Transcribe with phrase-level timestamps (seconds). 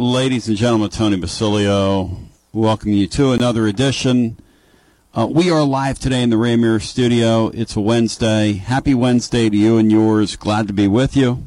[0.00, 2.16] Ladies and gentlemen, Tony Basilio,
[2.52, 4.38] welcome you to another edition.
[5.12, 7.48] Uh, we are live today in the Ramir studio.
[7.48, 8.52] It's a Wednesday.
[8.52, 10.36] Happy Wednesday to you and yours.
[10.36, 11.44] Glad to be with you.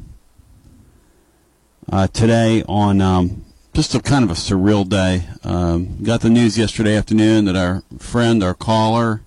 [1.90, 3.42] Uh, today on um,
[3.72, 5.24] just a kind of a surreal day.
[5.44, 9.22] Um, got the news yesterday afternoon that our friend, our caller,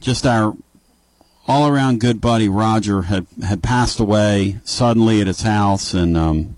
[0.00, 0.56] just our
[1.46, 6.56] all around good buddy Roger had had passed away suddenly at his house and um,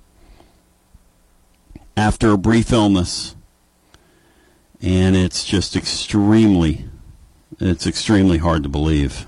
[1.96, 3.34] after a brief illness.
[4.80, 6.86] And it's just extremely
[7.60, 9.26] it's extremely hard to believe.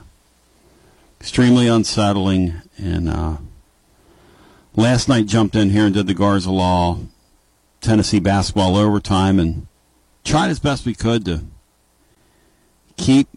[1.21, 2.55] Extremely unsettling.
[2.77, 3.37] And uh,
[4.75, 6.99] last night jumped in here and did the Garza Law
[7.81, 9.67] Tennessee basketball overtime and
[10.25, 11.43] tried as best we could to
[12.97, 13.29] keep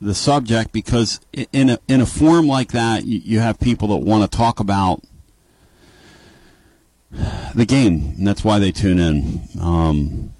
[0.00, 1.20] the subject because
[1.52, 4.60] in a in a forum like that you, you have people that want to talk
[4.60, 5.02] about
[7.10, 8.14] the game.
[8.18, 9.40] And that's why they tune in.
[9.60, 10.32] Um,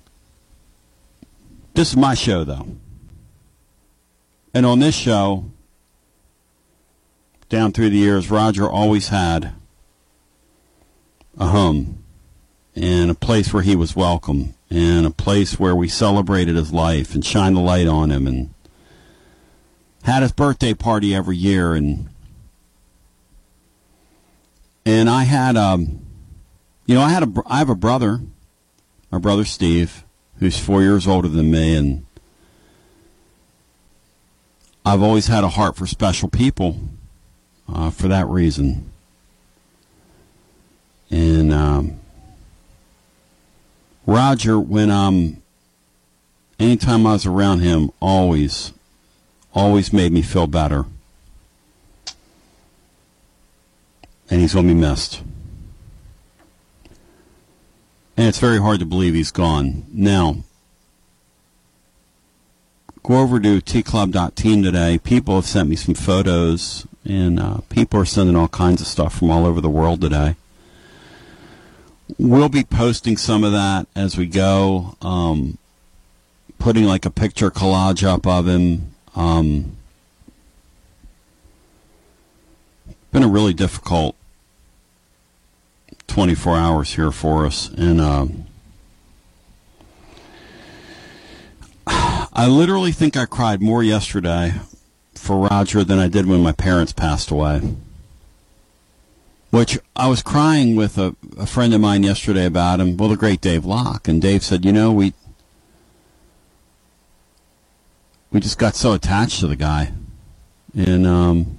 [1.75, 2.67] this is my show though.
[4.55, 5.51] And on this show
[7.49, 9.53] down through the years roger always had
[11.39, 12.03] a home
[12.75, 17.15] and a place where he was welcome and a place where we celebrated his life
[17.15, 18.53] and shined the light on him and
[20.03, 22.09] had his birthday party every year and
[24.85, 26.01] and I had um
[26.89, 28.21] you know I had a I have a brother
[29.13, 30.05] my brother Steve
[30.41, 32.05] who's 4 years older than me and
[34.85, 36.81] I've always had a heart for special people
[37.73, 38.91] uh, for that reason
[41.11, 42.01] and um
[44.07, 45.43] Roger when um
[46.59, 48.73] anytime I was around him always
[49.55, 50.85] always made me feel better.
[54.31, 55.23] And he's to be missed.
[58.19, 59.87] And it's very hard to believe he's gone.
[59.93, 60.39] Now,
[63.05, 64.99] go over to tclub.team today.
[64.99, 69.17] People have sent me some photos, and uh, people are sending all kinds of stuff
[69.17, 70.35] from all over the world today.
[72.19, 75.57] We'll be posting some of that as we go, um,
[76.59, 79.77] putting like a picture collage up of him um,
[83.13, 84.17] been a really difficult
[86.09, 88.27] 24 hours here for us, and uh,
[91.87, 94.55] I literally think I cried more yesterday
[95.15, 97.77] for Roger than I did when my parents passed away.
[99.51, 103.17] Which I was crying with a, a friend of mine yesterday about him, well, the
[103.17, 105.15] great Dave Locke, and Dave said, you know, we
[108.31, 109.93] we just got so attached to the guy,
[110.77, 111.59] and um,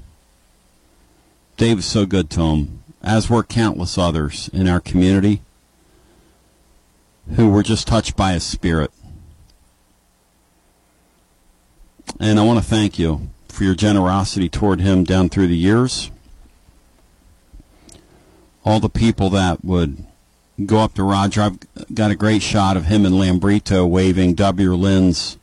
[1.58, 5.42] Dave was so good to him, as were countless others in our community
[7.36, 8.92] who were just touched by his spirit.
[12.20, 16.12] And I want to thank you for your generosity toward him down through the years.
[18.66, 20.06] All the people that would
[20.66, 21.42] go up to Roger.
[21.42, 24.74] I've got a great shot of him and Lambrito waving W.
[24.74, 25.38] Lynn's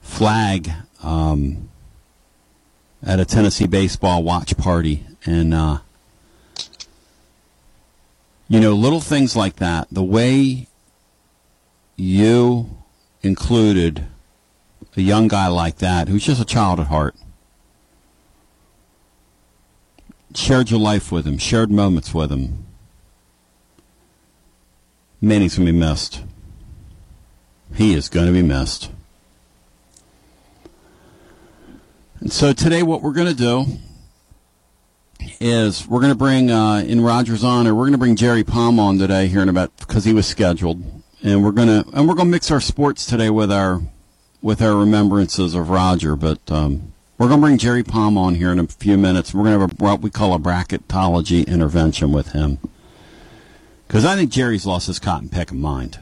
[0.00, 0.70] flag
[1.02, 1.68] um,
[3.02, 5.78] at a Tennessee baseball watch party, and uh,
[8.48, 9.88] you know, little things like that.
[9.90, 10.68] The way
[11.96, 12.70] you
[13.22, 14.06] included
[14.96, 17.14] a young guy like that, who's just a child at heart,
[20.34, 22.66] shared your life with him, shared moments with him.
[25.20, 26.22] Man, he's going to be missed.
[27.74, 28.90] He is going to be missed.
[32.20, 33.78] And so today, what we're going to do
[35.40, 37.74] is we're going to bring uh, in Rogers honor.
[37.74, 40.82] We're going to bring Jerry Palm on today here in about because he was scheduled,
[41.22, 43.82] and we're going to and we're to mix our sports today with our
[44.42, 46.16] with our remembrances of Roger.
[46.16, 49.34] But um, we're going to bring Jerry Palm on here in a few minutes.
[49.34, 52.58] We're going to have a, what we call a bracketology intervention with him
[53.86, 56.00] because I think Jerry's lost his cotton picking mind.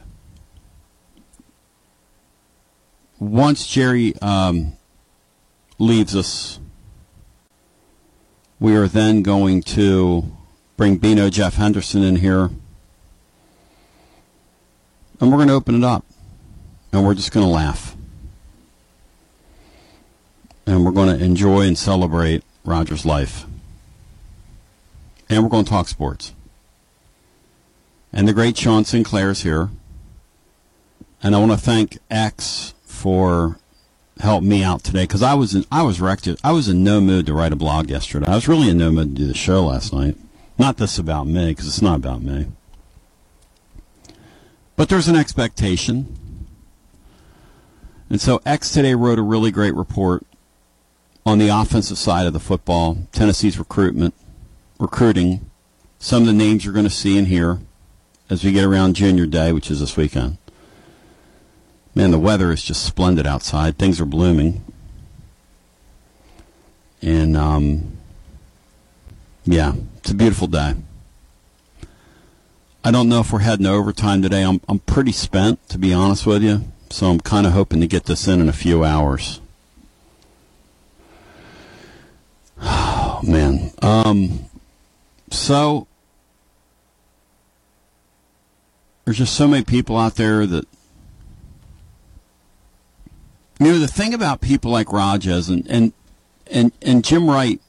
[3.19, 4.77] Once Jerry um,
[5.79, 6.59] leaves us,
[8.65, 10.25] we are then going to
[10.79, 12.49] bring Bino Jeff Henderson in here.
[15.21, 16.03] And we're going to open it up.
[16.91, 17.95] And we're just going to laugh.
[20.65, 23.45] And we're going to enjoy and celebrate Roger's life.
[25.29, 26.33] And we're going to talk sports.
[28.15, 29.69] And the great Sean Sinclair is here.
[31.23, 33.59] And I want to thank X for
[34.21, 36.29] helped me out today because I was in, I was wrecked.
[36.43, 38.27] I was in no mood to write a blog yesterday.
[38.27, 40.17] I was really in no mood to do the show last night.
[40.59, 42.47] Not this about me because it's not about me.
[44.77, 46.47] But there's an expectation.
[48.09, 50.25] And so X today wrote a really great report
[51.27, 54.15] on the offensive side of the football, Tennessee's recruitment,
[54.79, 55.51] recruiting,
[55.99, 57.61] some of the names you're going to see and hear
[58.29, 60.39] as we get around Junior Day, which is this weekend.
[61.95, 63.79] Man, the weather is just splendid outside.
[63.79, 64.65] Things are blooming.
[67.01, 67.99] And, um,
[69.45, 70.75] yeah, it's a beautiful day.
[72.83, 74.43] I don't know if we're heading to overtime today.
[74.43, 76.63] I'm, I'm pretty spent, to be honest with you.
[76.91, 79.41] So I'm kind of hoping to get this in in a few hours.
[83.17, 83.71] Oh, man.
[83.81, 84.47] Um,
[85.31, 85.87] so
[89.05, 90.67] there's just so many people out there that
[93.65, 95.93] you know the thing about people like Rajas and and
[96.47, 97.61] and, and Jim Wright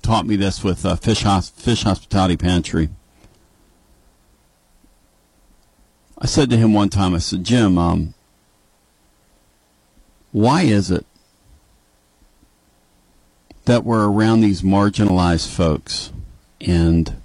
[0.00, 2.90] taught me this with uh, Fish Fish Hospitality Pantry.
[6.18, 8.14] I said to him one time, I said, Jim, um,
[10.30, 11.04] why is it
[13.64, 16.12] that we're around these marginalized folks
[16.60, 17.16] and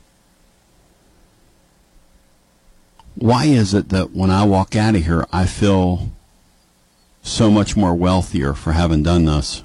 [3.15, 6.11] why is it that when I walk out of here, I feel
[7.21, 9.63] so much more wealthier for having done this?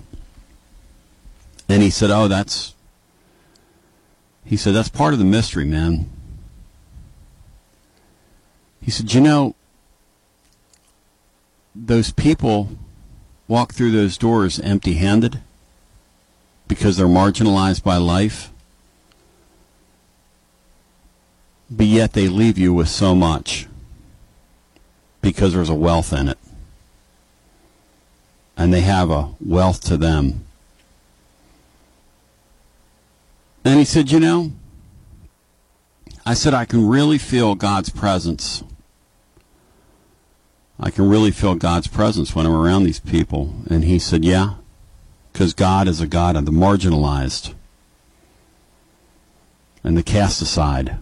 [1.69, 2.75] And he said, Oh, that's,
[4.45, 6.11] he said, that's part of the mystery, man.
[8.81, 9.55] He said, You know,
[11.75, 12.71] those people
[13.49, 15.41] walk through those doors empty handed
[16.69, 18.51] because they're marginalized by life
[21.71, 23.67] but yet they leave you with so much
[25.21, 26.39] because there's a wealth in it.
[28.57, 30.45] And they have a wealth to them.
[33.65, 34.53] And he said, You know,
[36.27, 38.63] I said, I can really feel God's presence.
[40.79, 43.55] I can really feel God's presence when I'm around these people.
[43.71, 44.55] And he said, Yeah,
[45.33, 47.55] because God is a God of the marginalized
[49.83, 50.97] and the cast aside.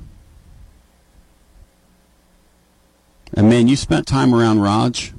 [3.35, 5.15] And man, you spent time around Raj,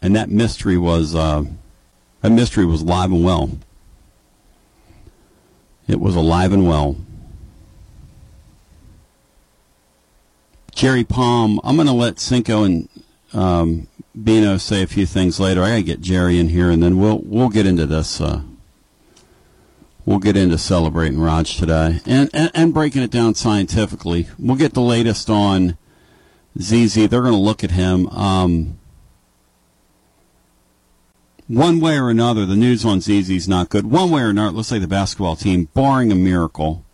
[0.00, 1.44] and that mystery was uh,
[2.20, 3.50] that mystery was alive and well.
[5.86, 6.96] It was alive and well.
[10.74, 12.88] Jerry Palm, I'm going to let Cinco and
[13.32, 13.88] um,
[14.22, 15.62] Bino say a few things later.
[15.62, 18.20] I got to get Jerry in here, and then we'll we'll get into this.
[18.20, 18.42] Uh,
[20.06, 24.28] we'll get into celebrating Raj today, and, and and breaking it down scientifically.
[24.38, 25.76] We'll get the latest on
[26.60, 28.08] ZZ, they're going to look at him.
[28.08, 28.77] Um,
[31.48, 33.90] one way or another, the news on ZZ is not good.
[33.90, 36.84] One way or another, let's say the basketball team, barring a miracle,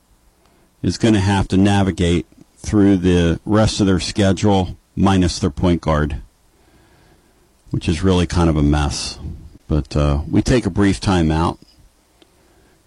[0.80, 5.80] is going to have to navigate through the rest of their schedule minus their point
[5.80, 6.22] guard,
[7.70, 9.18] which is really kind of a mess.
[9.66, 11.58] But uh, we take a brief time out.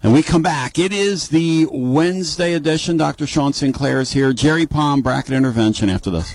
[0.02, 0.78] And we come back.
[0.78, 2.96] It is the Wednesday edition.
[2.96, 3.26] Dr.
[3.26, 4.32] Sean Sinclair is here.
[4.32, 6.34] Jerry Palm, bracket intervention after this.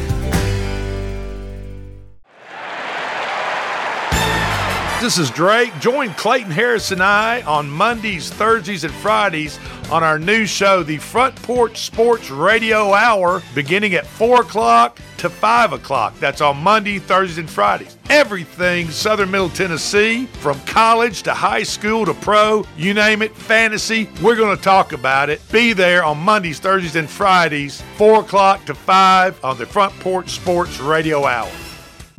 [5.01, 5.73] This is Drake.
[5.79, 9.59] Join Clayton Harris and I on Mondays, Thursdays, and Fridays
[9.91, 15.27] on our new show, the Front Porch Sports Radio Hour, beginning at 4 o'clock to
[15.27, 16.13] 5 o'clock.
[16.19, 17.97] That's on Monday, Thursdays, and Fridays.
[18.11, 24.07] Everything Southern Middle Tennessee, from college to high school to pro, you name it, fantasy,
[24.21, 25.41] we're going to talk about it.
[25.51, 30.29] Be there on Mondays, Thursdays, and Fridays, 4 o'clock to 5 on the Front Porch
[30.29, 31.49] Sports Radio Hour.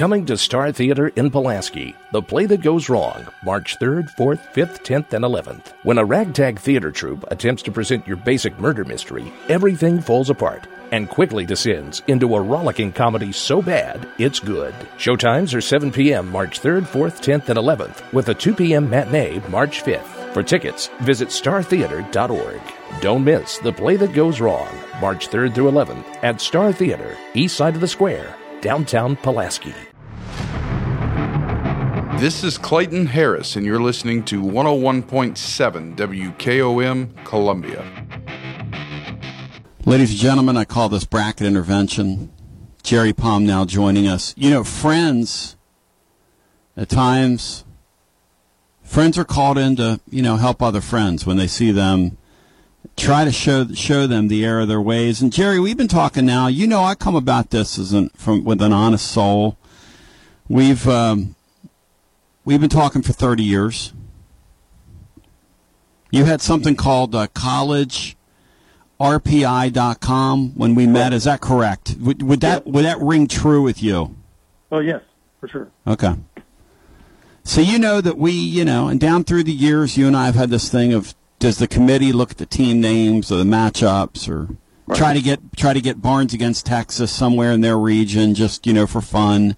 [0.00, 4.82] Coming to Star Theater in Pulaski, The Play That Goes Wrong, March 3rd, 4th, 5th,
[4.82, 5.74] 10th, and 11th.
[5.82, 10.66] When a ragtag theater troupe attempts to present your basic murder mystery, everything falls apart
[10.90, 14.72] and quickly descends into a rollicking comedy so bad it's good.
[14.96, 16.30] Showtimes are 7 p.m.
[16.30, 18.88] March 3rd, 4th, 10th, and 11th, with a 2 p.m.
[18.88, 20.32] matinee March 5th.
[20.32, 22.62] For tickets, visit startheater.org.
[23.02, 27.58] Don't miss The Play That Goes Wrong, March 3rd through 11th at Star Theater, east
[27.58, 29.74] side of the square, downtown Pulaski.
[32.20, 37.82] This is Clayton Harris, and you're listening to 101.7 WKOM Columbia.
[39.86, 42.30] Ladies and gentlemen, I call this bracket intervention.
[42.82, 44.34] Jerry Palm now joining us.
[44.36, 45.56] You know, friends,
[46.76, 47.64] at times,
[48.82, 52.18] friends are called in to, you know, help other friends when they see them.
[52.98, 55.22] Try to show show them the error of their ways.
[55.22, 56.48] And Jerry, we've been talking now.
[56.48, 59.56] You know, I come about this as an, from with an honest soul.
[60.50, 61.34] We've um,
[62.44, 63.92] we've been talking for 30 years.
[66.10, 67.28] You had something called uh,
[68.98, 71.12] collegerpi.com when we met.
[71.12, 71.96] Is that correct?
[72.00, 74.16] Would, would that would that ring true with you?
[74.72, 75.02] Oh yes,
[75.38, 75.70] for sure.
[75.86, 76.16] Okay.
[77.44, 80.26] So you know that we, you know, and down through the years, you and I
[80.26, 83.44] have had this thing of does the committee look at the team names or the
[83.44, 84.56] matchups or
[84.86, 84.98] right.
[84.98, 88.72] try to get try to get Barnes against Texas somewhere in their region, just you
[88.72, 89.56] know for fun.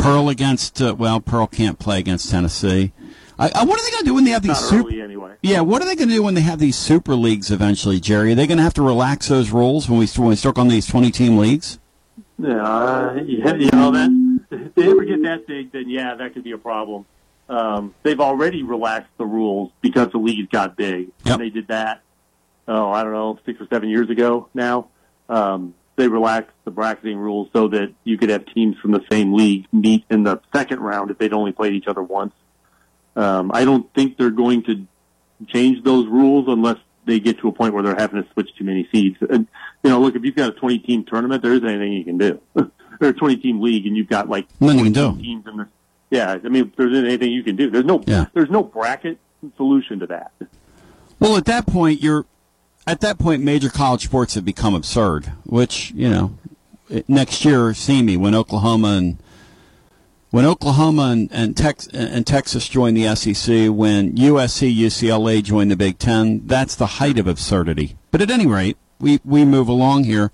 [0.00, 2.92] Pearl against uh, well, Pearl can't play against Tennessee.
[3.38, 4.90] I, I, what are they going to do when they have these super?
[4.90, 5.34] Anyway.
[5.42, 8.32] Yeah, what are they going to do when they have these super leagues eventually, Jerry?
[8.32, 10.68] Are they going to have to relax those rules when we when we start on
[10.68, 11.78] these twenty team leagues?
[12.38, 14.10] Uh, yeah, you know that
[14.50, 17.06] if they ever get that big, then yeah, that could be a problem.
[17.48, 21.10] Um, they've already relaxed the rules because the leagues got big.
[21.24, 21.34] Yep.
[21.34, 22.02] And they did that,
[22.68, 24.88] oh, I don't know, six or seven years ago now.
[25.28, 29.34] Um, they relaxed the bracketing rules so that you could have teams from the same
[29.34, 32.32] league meet in the second round if they'd only played each other once.
[33.16, 34.86] Um, I don't think they're going to
[35.46, 38.64] change those rules unless they get to a point where they're having to switch too
[38.64, 39.18] many seeds.
[39.28, 39.46] And,
[39.82, 42.18] you know, look, if you've got a 20 team tournament, there isn't anything you can
[42.18, 42.40] do.
[43.00, 45.16] or a 20 team league and you've got like nothing you can do.
[45.20, 45.68] Teams in the,
[46.10, 47.70] yeah, I mean, there isn't anything you can do.
[47.70, 48.26] There's no, yeah.
[48.32, 49.18] there's no bracket
[49.56, 50.32] solution to that.
[51.18, 52.24] Well, at that point, you're,
[52.86, 56.38] at that point, major college sports have become absurd, which, you know,
[57.06, 59.18] next year, see me when Oklahoma and,
[60.30, 65.76] when Oklahoma and, and, Tex, and Texas joined the SEC, when USC, UCLA joined the
[65.76, 67.96] Big Ten, that's the height of absurdity.
[68.10, 70.30] But at any rate, we, we move along here.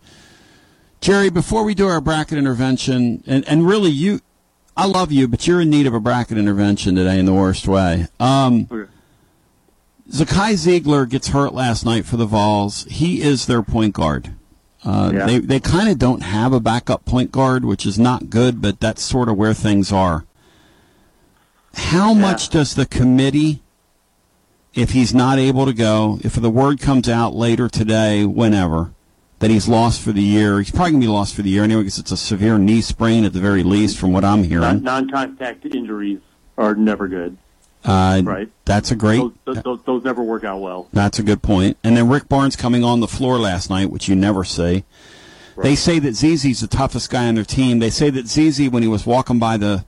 [1.00, 4.20] Jerry, before we do our bracket intervention, and, and really you,
[4.76, 7.66] I love you, but you're in need of a bracket intervention today in the worst
[7.66, 8.06] way.
[8.20, 8.90] Um, okay.
[10.10, 12.84] Zakai Zeigler gets hurt last night for the Vols.
[12.90, 14.34] He is their point guard.
[14.84, 15.26] Uh, yeah.
[15.26, 18.78] They they kind of don't have a backup point guard, which is not good, but
[18.78, 20.24] that's sort of where things are.
[21.74, 22.20] How yeah.
[22.20, 23.62] much does the committee,
[24.74, 28.92] if he's not able to go, if the word comes out later today, whenever,
[29.40, 30.58] that he's lost for the year.
[30.58, 32.80] He's probably going to be lost for the year anyway because it's a severe knee
[32.80, 34.82] sprain at the very least, from what I'm hearing.
[34.82, 36.20] Non-contact injuries
[36.56, 37.36] are never good.
[37.86, 38.48] Uh, right.
[38.64, 39.22] That's a great.
[39.44, 40.88] Those, those, those, never work out well.
[40.92, 41.76] That's a good point.
[41.84, 44.84] And then Rick Barnes coming on the floor last night, which you never see.
[45.54, 45.62] Right.
[45.62, 47.78] They say that ZZ's the toughest guy on their team.
[47.78, 49.84] They say that ZZ, when he was walking by the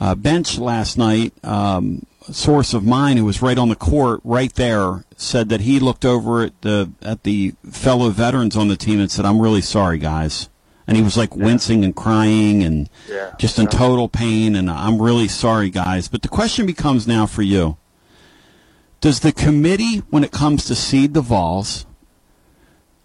[0.00, 4.54] uh, bench last night, um, source of mine who was right on the court, right
[4.54, 8.98] there, said that he looked over at the at the fellow veterans on the team
[8.98, 10.48] and said, "I'm really sorry, guys."
[10.90, 11.44] And he was like yeah.
[11.44, 13.32] wincing and crying and yeah.
[13.38, 14.56] just in total pain.
[14.56, 16.08] And I'm really sorry, guys.
[16.08, 17.76] But the question becomes now for you:
[19.00, 21.86] Does the committee, when it comes to seed the Vols,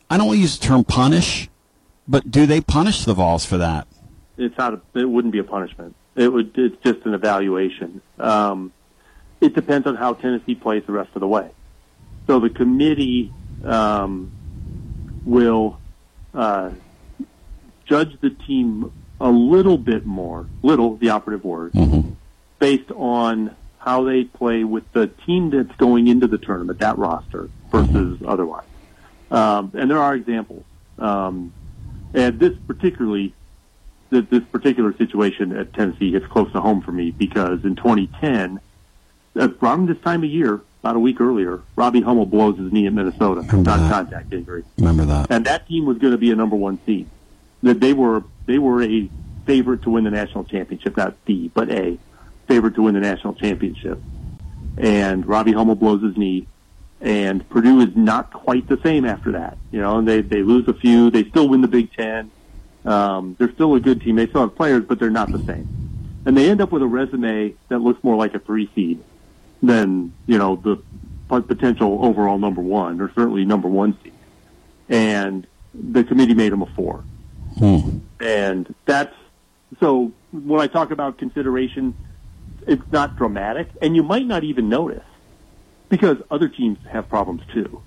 [0.09, 1.47] I don't want to use the term punish,
[2.07, 3.87] but do they punish the Vols for that?
[4.35, 4.73] It's not.
[4.73, 5.95] A, it wouldn't be a punishment.
[6.15, 6.57] It would.
[6.57, 8.01] It's just an evaluation.
[8.17, 8.73] Um,
[9.41, 11.51] it depends on how Tennessee plays the rest of the way.
[12.25, 13.31] So the committee
[13.63, 14.31] um,
[15.23, 15.79] will
[16.33, 16.71] uh,
[17.85, 22.11] judge the team a little bit more, little, the operative word, mm-hmm.
[22.59, 27.49] based on how they play with the team that's going into the tournament, that roster,
[27.71, 28.27] versus mm-hmm.
[28.27, 28.65] otherwise.
[29.31, 30.63] Um, and there are examples.
[30.97, 31.53] Um,
[32.13, 33.33] and this particularly,
[34.09, 38.59] this particular situation at Tennessee hits close to home for me because in 2010,
[39.37, 42.85] uh, around this time of year, about a week earlier, Robbie Hummel blows his knee
[42.85, 44.63] at Minnesota, non-contact injury.
[44.77, 45.31] Remember that?
[45.31, 47.09] And that team was going to be a number one seed.
[47.65, 49.09] That they were they were a
[49.47, 51.97] favorite to win the national championship, not the, but a
[52.47, 53.99] favorite to win the national championship.
[54.77, 56.45] And Robbie Hummel blows his knee,
[57.01, 59.57] and Purdue is not quite the same after that.
[59.71, 61.09] You know, and they they lose a few.
[61.09, 62.29] They still win the Big Ten.
[62.85, 64.15] Um, they're still a good team.
[64.15, 65.67] They still have players, but they're not the same.
[66.25, 69.03] And they end up with a resume that looks more like a three seed
[69.63, 70.77] than you know the
[71.41, 74.13] potential overall number one or certainly number one seed.
[74.87, 77.03] And the committee made them a four.
[77.57, 77.99] Hmm.
[78.19, 79.15] And that's
[79.79, 81.95] so when I talk about consideration,
[82.67, 85.03] it's not dramatic, and you might not even notice
[85.89, 87.81] because other teams have problems too.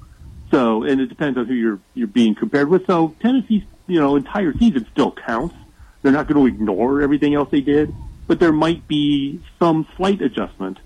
[0.50, 2.87] So, and it depends on who you're you're being compared with.
[2.87, 5.54] So Tennessee's you know entire season still counts.
[6.02, 7.94] They're not going to ignore everything else they did,
[8.26, 10.78] but there might be some slight adjustment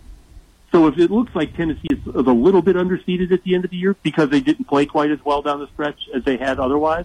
[0.72, 3.70] so if it looks like Tennessee is a little bit underseeded at the end of
[3.70, 6.58] the year because they didn't play quite as well down the stretch as they had
[6.58, 7.04] otherwise,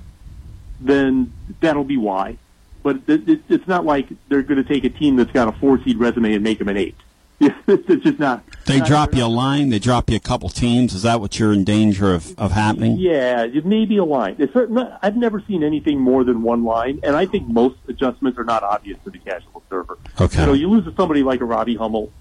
[0.79, 2.37] then that'll be why.
[2.83, 5.97] But it's not like they're going to take a team that's got a four seed
[5.97, 6.95] resume and make them an eight.
[7.39, 8.43] it's just not.
[8.65, 9.69] They not, drop you a line.
[9.69, 10.93] They drop you a couple teams.
[10.93, 12.97] Is that what you're in danger of, of happening?
[12.97, 14.37] Yeah, it may be a line.
[14.39, 18.39] It's not, I've never seen anything more than one line, and I think most adjustments
[18.39, 19.99] are not obvious to the casual observer.
[20.19, 20.45] Okay.
[20.45, 22.11] You you lose to somebody like a Robbie Hummel,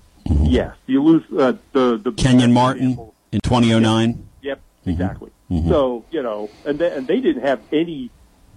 [0.43, 2.99] Yes, you lose uh, the the Kenyon Martin.
[3.33, 4.29] in 2009.
[4.43, 4.91] Yep, Mm-hmm.
[4.91, 5.31] exactly.
[5.49, 8.11] So you know, and they, and they didn't have any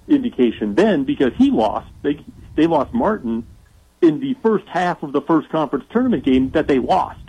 [0.10, 1.88] indication then because he lost.
[2.02, 2.24] They
[2.56, 3.45] they lost Martin
[4.02, 7.19] in the first half of the first conference tournament game that they lost.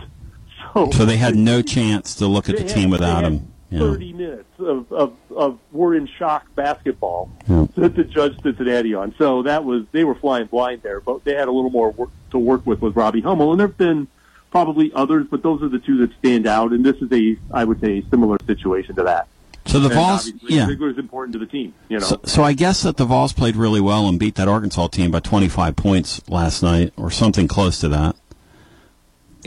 [0.73, 3.47] So So they had no chance to look at the team had- without him.
[3.69, 3.79] Yeah.
[3.79, 7.67] Thirty minutes of, of of we're in shock basketball Yeah.
[7.75, 9.15] that to judge Cincinnati on.
[9.17, 12.09] So that was they were flying blind there, but they had a little more work
[12.31, 14.07] to work with with Robbie Hummel, and there've been
[14.49, 16.73] probably others, but those are the two that stand out.
[16.73, 19.29] And this is a I would say similar situation to that.
[19.65, 20.65] So the And Vols, yeah.
[20.65, 21.73] Zeigler's important to the team.
[21.87, 24.47] You know, So, so I guess that the Vols played really well and beat that
[24.47, 28.15] Arkansas team by 25 points last night, or something close to that.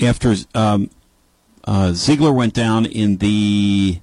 [0.03, 0.91] After um,
[1.65, 4.01] uh, Zeigler went down in the,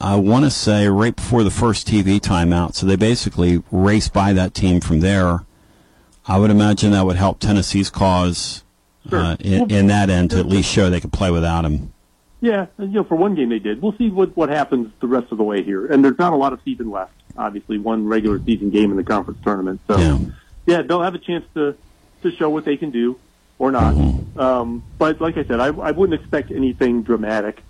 [0.00, 4.32] I want to say right before the first TV timeout, so they basically raced by
[4.32, 5.44] that team from there.
[6.26, 8.62] I would imagine that would help Tennessee's cause
[9.10, 11.92] uh, in, in that end to at least show they could play without him.
[12.40, 13.82] Yeah, you know, for one game they did.
[13.82, 15.86] We'll see what what happens the rest of the way here.
[15.86, 17.12] And there's not a lot of season left.
[17.36, 19.80] Obviously, one regular season game in the conference tournament.
[19.88, 19.96] So,
[20.66, 21.76] yeah, they'll have a chance to
[22.22, 23.18] to show what they can do
[23.58, 23.94] or not.
[24.36, 27.62] Um, but like I said, I, I wouldn't expect anything dramatic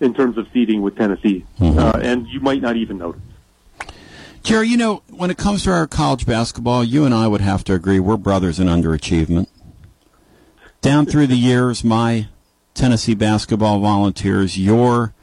[0.00, 3.22] in terms of seeding with Tennessee, uh, and you might not even notice.
[4.42, 7.64] Jerry, you know, when it comes to our college basketball, you and I would have
[7.64, 9.48] to agree we're brothers in underachievement.
[10.82, 12.28] Down through the years, my
[12.76, 15.14] Tennessee basketball volunteers, your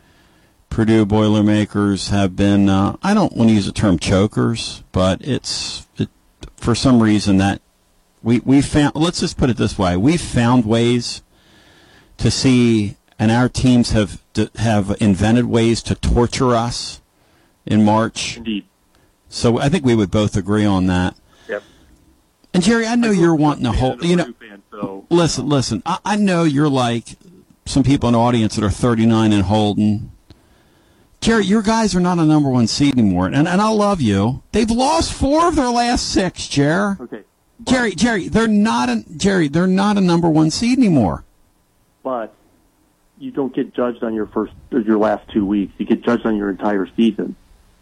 [0.69, 5.87] Purdue Boilermakers have been, uh, I don't want to use the term chokers, but it's,
[5.97, 6.09] it,
[6.57, 7.61] for some reason that
[8.23, 11.21] we, we found, let's just put it this way, we found ways
[12.17, 14.21] to see, and our teams have,
[14.55, 17.01] have invented ways to torture us
[17.65, 18.37] in March.
[18.37, 18.65] Indeed.
[19.29, 21.15] So I think we would both agree on that.
[21.47, 21.63] Yep.
[22.53, 24.03] And Jerry, I know you're wanting to hold.
[24.03, 24.33] You know,
[24.71, 25.81] so listen, listen.
[25.85, 27.15] I, I know you're like
[27.65, 30.11] some people in the audience that are 39 and Holden.
[31.21, 34.43] Jerry, your guys are not a number one seed anymore, and and I love you.
[34.51, 36.97] They've lost four of their last six, Jerry.
[36.99, 37.23] Okay.
[37.63, 39.47] Jerry, Jerry, they're not a Jerry.
[39.47, 41.23] They're not a number one seed anymore.
[42.03, 42.33] but
[43.19, 45.71] you don't get judged on your first or your last two weeks.
[45.77, 47.37] You get judged on your entire season,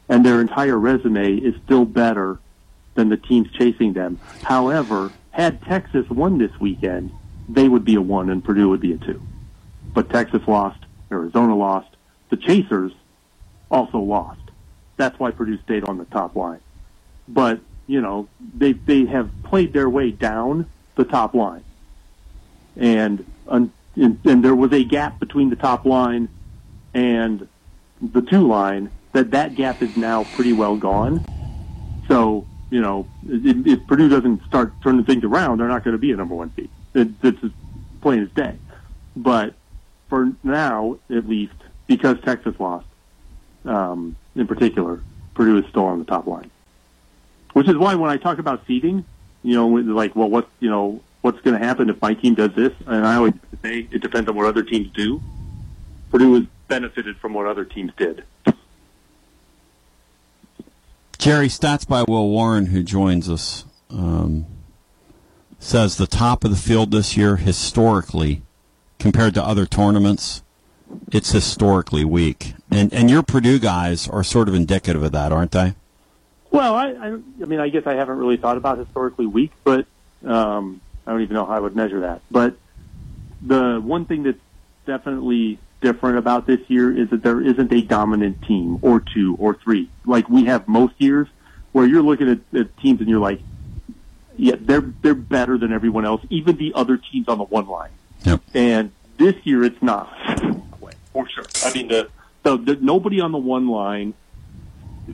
[0.08, 2.38] and their entire resume is still better
[2.94, 4.20] than the teams chasing them.
[4.44, 7.10] However, had Texas won this weekend,
[7.50, 9.20] they would be a one and Purdue would be a two.
[9.94, 10.80] But Texas lost,
[11.12, 11.90] Arizona lost,
[12.30, 12.92] the Chasers
[13.70, 14.42] also lost.
[14.98, 16.60] That's why Purdue stayed on the top line.
[17.28, 21.64] But you know they they have played their way down the top line
[22.78, 26.30] and and, and there was a gap between the top line
[26.94, 27.48] and
[28.02, 31.26] the two line that that gap is now pretty well gone.
[32.08, 36.00] So you know, if, if Purdue doesn't start turning things around, they're not going to
[36.00, 36.70] be a number one seed.
[36.94, 37.52] It, it's as
[38.00, 38.56] plain as day.
[39.16, 39.56] But
[40.12, 41.54] for now, at least,
[41.88, 42.86] because Texas lost,
[43.64, 45.02] um, in particular,
[45.36, 46.52] Purdue is still on the top line.
[47.54, 49.06] Which is why when I talk about seeding,
[49.42, 52.54] you know, like, well, what, you know, what's going to happen if my team does
[52.56, 52.74] this?
[52.88, 55.22] And I always say it depends on what other teams do.
[56.12, 58.26] Purdue has benefited from what other teams did.
[61.20, 64.46] Jerry, stats by Will Warren, who joins us, um,
[65.58, 68.42] says the top of the field this year, historically,
[69.02, 70.44] compared to other tournaments,
[71.12, 72.54] it's historically weak.
[72.70, 75.74] And and your Purdue guys are sort of indicative of that, aren't they?
[76.52, 79.86] Well, I, I, I mean, I guess I haven't really thought about historically weak, but
[80.26, 82.22] um, I don't even know how I would measure that.
[82.30, 82.56] But
[83.42, 84.38] the one thing that's
[84.86, 89.56] definitely different about this year is that there isn't a dominant team or two or
[89.56, 91.28] three like we have most years,
[91.72, 93.42] where you're looking at, at teams and you're like,
[94.38, 97.90] yeah, they're they're better than everyone else, even the other teams on the one line.
[98.24, 98.42] Yep.
[98.54, 100.10] And this year, it's not
[101.12, 101.46] for sure.
[101.64, 102.10] I mean, the,
[102.44, 104.14] the, the nobody on the one line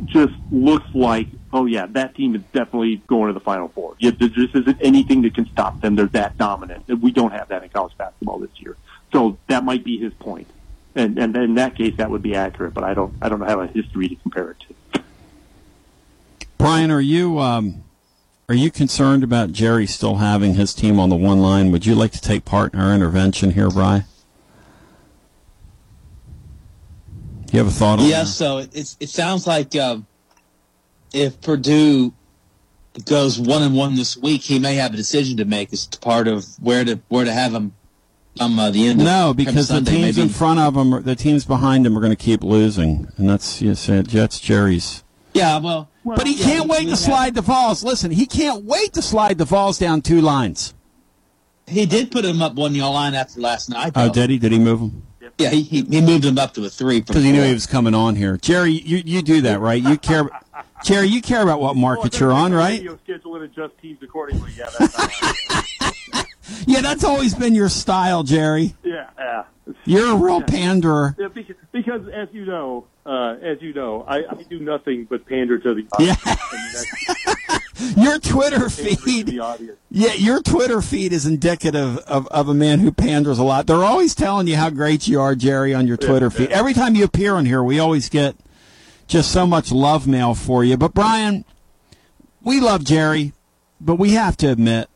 [0.06, 3.96] just looks like, oh yeah, that team is definitely going to the Final Four.
[4.00, 5.96] Yeah, there just isn't anything that can stop them.
[5.96, 6.86] They're that dominant.
[6.88, 8.76] And We don't have that in college basketball this year.
[9.12, 10.48] So that might be his point.
[10.96, 12.74] And and in that case, that would be accurate.
[12.74, 15.02] But I don't I don't have a history to compare it to.
[16.58, 17.84] Brian, are you um,
[18.50, 21.70] are you concerned about Jerry still having his team on the one line?
[21.72, 24.06] Would you like to take part in our intervention here, Bry?
[27.52, 28.10] You have a thought on that?
[28.10, 30.08] Yes, so it, it sounds like um,
[31.14, 32.14] if Purdue
[33.06, 36.00] goes one and one this week, he may have a decision to make as to
[36.00, 37.74] part of where to where to have him
[38.40, 39.00] come uh, the end.
[39.00, 40.22] No, because the Sunday, teams maybe.
[40.22, 43.62] in front of him, the teams behind him, are going to keep losing, and that's
[43.62, 45.04] you said that's Jerry's.
[45.34, 47.84] Yeah, well, But he yeah, can't we- wait we to have- slide the Vols.
[47.84, 50.74] Listen, he can't wait to slide the Vols down two lines.
[51.68, 53.92] He did put him up one yard line after last night.
[53.96, 54.38] Oh, did he?
[54.38, 55.04] Did he move him?
[55.38, 57.68] Yeah, he, he, he moved him up to a three because he knew he was
[57.68, 58.38] coming on here.
[58.38, 59.84] Jerry, you you do that right?
[59.84, 60.28] You care,
[60.84, 61.08] Jerry.
[61.10, 62.80] You care about what market you're on, right?
[62.80, 64.52] Radio schedule and adjust teams accordingly.
[64.58, 64.98] Yeah, that's
[66.66, 68.76] Yeah, that's always been your style, Jerry.
[68.84, 69.44] yeah, yeah.
[69.86, 71.16] You're a real panderer.
[71.20, 75.26] Yeah, because, because as you know, uh, as you know, I, I do nothing but
[75.26, 76.20] pander to the audience.
[76.26, 77.36] I
[77.96, 79.30] mean, Your Twitter feed,
[79.92, 83.68] yeah, your Twitter feed is indicative of, of a man who panders a lot.
[83.68, 86.50] They're always telling you how great you are, Jerry, on your Twitter feed.
[86.50, 88.36] Every time you appear on here, we always get
[89.08, 90.76] just so much love mail for you.
[90.76, 91.46] But Brian,
[92.42, 93.34] we love Jerry,
[93.80, 94.90] but we have to admit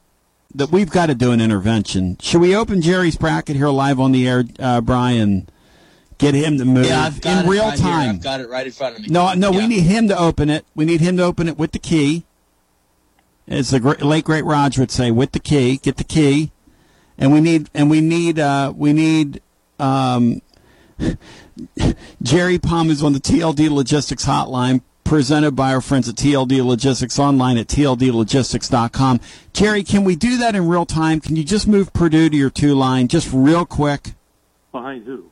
[0.55, 2.17] that we've got to do an intervention.
[2.21, 5.47] Should we open Jerry's bracket here live on the air, uh, Brian?
[6.17, 7.87] Get him to move Yeah, in real right here.
[7.89, 8.09] time.
[8.11, 9.07] I've got it right in front of me.
[9.09, 10.65] No, no, we need him to open it.
[10.75, 12.25] We need him to open it with the key.
[13.47, 16.51] As the great, late great Roger would say, with the key, get the key,
[17.17, 19.41] and we need and we need uh, we need
[19.79, 20.41] um,
[22.21, 24.81] Jerry Palm is on the TLD Logistics Hotline,
[25.11, 29.19] presented by our friends at TLD Logistics online at tldlogistics.com.
[29.51, 31.19] Jerry, can we do that in real time?
[31.19, 34.13] Can you just move Purdue to your two line, just real quick?
[34.71, 35.29] Behind who?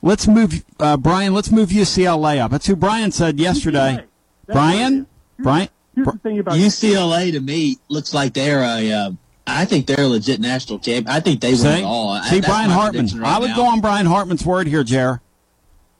[0.00, 1.34] Let's move, uh, Brian.
[1.34, 2.50] Let's move UCLA up.
[2.50, 4.06] That's who Brian said yesterday.
[4.46, 5.06] Brian,
[5.38, 5.68] Brian.
[5.94, 8.90] Here's the thing about UCLA to me looks like they're a.
[8.90, 9.10] Uh,
[9.46, 11.10] I think they're a legit national champ.
[11.10, 12.18] I think they win See, it all.
[12.22, 13.06] See that's Brian my Hartman.
[13.18, 13.56] right I would now.
[13.56, 15.20] go on Brian Hartman's word here, Jer.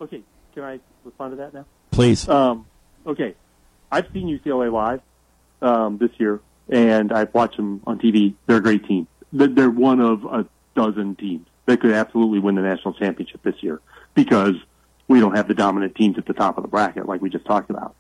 [0.01, 0.23] Okay,
[0.55, 1.67] can I respond to that now?
[2.01, 2.27] Please.
[2.31, 2.65] Um,
[3.07, 3.35] okay,
[3.93, 5.03] I've seen UCLA live
[5.61, 8.33] um, this year, and I've watched them on TV.
[8.47, 9.07] They're a great team.
[9.35, 13.83] They're- one of a dozen teams that could absolutely win the national championship this year
[14.15, 14.55] because
[15.09, 17.45] we don't have the dominant teams at the top of the bracket like we just
[17.45, 17.95] talked about.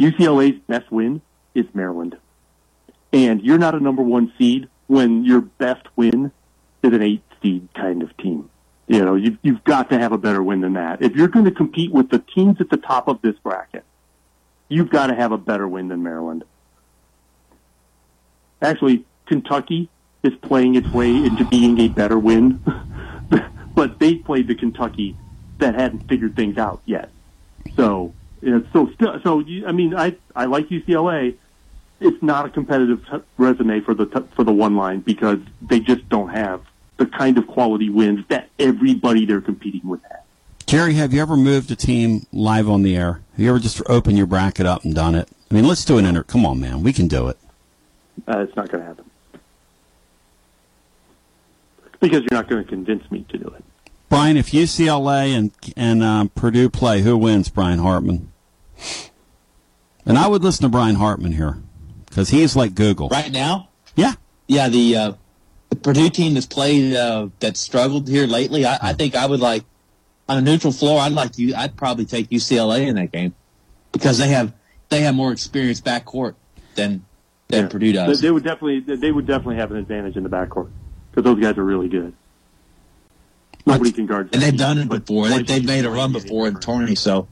[0.00, 1.20] UCLA's best win
[1.54, 2.16] is Maryland,
[3.12, 6.32] and you're not a number one seed when your best win
[6.82, 8.48] is an eight seed kind of team.
[8.88, 11.02] You know, you've, you've got to have a better win than that.
[11.02, 13.84] If you're going to compete with the teams at the top of this bracket,
[14.68, 16.44] you've got to have a better win than Maryland.
[18.62, 19.88] Actually, Kentucky
[20.22, 22.60] is playing its way into being a better win,
[23.74, 25.16] but they played the Kentucky
[25.58, 27.10] that hadn't figured things out yet.
[27.74, 28.14] So,
[28.72, 31.36] so still, so you, I mean, I I like UCLA.
[31.98, 35.80] It's not a competitive t- resume for the t- for the one line because they
[35.80, 36.62] just don't have
[36.96, 40.20] the kind of quality wins that everybody they're competing with has.
[40.66, 43.20] Jerry, have you ever moved a team live on the air?
[43.32, 45.28] Have you ever just opened your bracket up and done it?
[45.50, 46.24] I mean, let's do an inter.
[46.24, 47.38] Come on, man, we can do it.
[48.26, 49.04] Uh, it's not going to happen
[52.00, 53.64] because you're not going to convince me to do it.
[54.08, 57.48] Brian, if UCLA and and um, Purdue play, who wins?
[57.48, 58.32] Brian Hartman.
[60.04, 61.58] And I would listen to Brian Hartman here
[62.06, 63.08] because he's like Google.
[63.08, 63.68] right now.
[63.96, 64.14] Yeah.
[64.46, 65.12] Yeah, the uh,
[65.76, 68.64] the Purdue team that's played uh, that struggled here lately.
[68.66, 69.64] I, I think I would like
[70.28, 71.00] on a neutral floor.
[71.00, 71.54] I'd like to.
[71.54, 73.34] I'd probably take UCLA in that game
[73.92, 74.52] because they have
[74.88, 76.34] they have more experience backcourt
[76.74, 77.04] than
[77.48, 78.20] than Purdue They, does.
[78.20, 80.70] they would definitely they would definitely have an advantage in the backcourt
[81.10, 82.12] because those guys are really good.
[83.66, 84.30] Nobody can guard.
[84.32, 85.28] and they've done it before.
[85.28, 87.26] They, they've made a run before in tourney, so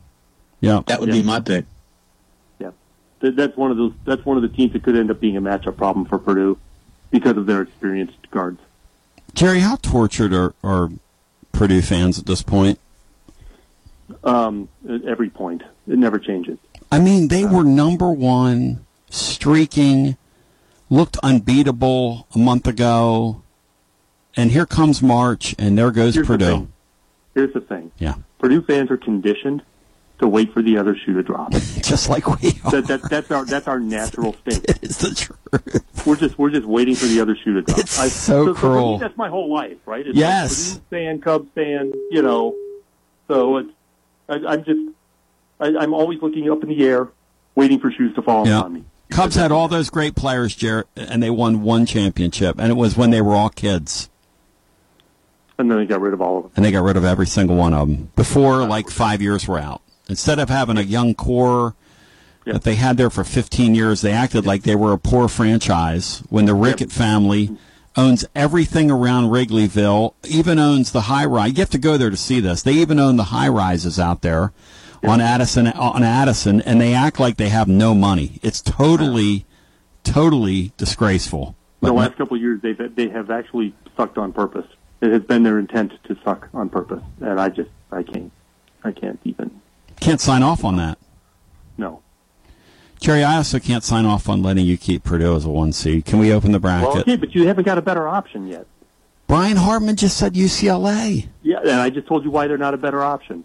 [0.61, 1.15] yeah, that would Yeah.
[1.17, 1.65] be my pick.
[2.59, 2.71] Yeah,
[3.21, 3.93] that's one of those.
[4.05, 6.59] That's one of the teams that could end up being a matchup problem for Purdue
[7.15, 8.61] because of their experienced guards.
[9.35, 10.91] Jerry, how tortured are, are
[11.53, 12.81] Purdue fans at this point?
[14.25, 16.59] Um, at every point, it never changes.
[16.91, 20.17] I mean, they were number one, streaking,
[20.91, 23.43] looked unbeatable a month ago,
[24.37, 26.45] and here comes March, and there goes Here's Purdue.
[26.45, 26.73] thing.
[27.35, 27.93] Here's the thing.
[27.99, 29.63] Yeah, Purdue fans are conditioned
[30.21, 31.51] to wait for the other shoe to drop.
[31.83, 32.71] just like we are.
[32.71, 34.65] That, that, that's our that's our natural state.
[34.83, 36.07] It's the truth.
[36.07, 37.79] We're just we're just waiting for the other shoe to drop.
[37.79, 38.93] It's so For cruel.
[38.95, 40.07] me, that's my whole life, right?
[40.07, 40.81] It's Yes.
[40.91, 42.55] Like Cubs fan, you know.
[43.29, 43.71] So it's
[44.29, 44.81] I, I'm just
[45.61, 47.09] I, I'm always looking up in the air,
[47.55, 48.61] waiting for shoes to fall Yeah.
[48.61, 48.85] upon me.
[49.11, 52.97] Cubs had all those great players, Jared, and they won one championship, and it was
[52.97, 54.09] when they were all kids,
[55.59, 56.53] And then they got rid of all of them.
[56.57, 59.59] and they got rid of every single one of them before like five years were
[59.59, 59.83] out.
[60.09, 61.75] Instead of having a young core
[62.45, 66.23] that they had there for 15 years, they acted like they were a poor franchise.
[66.29, 67.57] When the Rickett family
[67.97, 71.53] owns everything around Wrigleyville, even owns the high rise.
[71.53, 72.63] You have to go there to see this.
[72.63, 74.53] They even own the high rises out there
[75.03, 78.41] on Addison on Addison, and they act like they have no money.
[78.43, 79.47] It's totally,
[80.03, 81.57] totally disgraceful.
[81.81, 84.67] the last couple of years, they've they have actually sucked on purpose.
[85.01, 88.33] It has been their intent to suck on purpose, and I just I can't
[88.83, 89.61] I can't even
[90.01, 90.99] Can't sign off on that.
[91.77, 92.01] no.
[93.01, 96.07] Jerry, I also can't sign off on letting you keep Purdue as a one seed.
[96.07, 96.89] Can we open the bracket?
[96.89, 98.67] Well, okay, but you haven't got a better option yet.
[99.27, 101.29] Brian Hartman just said UCLA.
[101.43, 103.45] Yeah, and I just told you why they're not a better option.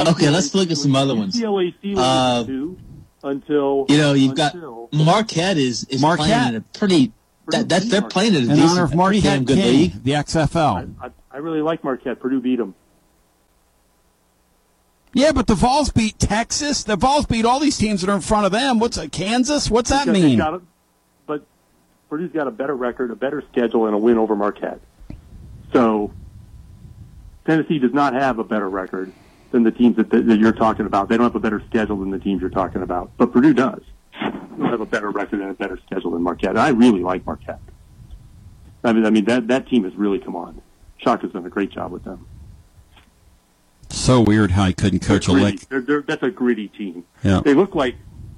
[0.00, 1.38] Okay, let's look at some other ones.
[1.38, 2.78] UCLA Uh, is two
[3.22, 4.56] until You know, you've got
[4.92, 6.26] Marquette is is Marquette.
[6.26, 7.12] playing in a pretty
[7.48, 9.56] that, that they're playing in a In decent, honor of a pretty damn Marquette good
[9.62, 10.02] King, league.
[10.04, 10.94] the XFL.
[11.00, 12.18] I, I really like Marquette.
[12.18, 12.74] Purdue beat them.
[15.14, 16.84] Yeah, but the Vols beat Texas.
[16.84, 18.78] The Vols beat all these teams that are in front of them.
[18.78, 19.70] What's that, Kansas?
[19.70, 20.40] What's that Because mean?
[20.40, 20.60] a-
[21.26, 21.44] but
[22.08, 24.80] Purdue's got a better record, a better schedule, and a win over Marquette.
[25.72, 26.12] So
[27.46, 29.12] Tennessee does not have a better record
[29.50, 31.08] than the teams that, that you're talking about.
[31.08, 33.82] They don't have a better schedule than the teams you're talking about, but Purdue does.
[34.58, 36.50] They have a better record and a better schedule than Marquette.
[36.50, 37.60] And I really like Marquette.
[38.84, 40.60] I mean, I mean that that team has really come on.
[40.98, 42.26] Shaka's done a great job with them.
[43.92, 45.60] So weird how he couldn't coach a lick.
[45.68, 47.04] They're, they're, that's a gritty team.
[47.22, 47.40] Yeah.
[47.44, 47.96] They look like,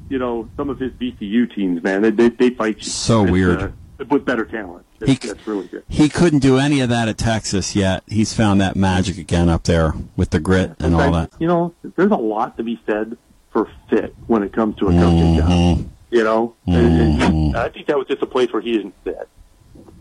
[0.08, 2.02] you know, some of his VCU teams, man.
[2.02, 2.82] They they, they fight you.
[2.84, 3.62] So It's, weird.
[3.62, 3.68] Uh,
[4.10, 4.84] with better talent.
[5.06, 5.84] He that's really good.
[5.88, 8.02] He couldn't do any of that at Texas yet.
[8.06, 11.30] He's found that magic again up there with the grit and all that.
[11.38, 13.16] You know, there's a lot to be said
[13.52, 15.80] for fit when it comes to a coaching Mm-hmm.
[15.82, 15.90] job.
[16.10, 19.28] You know, And- and I think that was just a place where he didn't fit,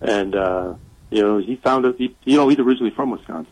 [0.02, 0.74] and uh,
[1.12, 1.96] you know, he found it.
[1.98, 3.52] He, you know, he's originally from Wisconsin,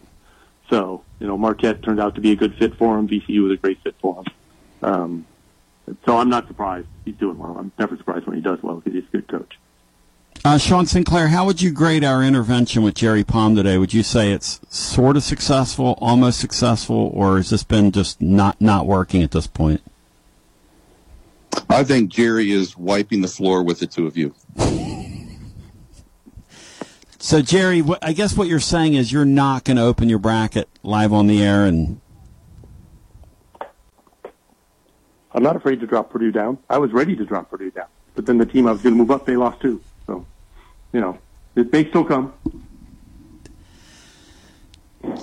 [0.72, 3.08] so you know, Marquette turned out to be a good fit for him.
[3.08, 4.26] VCU was a great fit for him.
[4.82, 5.26] Um,
[6.04, 7.56] so I'm not surprised he's doing well.
[7.60, 9.60] I'm never surprised when he does well because he's a good coach.
[10.44, 13.78] Uh, Sean Sinclair, how would you grade our intervention with Jerry Palm today?
[13.78, 18.60] Would you say it's sort of successful, almost successful, or has this been just not
[18.60, 19.82] not working at this point?
[21.70, 24.34] I think Jerry is wiping the floor with the two of you.
[27.22, 30.68] So, Jerry, I guess what you're saying is you're not going to open your bracket
[30.82, 32.02] live on the air, and
[35.32, 36.58] I'm not afraid to drop Purdue down.
[36.68, 38.98] I was ready to drop Purdue down, but then the team I was going to
[38.98, 39.84] move up, they lost too.
[40.08, 40.26] So,
[40.94, 41.20] you know,
[41.56, 42.34] it may still come.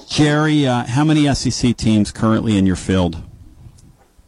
[0.08, 3.20] Jerry, uh, how many SEC teams currently in your field?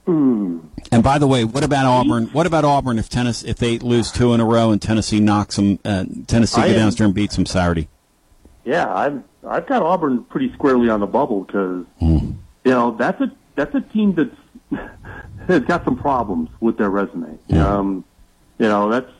[0.07, 0.59] Hmm.
[0.93, 2.27] And by the way, what about Auburn?
[2.29, 5.57] What about Auburn if Tennessee if they lose two in a row and Tennessee knocks
[5.57, 5.79] them?
[5.85, 7.89] Uh, Tennessee I go am- down there and beats them Saturday.
[8.65, 12.17] Yeah, I've I've got Auburn pretty squarely on the bubble because Hmm.
[12.65, 14.81] you know that's a that's a team that's
[15.49, 17.39] has got some problems with their resume.
[17.53, 18.05] Um,
[18.59, 19.11] you know that's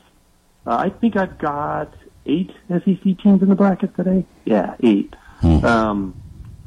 [0.67, 1.93] uh, I think I've got
[2.25, 4.25] eight SEC teams in the bracket today.
[4.45, 5.15] Yeah, eight.
[5.41, 6.15] Um,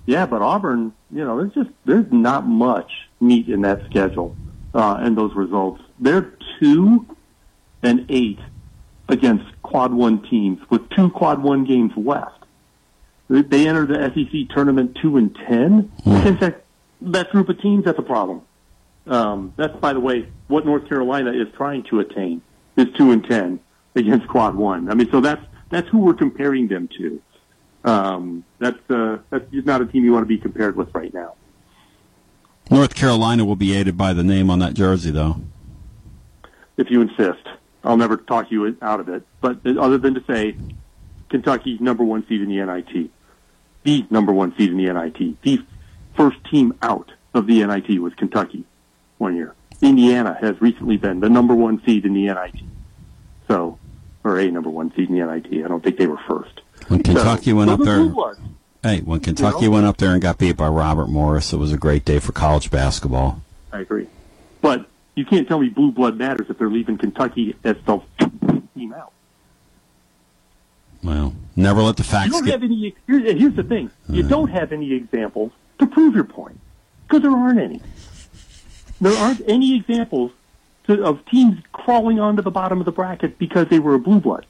[0.06, 2.90] yeah, but Auburn, you know, there's just there's not much
[3.20, 4.34] meat in that schedule
[4.74, 5.80] uh, and those results.
[5.98, 7.06] They're two
[7.82, 8.40] and eight
[9.08, 12.44] against quad one teams with two quad one games left.
[13.28, 15.90] They- enter the SEC tournament two and ten.
[16.04, 16.64] Against that,
[17.02, 18.42] that group of teams, that's a problem.
[19.06, 22.42] Um, that's, by the way, what North Carolina is trying to attain
[22.76, 23.60] is two and ten
[23.94, 24.90] against quad one.
[24.90, 27.22] I mean, so that's that's who we're comparing them to.
[27.84, 31.34] Um, that's uh, that's not a team you want to be compared with right now.
[32.70, 35.36] North Carolina will be aided by the name on that jersey, though.
[36.76, 37.46] if you insist.
[37.84, 39.22] I'll never talk you out of it.
[39.42, 40.56] But other than to say,
[41.28, 43.10] Kentucky's number one seed in the NIT,
[43.82, 45.62] the number one seed in the NIT, the
[46.16, 48.64] first team out of the NIT was Kentucky
[49.18, 49.54] one year.
[49.82, 52.62] Indiana has recently been the number one seed in the NIT.
[53.48, 53.78] So,
[54.24, 55.62] or a number one seed in the NIT.
[55.64, 56.62] I don't think they were first.
[56.88, 58.40] When Kentucky So, went those up there, bloods.
[58.84, 59.70] Hey, when Kentucky know?
[59.72, 62.30] went up there and got beat by Robert Morris, it was a great day for
[62.32, 63.42] college basketball.
[63.72, 64.06] I agree.
[64.60, 68.00] But you can't tell me blue blood matters if they're leaving Kentucky as the
[68.76, 69.12] team out.
[71.02, 72.52] Well, never let the You facts don't get.
[72.52, 72.94] have any.
[73.06, 76.60] Here's, here's the thing: you don't have any examples to prove your point
[77.06, 77.80] because there aren't any.
[79.00, 80.30] There aren't any examples
[80.86, 84.20] to, of teams crawling onto the bottom of the bracket because they were a blue
[84.20, 84.46] blood.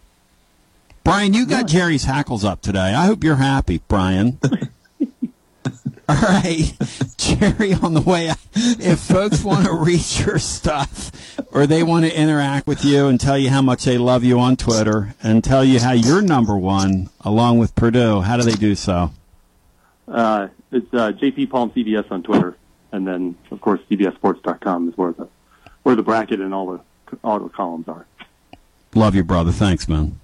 [1.05, 2.95] Brian, you got Jerry's hackles up today.
[2.95, 4.39] I hope you're happy, Brian.
[6.09, 6.73] All right,
[7.17, 12.05] Jerry, on the way out, if folks want to read your stuff or they want
[12.05, 15.45] to interact with you and tell you how much they love you on Twitter and
[15.45, 19.13] tell you how you're number one along with Purdue, how do they do so?
[20.09, 22.57] Uh, it's uh, JP Palm CBS on Twitter,
[22.93, 25.29] and then of course CBSSports.com is where the
[25.85, 26.67] where the bracket and all
[27.11, 28.07] the all the columns are.
[28.95, 29.53] Love you, brother.
[29.53, 30.19] Thanks, man.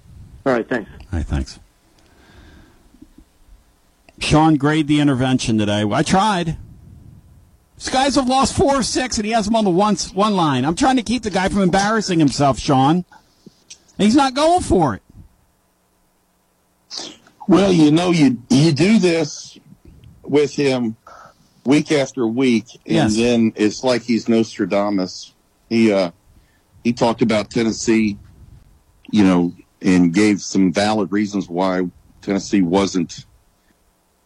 [0.45, 0.89] All right, thanks.
[1.11, 1.59] Hey, thanks.
[4.19, 5.83] Sean grade the intervention today.
[5.91, 6.57] I tried.
[7.77, 10.35] These guys have lost four or six, and he has them on the one one
[10.35, 10.65] line.
[10.65, 12.97] I'm trying to keep the guy from embarrassing himself, Sean.
[12.97, 15.01] And he's not going for it.
[17.47, 19.59] Well, you know, you you do this
[20.23, 20.95] with him
[21.65, 23.15] week after week, and Yes.
[23.15, 25.33] then it's like he's Nostradamus.
[25.69, 26.11] He uh,
[26.83, 28.17] he talked about Tennessee,
[29.09, 31.89] you know, and gave some valid reasons why
[32.21, 33.25] Tennessee wasn't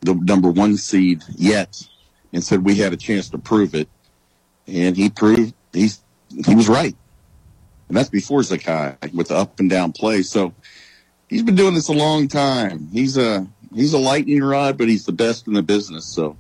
[0.02, 1.88] the number one seed yet,
[2.34, 3.90] and said we had a chance to prove it,
[4.68, 6.02] and he proved he's
[6.46, 6.96] he was right,
[7.88, 10.22] and that's before Zakai with the up and down play.
[10.22, 10.54] So
[11.30, 12.90] he's been doing this a long time.
[12.92, 16.06] He's a he's a lightning rod, but he's the best in the business.
[16.06, 16.36] So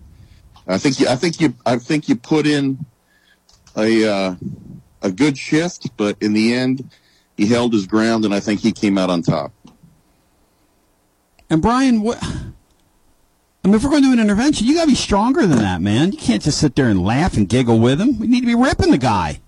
[0.68, 2.86] I think you, I think you I think you put in
[3.78, 4.36] a uh,
[5.01, 6.89] a good shift, but in the end,
[7.38, 9.52] he held his ground, and I think he came out on top.
[11.50, 12.18] And Brian, what?
[12.24, 15.58] I mean, if we're going to do an intervention, you got to be stronger than
[15.58, 16.12] that, man.
[16.12, 18.20] You can't just sit there and laugh and giggle with him.
[18.20, 19.42] We need to be ripping the guy.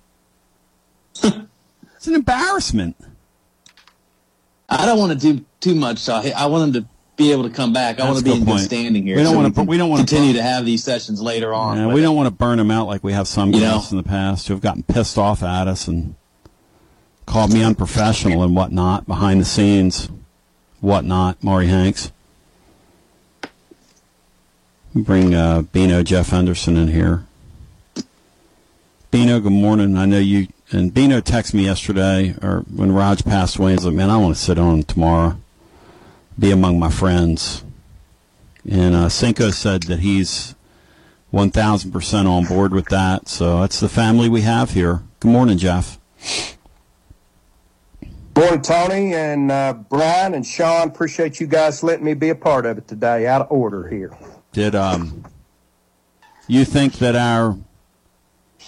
[1.24, 2.96] it's an embarrassment.
[4.70, 6.00] I don't want to do too much.
[6.00, 8.00] So I, I want him to be able to come back.
[8.00, 8.60] I want to be in point.
[8.60, 9.18] good standing here.
[9.18, 9.64] We don't so want to.
[9.64, 11.78] We don't want to continue to have these sessions later on.
[11.78, 13.98] Yeah, we don't want to burn him out like we have some You guys in
[13.98, 16.16] the past who have gotten pissed off at us and
[17.28, 20.10] called me unprofessional and whatnot behind the scenes,
[20.80, 21.44] whatnot.
[21.44, 22.12] Maury Hanks.
[24.96, 27.26] Bring uh, Bino Jeff Henderson in here.
[29.12, 29.96] Bino, good morning.
[29.96, 33.74] I know you and Bino texted me yesterday or when Raj passed away.
[33.74, 35.38] He's like, "Man, I want to sit on tomorrow,
[36.40, 37.64] be among my friends."
[38.70, 40.56] And uh, Cinco said that he's
[41.32, 43.30] 1,000% on board with that.
[43.30, 45.04] So that's the family we have here.
[45.20, 46.00] Good morning, Jeff.
[48.38, 50.90] Morning, Tony and uh, Brian and Sean.
[50.90, 53.26] Appreciate you guys letting me be a part of it today.
[53.26, 54.16] Out of order here.
[54.52, 55.26] Did um,
[56.46, 57.58] you think that our,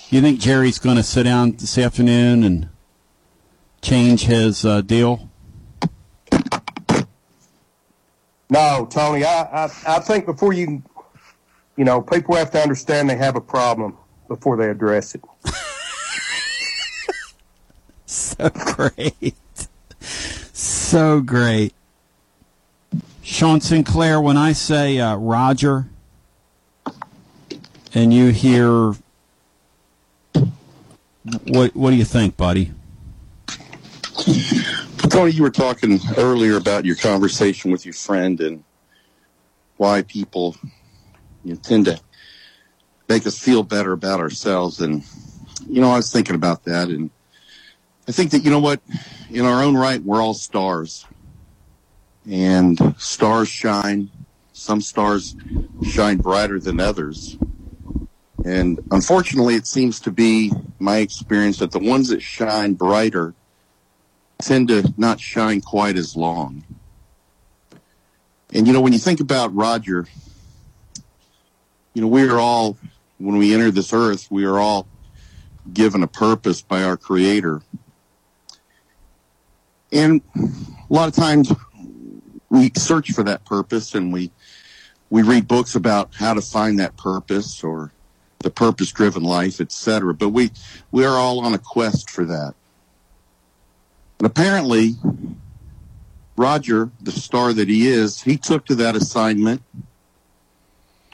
[0.09, 2.69] you think Jerry's going to sit down this afternoon and
[3.83, 5.29] change his uh, deal?
[8.49, 9.23] No, Tony.
[9.23, 10.81] I, I I think before you,
[11.77, 13.95] you know, people have to understand they have a problem
[14.27, 15.21] before they address it.
[18.07, 19.35] so great.
[20.01, 21.73] So great.
[23.21, 25.85] Sean Sinclair, when I say uh, Roger
[27.93, 28.93] and you hear
[31.47, 32.71] what what do you think, buddy?
[35.09, 38.63] Tony, you were talking earlier about your conversation with your friend and
[39.77, 40.55] why people
[41.43, 41.99] you know, tend to
[43.07, 44.81] make us feel better about ourselves.
[44.81, 45.03] And,
[45.67, 46.89] you know, I was thinking about that.
[46.89, 47.09] And
[48.09, 48.81] I think that, you know what,
[49.29, 51.05] in our own right, we're all stars.
[52.27, 54.09] And stars shine.
[54.51, 55.35] Some stars
[55.87, 57.37] shine brighter than others.
[58.43, 63.35] And unfortunately, it seems to be my experience that the ones that shine brighter
[64.39, 66.63] tend to not shine quite as long.
[68.51, 70.07] And you know, when you think about Roger,
[71.93, 72.75] you know, we are all,
[73.19, 74.87] when we enter this earth, we are all
[75.71, 77.61] given a purpose by our Creator.
[79.91, 81.51] And a lot of times
[82.49, 84.31] we search for that purpose and we
[85.11, 87.91] we read books about how to find that purpose or
[88.39, 90.13] the purpose driven life, etc.
[90.13, 90.51] But we
[90.91, 92.53] we are all on a quest for that.
[94.19, 94.95] And apparently,
[96.35, 99.61] Roger, the star that he is, he took to that assignment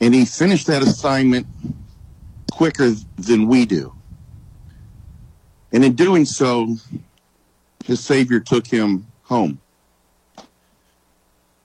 [0.01, 1.47] and he finished that assignment
[2.51, 3.93] quicker than we do.
[5.71, 6.77] And in doing so,
[7.85, 9.59] his Savior took him home.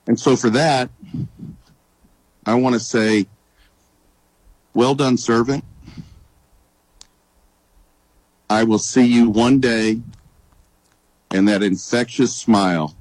[0.07, 0.89] And so for that,
[2.45, 3.27] I want to say,
[4.73, 5.63] well done, servant.
[8.49, 10.01] I will see you one day
[11.31, 12.95] and that infectious smile.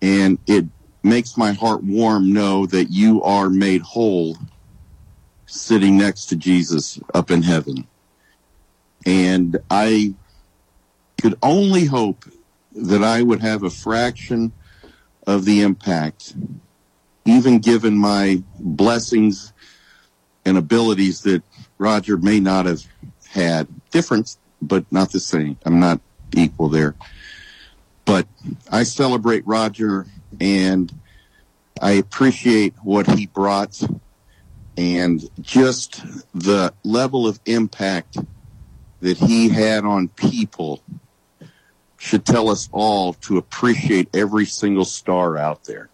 [0.00, 0.64] And it
[1.02, 4.36] makes my heart warm know that you are made whole
[5.46, 7.86] sitting next to Jesus up in heaven.
[9.04, 10.14] And I
[11.22, 12.24] could only hope
[12.74, 14.52] that I would have a fraction
[15.24, 16.34] of the impact,
[17.24, 19.52] even given my blessings
[20.44, 21.44] and abilities that
[21.78, 22.82] Roger may not have
[23.28, 23.68] had.
[23.92, 25.56] Different, but not the same.
[25.64, 26.00] I'm not
[26.34, 26.96] equal there.
[28.04, 28.26] But
[28.72, 30.06] I celebrate Roger
[30.40, 30.92] and
[31.80, 33.80] I appreciate what he brought
[34.76, 36.02] and just
[36.34, 38.18] the level of impact
[39.02, 40.82] that he had on people
[42.02, 45.88] should tell us all to appreciate every single star out there.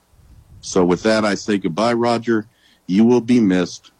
[0.62, 2.46] So with that, I say goodbye, Roger.
[2.86, 3.90] You will be missed.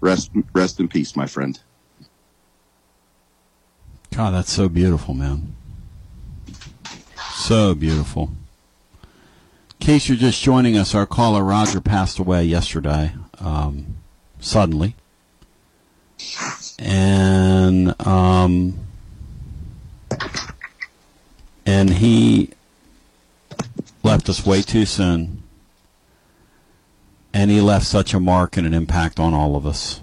[0.00, 1.58] Rest, rest in peace, my friend.
[4.10, 5.54] God, that's so beautiful, man.
[7.34, 8.32] So beautiful.
[9.04, 13.98] In case you're just joining us, our caller Roger passed away yesterday, um,
[14.40, 14.96] suddenly.
[16.80, 18.80] And, um,
[21.64, 22.50] and he
[24.02, 25.42] left us way too soon.
[27.34, 30.00] And he left such a mark and an impact on all of us.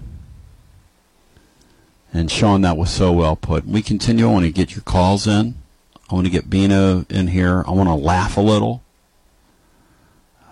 [2.12, 3.64] And Sean, that was so well put.
[3.66, 4.28] We continue.
[4.28, 5.54] I want to get your calls in.
[6.10, 7.62] I want to get Bino in here.
[7.68, 8.82] I want to laugh a little.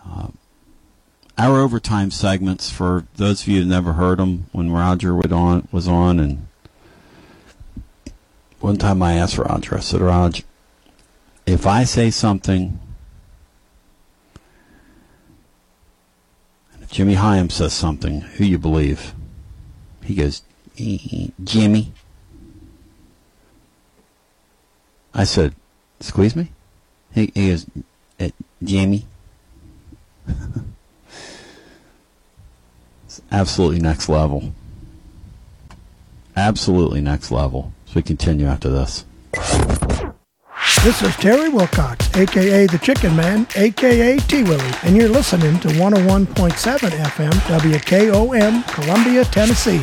[0.07, 0.29] Uh,
[1.37, 5.89] our overtime segments, for those of you who never heard them, when Roger on, was
[5.89, 6.47] on, and
[8.61, 10.45] one time I asked Roger, I said, Roger,
[11.49, 12.78] if I say something,
[16.82, 19.14] if Jimmy Hyams says something, who you believe?
[20.05, 20.42] He goes,
[20.76, 21.92] Jimmy.
[25.14, 25.55] I said,
[26.01, 26.51] squeeze me?
[27.14, 27.66] He, he goes,
[28.20, 28.28] uh,
[28.62, 29.07] Jimmy.
[33.07, 34.53] it's absolutely next level.
[36.36, 37.72] Absolutely next level.
[37.86, 39.07] So we continue after this.
[40.85, 45.69] This is Terry Wilcox, aka the Chicken Man, aka T Willie, and you're listening to
[45.69, 49.83] 101.7 FM WKOM, Columbia, Tennessee.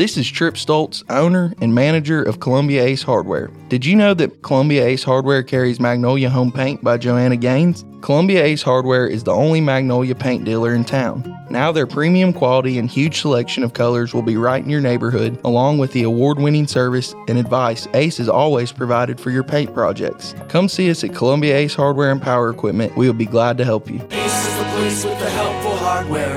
[0.00, 3.48] This is Trip Stoltz, owner and manager of Columbia Ace Hardware.
[3.68, 7.84] Did you know that Columbia Ace Hardware carries Magnolia Home Paint by Joanna Gaines?
[8.00, 11.30] Columbia Ace Hardware is the only Magnolia paint dealer in town.
[11.50, 15.38] Now their premium quality and huge selection of colors will be right in your neighborhood,
[15.44, 20.34] along with the award-winning service and advice Ace has always provided for your paint projects.
[20.48, 22.96] Come see us at Columbia Ace Hardware and Power Equipment.
[22.96, 24.00] We will be glad to help you.
[24.12, 26.29] Ace is the place with the helpful hardware,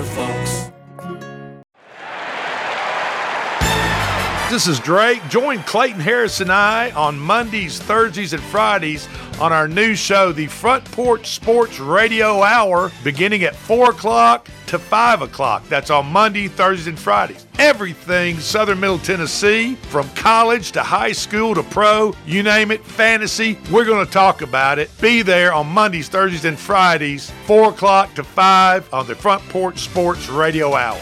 [4.53, 5.27] This is Drake.
[5.29, 9.09] Join Clayton Harris and I on Mondays, Thursdays, and Fridays
[9.41, 14.77] on our new show, the Front Porch Sports Radio Hour, beginning at 4 o'clock to
[14.77, 15.67] 5 o'clock.
[15.69, 17.47] That's on Monday, Thursdays, and Fridays.
[17.57, 23.57] Everything Southern Middle Tennessee, from college to high school to pro, you name it, fantasy,
[23.71, 24.91] we're going to talk about it.
[25.01, 29.79] Be there on Mondays, Thursdays, and Fridays, 4 o'clock to 5 on the Front Porch
[29.79, 31.01] Sports Radio Hour.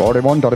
[0.00, 0.50] 41 Come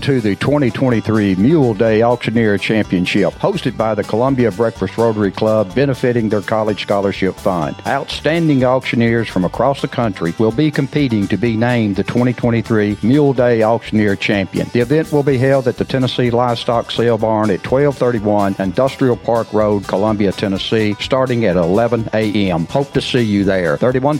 [0.00, 6.28] to the 2023 Mule Day Auctioneer Championship, hosted by the Columbia Breakfast Rotary Club, benefiting
[6.28, 7.74] their college scholarship fund.
[7.88, 13.32] Outstanding auctioneers from across the country will be competing to be named the 2023 Mule
[13.32, 14.68] Day Auctioneer Champion.
[14.68, 19.52] The event will be held at the Tennessee Livestock Sale Barn at 1231 Industrial Park
[19.52, 22.64] Road, Columbia, Tennessee, starting at 11 a.m.
[22.66, 23.76] Hope to see you there.
[23.76, 24.18] 31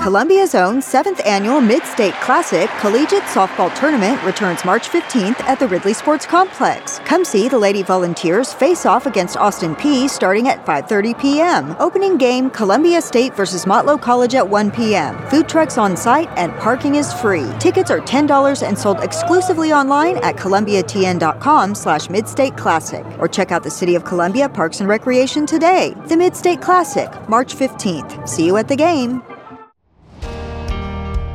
[0.00, 5.68] Columbia's own seventh annual Mid State Classic Collegiate Softball Tournament returns March 15th at the
[5.68, 6.98] Ridley Sports Complex.
[7.04, 11.76] Come see the Lady Volunteers face off against Austin Peay starting at 5:30 p.m.
[11.78, 15.16] Opening game Columbia State versus Motlow College at 1 p.m.
[15.28, 17.48] Food trucks on site and parking is free.
[17.60, 23.70] Tickets are $10 and sold exclusively online at columbiatn.com/slash Midstate Classic or check out the
[23.70, 25.94] City of Columbia Parks and Recreation today.
[26.08, 28.28] The Mid State Classic, March 15th.
[28.28, 29.22] See you at the game.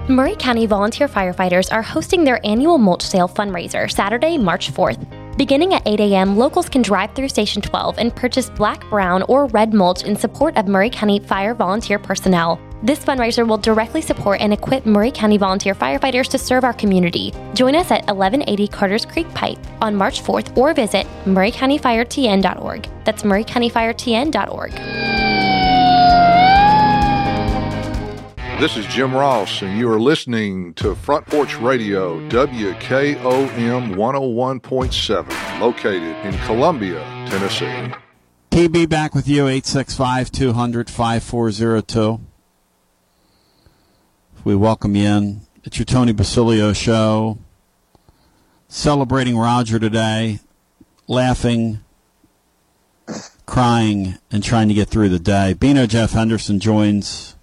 [0.09, 5.37] Maury County volunteer firefighters are hosting their annual mulch sale fundraiser Saturday, March 4th.
[5.37, 9.45] Beginning at 8 a.m., locals can drive through Station 12 and purchase black, brown, or
[9.47, 12.59] red mulch in support of Maury County Fire volunteer personnel.
[12.83, 17.33] This fundraiser will directly support and equip Maury County volunteer firefighters to serve our community.
[17.53, 22.89] Join us at 1180 Carters Creek Pike on March 4th or visit murraycountyfiretn.org.
[23.05, 24.73] That's murraycountyfiretn.org.
[28.59, 36.15] This is Jim Ross, and you are listening to Front Porch Radio, WKOM 101.7, located
[36.25, 37.93] in Columbia, Tennessee.
[38.51, 42.21] PB back with you, 865 200 5402.
[44.45, 45.41] We welcome you in.
[45.65, 47.39] It's your Tony Basilio show.
[48.69, 50.39] Celebrating Roger today,
[51.07, 51.83] laughing,
[53.45, 55.53] crying, and trying to get through the day.
[55.53, 57.35] Bino Jeff Henderson joins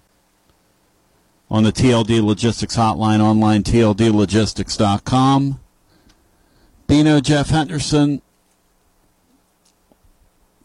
[1.51, 5.59] on the TLD Logistics Hotline online, tldlogistics.com.
[6.87, 8.21] Bino Jeff Henderson,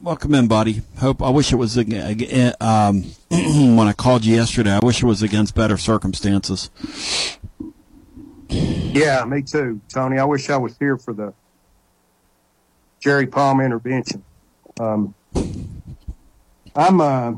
[0.01, 0.83] welcome in, buddy.
[0.99, 1.85] Hope I wish it was um,
[3.31, 4.71] when I called you yesterday.
[4.71, 6.71] I wish it was against better circumstances.
[8.49, 10.19] Yeah, me too, Tony.
[10.19, 11.35] I wish I was here for the
[13.01, 14.23] Jerry Palm intervention.
[14.79, 15.15] Um,
[16.77, 17.33] I'm uh,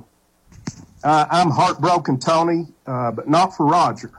[1.08, 4.10] uh, I'm heartbroken, Tony, uh, but not for Roger.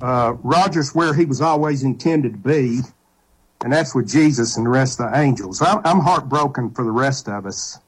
[0.00, 2.80] Uh, Roger's where he was always intended to be,
[3.62, 5.62] and that's with Jesus and the rest of the angels.
[5.62, 7.78] I'm, I'm heartbroken for the rest of us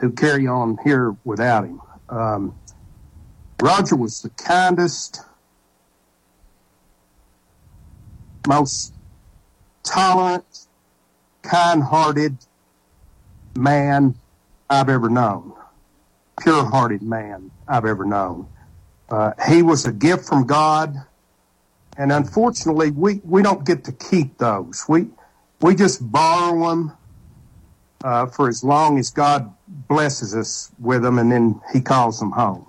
[0.00, 1.80] who carry on here without him.
[2.08, 2.54] Um,
[3.60, 5.20] Roger was the kindest,
[8.46, 8.94] most
[9.82, 10.66] tolerant,
[11.42, 12.38] kind-hearted
[13.56, 14.14] man
[14.70, 15.54] I've ever known
[16.40, 18.48] pure hearted man I've ever known.
[19.08, 20.96] Uh, he was a gift from God.
[21.96, 24.84] And unfortunately, we, we don't get to keep those.
[24.88, 25.06] We,
[25.60, 26.92] we just borrow them
[28.02, 32.32] uh, for as long as God blesses us with them, and then He calls them
[32.32, 32.66] home.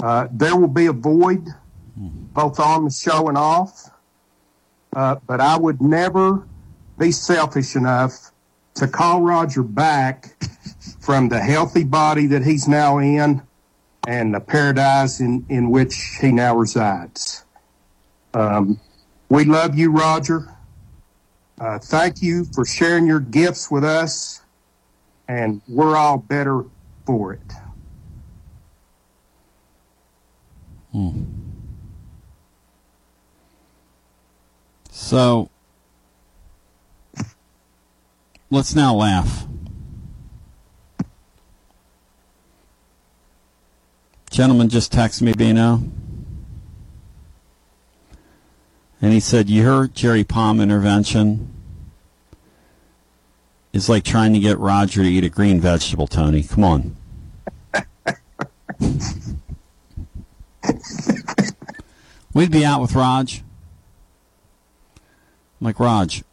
[0.00, 1.46] Uh, there will be a void,
[1.96, 3.90] both on the show and off.
[4.94, 6.46] Uh, but I would never
[6.98, 8.30] be selfish enough
[8.74, 10.36] to call Roger back
[11.04, 13.42] from the healthy body that he's now in
[14.08, 17.44] and the paradise in, in which he now resides.
[18.32, 18.80] Um,
[19.28, 20.48] we love you, Roger.
[21.60, 24.40] Uh, thank you for sharing your gifts with us,
[25.28, 26.64] and we're all better
[27.06, 27.52] for it.
[30.92, 31.24] Hmm.
[34.90, 35.50] So,
[38.50, 39.46] let's now laugh.
[44.34, 45.80] Gentleman just texted me, Bino.
[49.00, 51.54] And he said, Your Jerry Palm intervention
[53.72, 56.42] is like trying to get Roger to eat a green vegetable, Tony.
[56.42, 56.96] Come on.
[62.34, 63.44] We'd be out with Raj.
[65.60, 66.24] I'm like, Raj,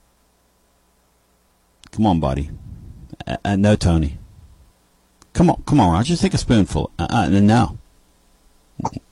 [1.92, 2.50] come on, buddy.
[3.28, 4.18] Uh, uh, no, Tony.
[5.34, 6.04] Come on, come on.
[6.04, 6.90] Just take a spoonful.
[6.98, 7.78] Uh, uh, no.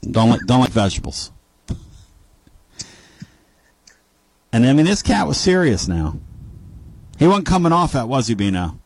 [0.01, 1.31] Don't like don't like vegetables.
[4.51, 6.19] And I mean, this cat was serious now.
[7.17, 8.79] He wasn't coming off that, was he, Bino?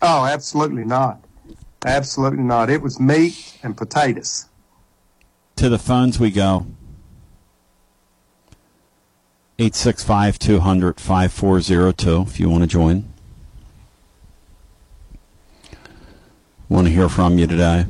[0.00, 1.24] Oh, absolutely not.
[1.84, 2.70] Absolutely not.
[2.70, 4.46] It was meat and potatoes.
[5.56, 6.66] To the phones we go.
[9.58, 13.12] 865 200 5402 if you want to join.
[16.68, 17.86] Want to hear from you today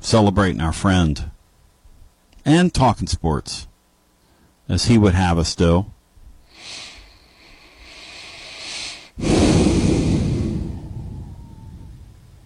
[0.00, 1.30] celebrating our friend
[2.44, 3.66] and talking sports,
[4.68, 5.86] as he would have us do.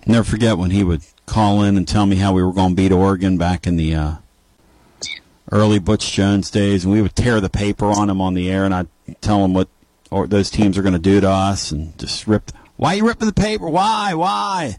[0.05, 2.75] Never forget when he would call in and tell me how we were going to
[2.75, 4.15] beat Oregon back in the uh,
[5.53, 8.65] early Butch Jones days, and we would tear the paper on him on the air,
[8.65, 8.89] and I'd
[9.21, 9.69] tell him what
[10.11, 12.51] or those teams are going to do to us, and just rip.
[12.77, 13.69] Why are you ripping the paper?
[13.69, 14.13] Why?
[14.15, 14.79] Why?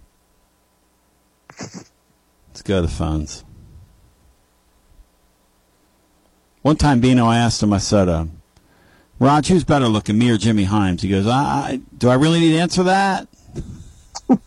[2.54, 3.44] Let's go to the phones.
[6.62, 7.74] One time, Bino, I asked him.
[7.74, 8.26] I said, uh,
[9.18, 12.40] "Raj, who's better looking, me or Jimmy Hyams?" He goes, I, I "Do I really
[12.40, 13.28] need to answer that?"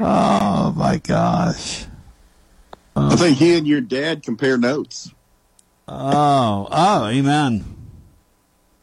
[0.00, 1.84] oh my gosh!
[2.96, 5.12] I think he and your dad compare notes.
[5.86, 7.76] Oh, oh, amen.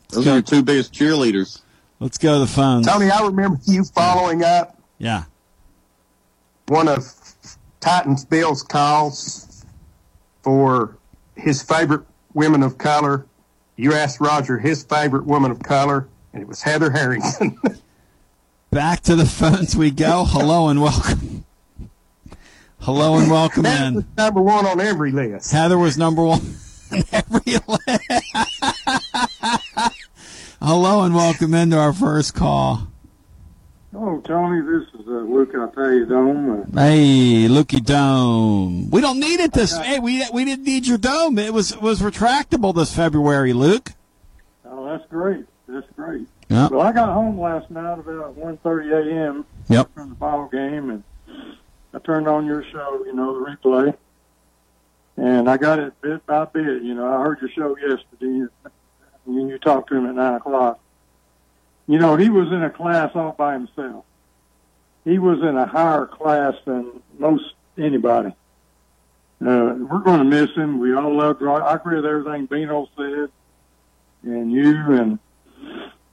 [0.09, 1.63] Those are your two biggest cheerleaders.
[2.03, 2.85] Let's go to the phones.
[2.85, 5.23] Tony, I remember you following up Yeah.
[6.67, 7.05] one of
[7.79, 9.63] Titans Bill's calls
[10.41, 10.97] for
[11.37, 12.01] his favorite
[12.33, 13.25] women of color.
[13.77, 17.57] You asked Roger his favorite woman of color, and it was Heather Harrington.
[18.69, 20.25] Back to the phones we go.
[20.27, 21.45] Hello and welcome.
[22.79, 23.93] Hello and welcome That in.
[23.95, 25.53] was number one on every list.
[25.53, 26.41] Heather was number one
[26.91, 28.23] on every list.
[30.65, 32.87] Hello and welcome into our first call.
[33.93, 36.61] Oh, Tony, this is uh, Luke out there, Dome.
[36.61, 38.89] Uh, Hey, Lukey Dome.
[38.89, 39.75] We don't need it this.
[39.77, 41.37] Hey, we we didn't need your dome.
[41.37, 43.91] It was was retractable this February, Luke.
[44.65, 45.45] oh, that's great.
[45.67, 46.27] That's great.
[46.49, 46.71] Yep.
[46.71, 49.45] Well, I got home last night about 1.30 a.m.
[49.69, 49.93] Yep.
[49.93, 51.03] from the ball game, and
[51.93, 53.95] I turned on your show, you know, the replay,
[55.17, 56.83] and I got it bit by bit.
[56.83, 58.45] You know, I heard your show yesterday,
[59.25, 60.79] and you talked to him at 9 o'clock.
[61.87, 64.05] You know, he was in a class all by himself.
[65.03, 67.43] He was in a higher class than most
[67.77, 68.33] anybody.
[69.45, 70.79] Uh, we're going to miss him.
[70.79, 71.59] We all loved Roy.
[71.59, 73.29] I agree with everything Bino said,
[74.23, 75.19] and you, and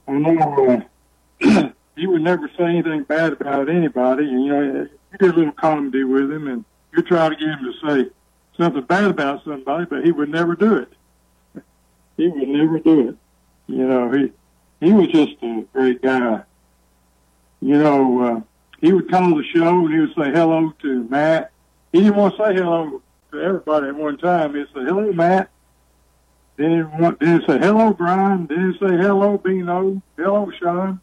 [0.07, 0.83] I know
[1.41, 4.25] uh, he would never say anything bad about anybody.
[4.25, 4.61] And, you know,
[5.11, 8.09] you did a little comedy with him, and you try to get him to say
[8.57, 10.91] something bad about somebody, but he would never do it.
[12.17, 13.15] He would never do it.
[13.67, 14.31] You know, he
[14.79, 16.43] he was just a great guy.
[17.61, 18.41] You know, uh,
[18.79, 21.51] he would call the show and he would say hello to Matt.
[21.91, 23.01] He didn't want to say hello
[23.31, 24.55] to everybody at one time.
[24.55, 25.49] He'd say hello, Matt.
[26.57, 28.47] Then he'd, want, then he'd say hello, Brian.
[28.47, 30.01] Then he'd say hello, Bino.
[30.17, 30.99] Hello, Sean.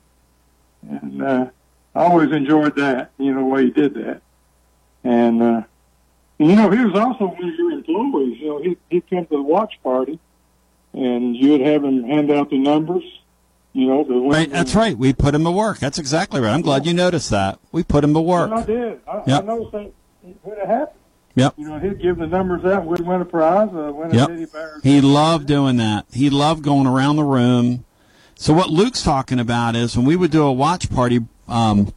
[0.89, 1.47] And uh,
[1.95, 3.13] I always enjoyed that.
[3.19, 4.23] You know, the way he did that.
[5.05, 5.63] And uh,
[6.39, 8.39] you know, he was also one of your employees.
[8.41, 10.19] You know, he he'd come to the watch party,
[10.93, 13.05] and you would have him hand out the numbers.
[13.73, 14.97] You know, the Right, that's right.
[14.97, 15.79] We put him to work.
[15.79, 16.53] That's exactly right.
[16.53, 17.59] I'm glad you noticed that.
[17.71, 18.51] We put him to work.
[18.51, 19.01] I did.
[19.07, 19.43] I, Yep.
[19.43, 19.93] I noticed that
[20.43, 20.99] when it happened.
[21.35, 21.55] Yep.
[21.57, 22.85] You know, he'd give the numbers out.
[22.87, 23.69] We'd win a prize.
[23.73, 24.29] Uh, win a Yep.
[24.29, 24.81] teddy bear.
[24.83, 26.07] He loved doing that.
[26.13, 27.85] He loved going around the room.
[28.35, 31.93] So what Luke's talking about is when we would do a watch party, um,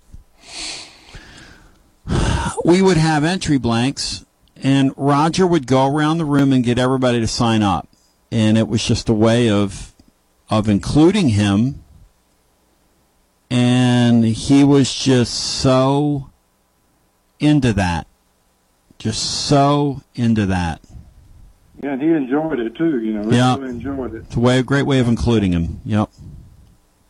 [2.65, 4.25] we would have entry blanks,
[4.61, 7.87] and Roger would go around the room and get everybody to sign up,
[8.31, 9.93] and it was just a way of
[10.49, 11.83] of including him.
[13.49, 16.29] And he was just so
[17.39, 18.07] into that,
[18.97, 20.81] just so into that.
[21.83, 22.99] Yeah, and he enjoyed it too.
[23.01, 23.57] You know, he Yeah.
[23.57, 24.23] really enjoyed it.
[24.27, 25.81] It's a way, a great way of including him.
[25.83, 26.09] Yep.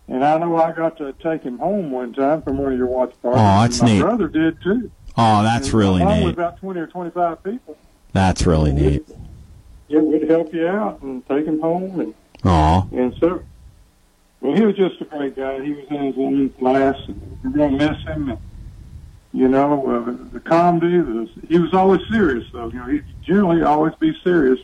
[0.07, 2.87] And I know I got to take him home one time from one of your
[2.87, 3.39] watch parties.
[3.41, 4.01] Oh, that's my neat.
[4.01, 4.89] brother did too.
[5.17, 6.33] Oh, that's And really along with neat.
[6.33, 7.77] about twenty or twenty-five people.
[8.13, 9.05] That's really neat.
[9.91, 12.13] Yeah, we'd help you out and take him home and
[12.43, 12.87] Aw.
[12.91, 13.43] And so,
[14.39, 15.61] well, he was just a great guy.
[15.63, 18.29] He was in his own class, and we're going to miss him.
[18.29, 18.39] And,
[19.33, 22.67] you know, uh, the comedy, the, he was always serious, though.
[22.69, 24.59] You know, he generally always be serious.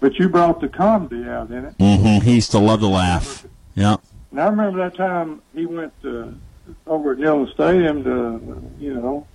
[0.00, 1.74] But you brought the comedy out in it.
[1.78, 3.46] hmm He used to love to laugh.
[3.74, 3.96] Yeah.
[4.30, 6.26] And I remember that time he went uh,
[6.86, 9.26] over at Neyland Stadium to, you know,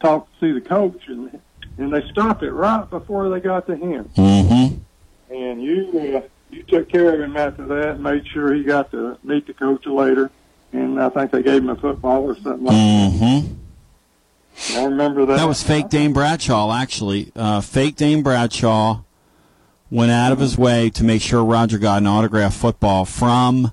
[0.00, 1.40] talk to see the coach, and
[1.78, 4.10] and they stopped it right before they got to him.
[4.16, 5.34] Mm-hmm.
[5.34, 8.90] And you uh, you took care of him after that, and made sure he got
[8.92, 10.30] to meet the coach later.
[10.72, 13.54] And I think they gave him a football or something like Mm-hmm.
[14.74, 14.78] that.
[14.78, 15.36] I remember that.
[15.36, 17.32] That was fake Dame Bradshaw, actually.
[17.34, 19.00] Uh, fake Dame Bradshaw
[19.90, 23.72] went out of his way to make sure Roger got an autographed football from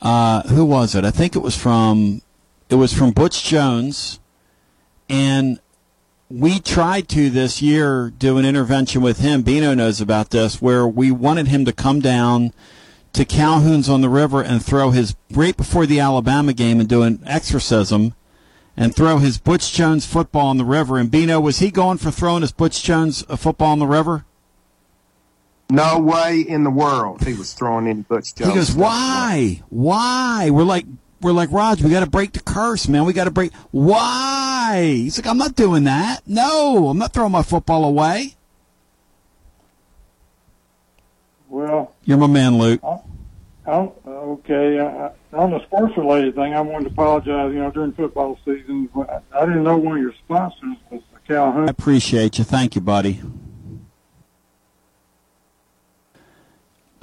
[0.00, 1.04] uh, who was it?
[1.04, 2.20] I think it was from
[2.68, 4.20] it was from Butch Jones,
[5.08, 5.58] and
[6.36, 9.42] we tried to this year do an intervention with him.
[9.42, 12.52] Bino knows about this, where we wanted him to come down
[13.12, 17.02] to Calhoun's on the river and throw his right before the Alabama game and do
[17.02, 18.14] an exorcism
[18.76, 20.98] and throw his Butch Jones football in the river.
[20.98, 24.24] And Bino, was he going for throwing his Butch Jones uh, football in the river?
[25.70, 28.50] No way in the world he was throwing any Butch Jones.
[28.50, 29.62] He goes, "Why?
[29.70, 30.84] Why?" We're like,
[31.24, 33.04] we're like, Raj, we got to break the curse, man.
[33.06, 33.52] We got to break.
[33.72, 34.82] Why?
[34.96, 36.20] He's like, I'm not doing that.
[36.26, 38.34] No, I'm not throwing my football away.
[41.48, 42.80] Well, You're my man, Luke.
[43.66, 47.52] I'm, okay, I, I- on the sports related thing, I wanted to apologize.
[47.52, 51.18] You know, during football season, I, I didn't know one of your sponsors was the
[51.26, 51.68] Calhoun.
[51.68, 52.44] I appreciate you.
[52.44, 53.20] Thank you, buddy.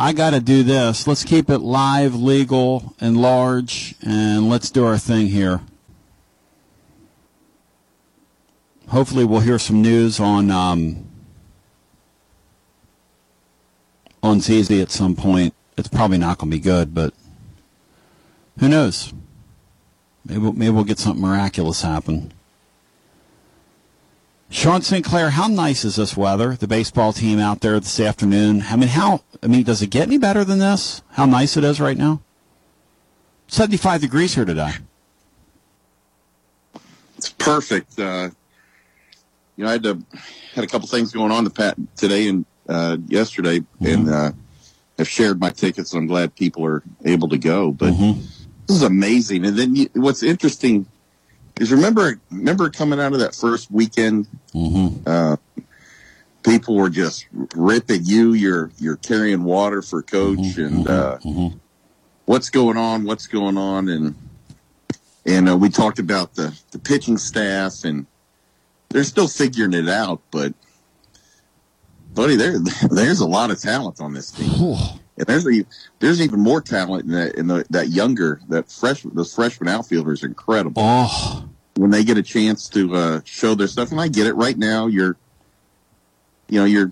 [0.01, 1.05] I got to do this.
[1.05, 5.61] Let's keep it live, legal, and large, and let's do our thing here.
[8.87, 11.07] Hopefully, we'll hear some news on um,
[14.23, 15.53] on ZZ at some point.
[15.77, 17.13] It's probably not going to be good, but
[18.59, 19.13] who knows?
[20.25, 22.33] Maybe maybe we'll get something miraculous happen.
[24.51, 26.55] Sean Sinclair, how nice is this weather?
[26.55, 28.65] The baseball team out there this afternoon.
[28.69, 29.21] I mean, how?
[29.41, 31.01] I mean, does it get any better than this?
[31.11, 32.21] How nice it is right now.
[33.47, 34.73] Seventy-five degrees here today.
[37.17, 37.97] It's perfect.
[37.97, 38.31] Uh,
[39.55, 40.03] you know, I had to
[40.53, 44.31] had a couple things going on the pat today and uh, yesterday, and uh,
[44.99, 45.93] I've shared my tickets.
[45.93, 47.71] And I'm glad people are able to go.
[47.71, 47.91] But
[48.67, 49.45] this is amazing.
[49.45, 50.87] And then you, what's interesting
[51.61, 54.27] is remember remember coming out of that first weekend,
[55.05, 55.37] uh,
[56.43, 58.33] people were just ripping you.
[58.33, 61.17] You're you're carrying water for coach, and uh,
[62.25, 63.05] what's going on?
[63.05, 63.89] What's going on?
[63.89, 64.15] And
[65.25, 68.07] and uh, we talked about the the pitching staff, and
[68.89, 70.19] they're still figuring it out.
[70.31, 70.53] But
[72.15, 72.57] buddy, there
[72.89, 74.49] there's a lot of talent on this team.
[75.17, 75.63] And there's a,
[75.99, 80.23] there's even more talent in that in the, that younger that fresh those freshman outfielders
[80.23, 80.81] are incredible.
[80.83, 84.33] Oh, when they get a chance to uh, show their stuff, and I get it.
[84.33, 85.17] Right now, you're
[86.49, 86.91] you know you're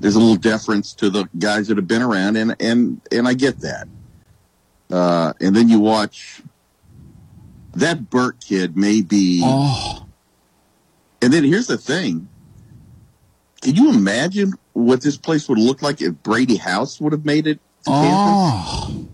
[0.00, 3.34] there's a little deference to the guys that have been around, and and and I
[3.34, 3.88] get that.
[4.90, 6.42] Uh, and then you watch
[7.74, 9.42] that Burt kid may be.
[9.44, 10.06] Oh.
[11.20, 12.28] And then here's the thing.
[13.60, 17.46] Can you imagine what this place would look like if Brady House would have made
[17.46, 19.07] it to Oh.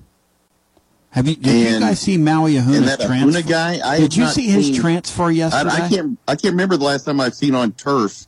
[1.15, 1.37] Have you?
[1.37, 3.41] Did you guys see Maui and that transfer?
[3.41, 5.71] Ahuna guy, I did you see his seen- transfer I, yesterday?
[5.71, 6.19] I can't.
[6.27, 8.27] I can't remember the last time I've seen on turf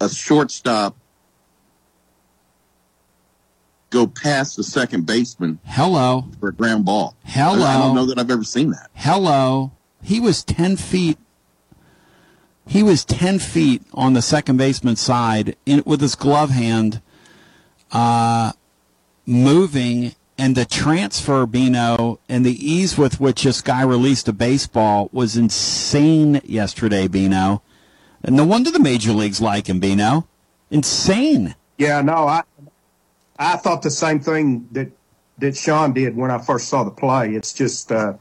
[0.00, 0.96] a shortstop
[3.90, 5.58] go past the second baseman.
[5.66, 6.24] Hello.
[6.40, 7.16] For a ground ball.
[7.24, 7.62] Hello.
[7.62, 8.90] I, I don't know that I've ever seen that.
[8.94, 9.72] Hello.
[10.02, 11.18] He was 10 feet.
[12.66, 17.02] He was 10 feet on the second baseman side in, with his glove hand,
[17.92, 18.52] uh,
[19.26, 25.08] moving, and the transfer, Bino, and the ease with which this guy released a baseball
[25.12, 27.62] was insane yesterday, Bino.
[28.22, 30.26] And no wonder the major leagues like him, Bino.
[30.70, 31.54] Insane.
[31.78, 32.42] Yeah, no, I
[33.38, 34.90] I thought the same thing that
[35.38, 37.34] that Sean did when I first saw the play.
[37.34, 38.14] It's just uh,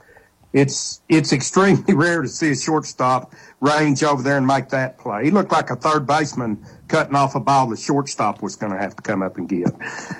[0.54, 5.26] it's it's extremely rare to see a shortstop range over there and make that play.
[5.26, 8.78] He looked like a third baseman cutting off a ball the shortstop was going to
[8.78, 9.74] have to come up and get.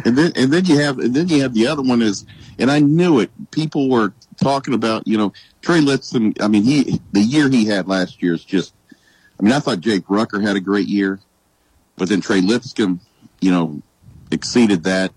[0.06, 2.26] And then and then you have and then you have the other one is
[2.58, 3.32] and I knew it.
[3.52, 6.34] People were talking about you know Trey Lipscomb.
[6.40, 8.74] I mean he the year he had last year is just.
[9.40, 11.20] I mean I thought Jake Rucker had a great year,
[11.96, 13.02] but then Trey Lipscomb,
[13.40, 13.82] you know,
[14.32, 15.12] exceeded that.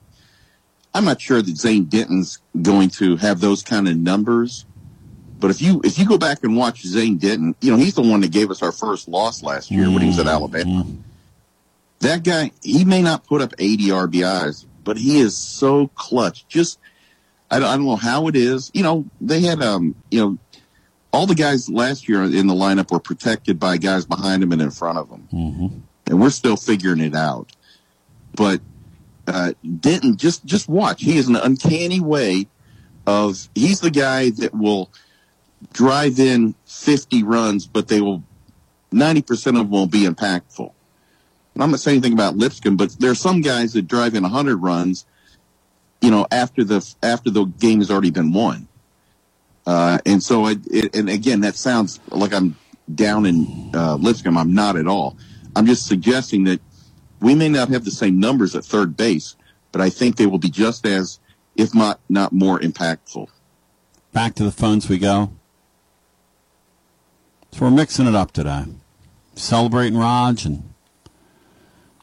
[0.94, 4.64] I'm not sure that Zane Denton's going to have those kind of numbers.
[5.38, 8.02] But if you if you go back and watch Zane Denton, you know he's the
[8.02, 10.86] one that gave us our first loss last year when he was at Alabama.
[12.00, 16.46] That guy, he may not put up 80 RBIs, but he is so clutch.
[16.48, 16.78] Just
[17.50, 18.70] I don't, I don't know how it is.
[18.74, 20.38] You know they had um you know
[21.12, 24.62] all the guys last year in the lineup were protected by guys behind them and
[24.62, 25.78] in front of them, mm-hmm.
[26.06, 27.52] and we're still figuring it out.
[28.34, 28.60] But
[29.26, 31.02] uh, Denton, just just watch.
[31.02, 32.46] He has an uncanny way
[33.06, 33.48] of.
[33.54, 34.90] He's the guy that will
[35.72, 38.22] drive in 50 runs, but they will
[38.92, 40.72] 90% of them will be impactful.
[41.54, 44.22] And I'm not saying anything about Lipscomb, but there are some guys that drive in
[44.22, 45.06] 100 runs,
[46.00, 48.68] you know, after the after the game has already been won.
[49.66, 52.56] Uh, and so, I, it, and again, that sounds like I'm
[52.94, 54.38] down in uh, Lipscomb.
[54.38, 55.16] I'm not at all.
[55.56, 56.60] I'm just suggesting that
[57.20, 59.34] we may not have the same numbers at third base,
[59.72, 61.18] but I think they will be just as,
[61.56, 63.28] if not not more impactful.
[64.12, 65.32] Back to the phones we go.
[67.56, 68.64] So we're mixing it up today.
[69.34, 70.74] Celebrating Raj and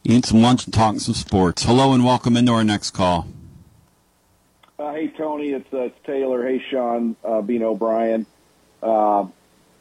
[0.04, 1.62] eating some lunch and talking some sports.
[1.62, 3.28] Hello and welcome into our next call.
[4.80, 6.44] Uh, hey Tony, it's, uh, it's Taylor.
[6.44, 8.26] Hey Sean, uh, Bean O'Brien.
[8.82, 9.28] Uh,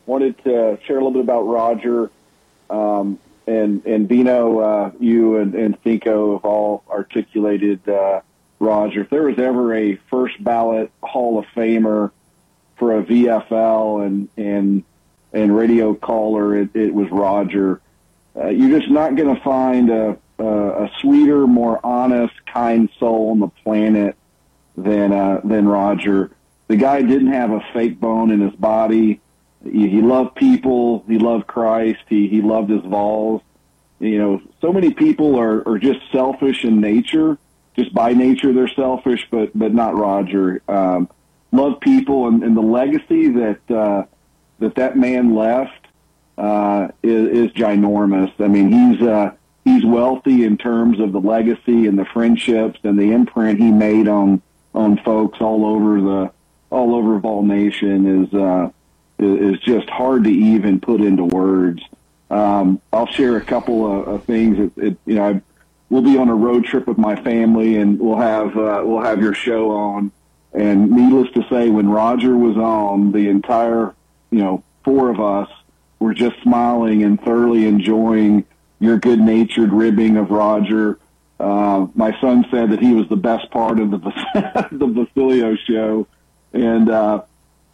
[0.05, 2.11] wanted to share a little bit about Roger.
[2.69, 8.21] Um, and and Bino, uh, you and, and Cinco have all articulated uh,
[8.59, 9.01] Roger.
[9.01, 12.11] If there was ever a first ballot Hall of Famer
[12.77, 14.85] for a VFL and and
[15.33, 17.81] and radio caller, it, it was Roger.
[18.37, 20.45] Uh, you're just not going to find a, a
[20.85, 24.17] a sweeter, more honest, kind soul on the planet
[24.77, 26.31] than uh, than Roger.
[26.69, 29.21] The guy didn't have a fake bone in his body.
[29.63, 31.05] He, he loved people.
[31.07, 32.01] He loved Christ.
[32.09, 33.43] He he loved his Vols.
[34.01, 37.39] You know, so many people are are just selfish in nature.
[37.77, 40.63] Just by nature, they're selfish, but but not Roger.
[40.69, 41.09] Um,
[41.53, 44.05] love people, and, and the legacy that uh,
[44.63, 45.87] that that man left
[46.39, 48.33] uh, is, is ginormous.
[48.39, 49.33] I mean, he's uh,
[49.65, 54.09] he's wealthy in terms of the legacy and the friendships and the imprint he made
[54.09, 54.43] on
[54.75, 56.33] on folks all over the
[56.71, 58.71] all over Vol Nation is uh,
[59.19, 61.83] is just hard to even put into words.
[62.31, 64.59] Um, I'll share a couple of, of things.
[64.59, 65.43] It, it, you know, I,
[65.91, 69.21] we'll be on a road trip with my family, and we'll have uh, we'll have
[69.21, 70.11] your show on.
[70.55, 73.95] And needless to say, when Roger was on, the entire
[74.33, 75.49] you know four of us
[76.01, 78.45] were just smiling and thoroughly enjoying
[78.81, 80.99] your good-natured ribbing of Roger.
[81.39, 83.99] Uh, my son said that he was the best part of the
[84.73, 86.07] the Basilio show,
[86.53, 87.23] and uh,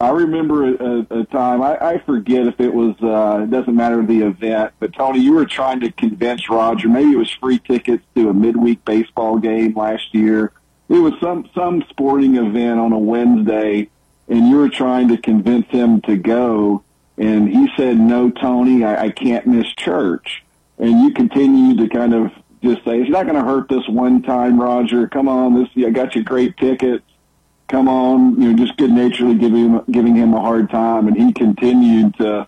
[0.01, 1.61] I remember a, a time.
[1.61, 2.95] I, I forget if it was.
[3.01, 6.87] Uh, it doesn't matter the event, but Tony, you were trying to convince Roger.
[6.87, 10.53] Maybe it was free tickets to a midweek baseball game last year.
[10.87, 13.89] It was some some sporting event on a Wednesday,
[14.29, 16.83] and you were trying to convince him to go.
[17.17, 20.43] And he said, "No, Tony, I, I can't miss church."
[20.77, 22.31] And you continued to kind of
[22.63, 25.07] just say, "It's not going to hurt this one time, Roger.
[25.07, 27.03] Come on, this I got you great tickets."
[27.69, 31.15] come on, you know, just good naturedly giving him, giving him a hard time, and
[31.15, 32.47] he continued to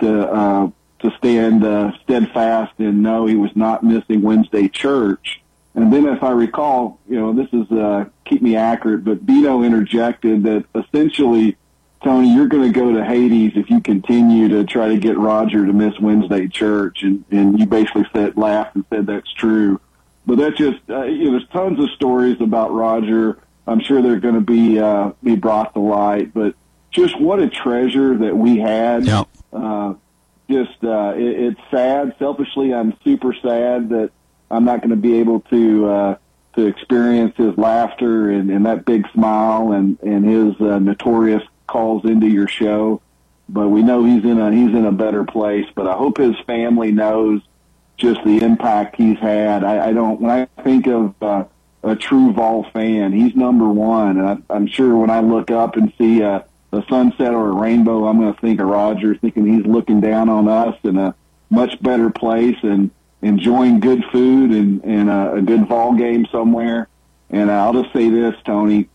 [0.00, 0.70] to uh,
[1.00, 5.41] to stand uh, steadfast and know he was not missing Wednesday church.
[5.74, 9.62] And then, if I recall, you know, this is uh, keep me accurate, but Bino
[9.62, 11.56] interjected that essentially,
[12.04, 15.64] Tony, you're going to go to Hades if you continue to try to get Roger
[15.64, 19.80] to miss Wednesday church, and and you basically said laughed and said that's true.
[20.26, 24.20] But that's just uh, you know, there's tons of stories about Roger I'm sure they're
[24.20, 26.34] going to be uh, be brought to light.
[26.34, 26.54] But
[26.90, 29.04] just what a treasure that we had.
[29.04, 29.28] Yep.
[29.52, 29.94] Uh,
[30.50, 32.14] just uh, it, it's sad.
[32.18, 34.10] Selfishly, I'm super sad that
[34.52, 36.16] I'm not going to be able to uh,
[36.54, 42.04] to experience his laughter and, and that big smile and and his uh, notorious calls
[42.04, 43.00] into your show.
[43.48, 45.66] But we know he's in a he's in a better place.
[45.74, 47.40] But I hope his family knows
[47.96, 49.64] just the impact he's had.
[49.64, 51.44] I, I don't when I think of uh,
[51.82, 53.12] a true Vol fan.
[53.12, 56.84] He's number one, and I, I'm sure when I look up and see a, a
[56.88, 60.48] sunset or a rainbow, I'm going to think of Roger, thinking he's looking down on
[60.48, 61.14] us in a
[61.50, 62.90] much better place and
[63.22, 66.88] enjoying good food and, and a, a good ball game somewhere.
[67.30, 68.88] And I'll just say this, Tony.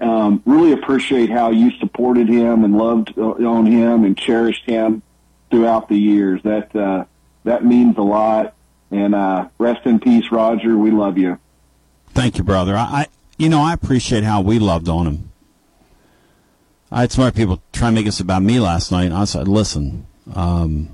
[0.00, 5.02] Um, really appreciate how you supported him and loved on him and cherished him
[5.50, 6.42] throughout the years.
[6.42, 7.04] That uh,
[7.44, 8.54] that means a lot.
[8.90, 10.76] And uh, rest in peace, Roger.
[10.76, 11.38] We love you.
[12.08, 12.76] Thank you, brother.
[12.76, 13.06] I, I
[13.38, 15.32] you know, I appreciate how we loved on him.
[16.90, 19.12] I had smart people try to make this about me last night.
[19.12, 20.90] I said, listen, um,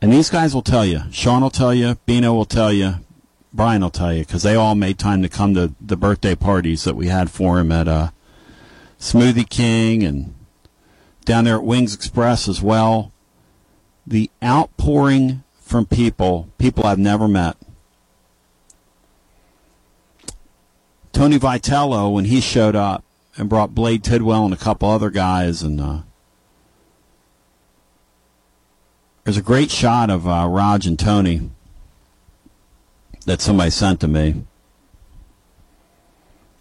[0.00, 1.02] and these guys will tell you.
[1.10, 1.96] Sean will tell you.
[2.06, 2.96] Bino will tell you.
[3.52, 6.84] Brian will tell you because they all made time to come to the birthday parties
[6.84, 8.10] that we had for him at uh,
[9.00, 10.34] Smoothie King and
[11.24, 13.12] down there at Wings Express as well.
[14.06, 17.56] The outpouring from people, people I've never met,
[21.12, 23.02] Tony Vitello when he showed up
[23.38, 26.00] and brought Blade Tidwell and a couple other guys, and uh,
[29.26, 31.50] there's a great shot of uh, Raj and Tony
[33.24, 34.44] that somebody sent to me.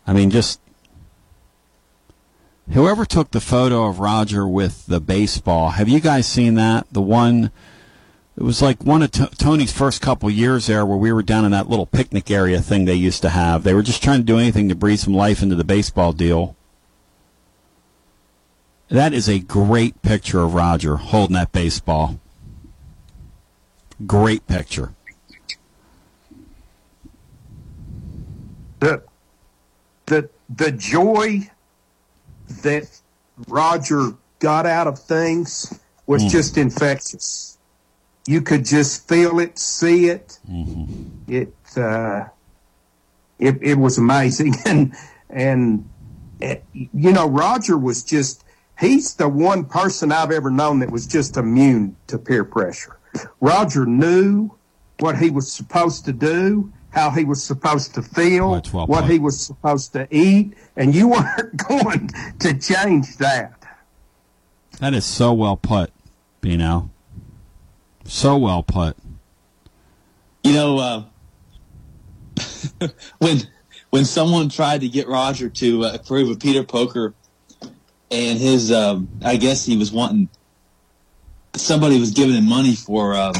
[0.07, 0.59] I mean, just
[2.71, 5.69] whoever took the photo of Roger with the baseball.
[5.69, 6.87] Have you guys seen that?
[6.91, 7.51] The one
[8.35, 11.45] it was like one of T- Tony's first couple years there where we were down
[11.45, 13.63] in that little picnic area thing they used to have.
[13.63, 16.55] They were just trying to do anything to breathe some life into the baseball deal.
[18.87, 22.19] That is a great picture of Roger holding that baseball.
[24.05, 24.93] Great picture.
[28.79, 29.03] The
[30.05, 31.49] the the joy
[32.61, 33.01] that
[33.47, 36.29] Roger got out of things was Mm.
[36.29, 37.55] just infectious
[38.27, 40.39] you could just feel it, see it.
[40.49, 41.31] Mm-hmm.
[41.31, 42.25] It, uh,
[43.39, 44.55] it, it was amazing.
[44.65, 44.95] And,
[45.29, 45.89] and,
[46.39, 48.43] it, you know, Roger was just,
[48.79, 52.94] he's the one person I've ever known that was just immune to peer pressure.
[53.39, 54.51] Roger knew
[54.99, 59.11] what he was supposed to do, how he was supposed to feel, well what put.
[59.11, 62.09] he was supposed to eat, and you weren't going
[62.39, 63.53] to change that.
[64.79, 65.91] That is so well put,
[66.41, 66.89] Bino.
[68.05, 68.95] So well put.
[70.43, 71.03] You know, uh,
[73.17, 73.39] when
[73.89, 77.13] when someone tried to get Roger to uh, approve of Peter Poker,
[78.11, 80.29] and his, um, I guess he was wanting
[81.57, 83.33] somebody was giving him money for um,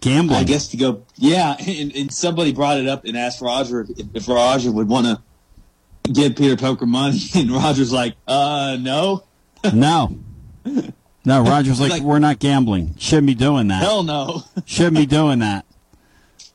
[0.00, 0.38] gambling.
[0.38, 4.06] I guess to go, yeah, and, and somebody brought it up and asked Roger if,
[4.14, 5.22] if Roger would want to
[6.12, 9.24] give Peter Poker money, and Roger's like, uh, no,
[9.74, 10.16] No.
[11.24, 12.94] No, Roger's like, Like- we're not gambling.
[12.98, 13.82] Shouldn't be doing that.
[13.82, 14.42] hell no.
[14.64, 15.64] Shouldn't be doing that.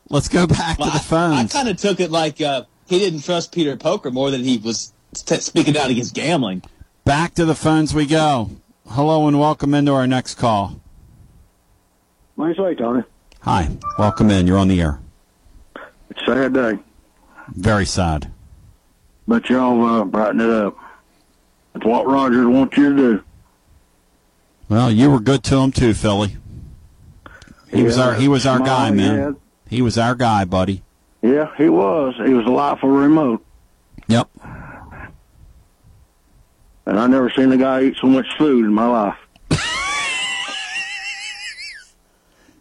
[0.09, 1.03] Let's go back to the phones.
[1.33, 1.53] I phones.
[1.53, 4.91] kind of took it like uh, he didn't trust Peter Poker more than he was
[5.13, 6.63] t- speaking out against gambling.
[7.05, 8.49] Back to the phones we go.
[8.89, 10.80] Hello and welcome into our next call.
[12.37, 13.03] Nice way, Tony.
[13.41, 14.47] Hi, welcome in.
[14.47, 14.99] You're on the air.
[16.09, 16.79] It's a sad day,
[17.49, 18.31] Very sad.
[19.27, 20.77] but y'all uh, brighten it up.
[21.75, 23.23] It's what Rogers wants you to do.
[24.69, 26.37] Well, you were good to him too, Philly.
[27.69, 29.17] He was our he was our guy, man.
[29.19, 29.35] had.
[29.69, 30.83] He was our guy, buddy.
[31.21, 32.15] Yeah, he was.
[32.17, 33.45] He was a remote,
[34.07, 34.27] Yep.
[36.85, 39.17] and I never seen a guy eat so much food in my life.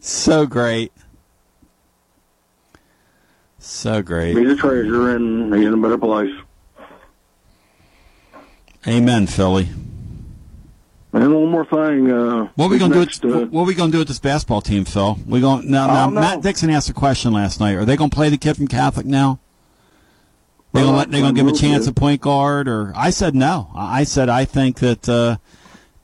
[0.01, 0.93] So great.
[3.59, 4.37] So great.
[4.37, 6.35] He's a treasure, and he's in a better place.
[8.87, 9.69] Amen, Philly.
[11.13, 12.11] And one more thing.
[12.11, 13.29] Uh, What are we gonna next, do?
[13.29, 15.19] With, Uh, what are we gonna do with this basketball team, Phil?
[15.27, 15.87] We going now?
[15.89, 16.09] Now.
[16.09, 17.75] Matt Dixon asked a question last night.
[17.75, 19.39] Are they gonna play the kid from Catholic now?
[20.73, 23.11] They gonna Well, let, they gonna give him a chance at point guard, or I
[23.11, 23.71] said no.
[23.75, 25.37] I I said I think that uh,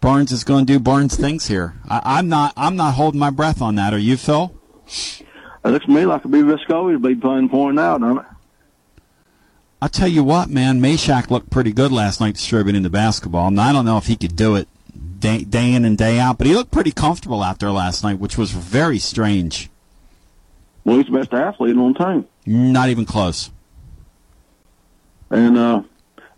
[0.07, 1.75] Barnes is going to do Barnes things here.
[1.89, 2.53] I, I'm not.
[2.57, 3.93] I'm not holding my breath on that.
[3.93, 4.55] Are you, Phil?
[4.87, 5.25] it
[5.65, 6.43] looks to me like a B.
[6.43, 8.25] Vescovi to be playing point out, doesn't it?
[9.83, 10.81] I'll tell you what, man.
[10.81, 13.49] Meshack looked pretty good last night distributing the basketball.
[13.49, 14.69] And I don't know if he could do it
[15.19, 18.21] day, day in and day out, but he looked pretty comfortable out there last night,
[18.21, 19.71] which was very strange.
[20.85, 22.27] Well, he's the best athlete on the team.
[22.47, 23.51] Not even close.
[25.31, 25.83] And uh,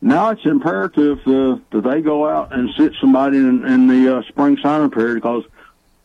[0.00, 4.22] now it's imperative uh, that they go out and sit somebody in, in the uh,
[4.28, 5.44] spring signing period because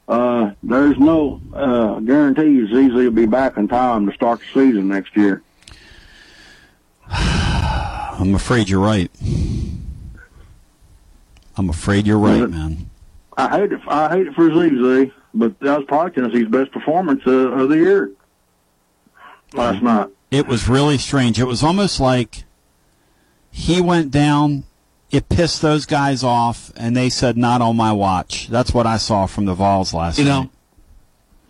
[0.07, 4.87] uh, there's no uh, guarantee Zeze will be back in time to start the season
[4.87, 5.43] next year.
[7.09, 9.11] I'm afraid you're right.
[11.55, 12.89] I'm afraid you're right, man.
[13.37, 13.81] I hate it.
[13.87, 17.77] I hate it for Zeze, but that was probably Tennessee's best performance uh, of the
[17.77, 18.11] year
[19.53, 20.09] last night.
[20.31, 21.39] It was really strange.
[21.39, 22.43] It was almost like
[23.55, 24.63] he went down.
[25.11, 28.97] It pissed those guys off, and they said, "Not on my watch." That's what I
[28.97, 30.43] saw from the Vols last You night.
[30.43, 30.49] know,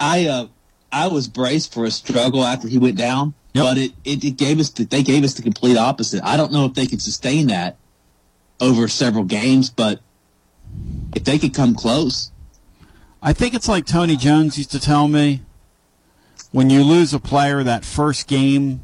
[0.01, 0.47] I uh,
[0.91, 4.60] I was braced for a struggle after he went down, but it, it, it gave
[4.60, 6.22] us the, they gave us the complete opposite.
[6.26, 7.78] I don't know if they could sustain that
[8.60, 10.01] over several games, but
[11.16, 12.32] if they could come close,
[13.22, 15.41] I think it's like Tony Jones used to tell me
[16.51, 18.82] when you lose a player that first game,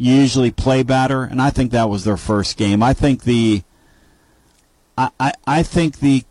[0.00, 2.82] you usually play better, and I think that was their first game.
[2.82, 3.62] I think the
[4.96, 6.24] I, I, I think the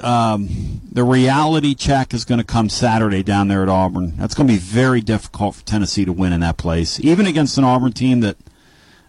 [0.00, 4.16] um, the reality check is going to come Saturday down there at Auburn.
[4.16, 7.58] That's going to be very difficult for Tennessee to win in that place, even against
[7.58, 8.36] an Auburn team that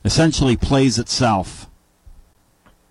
[0.04, 1.68] essentially plays itself.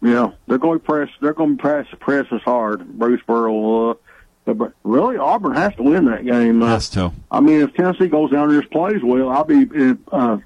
[0.00, 1.08] Yeah, they're going to press.
[1.20, 2.86] They're going to press press us hard.
[2.86, 3.98] Bruce Burrow.
[4.46, 6.62] Uh, but really, Auburn has to win that game.
[6.62, 7.12] Uh, Has to.
[7.32, 9.66] I mean, if Tennessee goes down there and just plays well, I'll be.
[10.12, 10.38] Uh,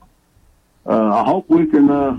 [0.86, 2.18] uh, I hope we can uh,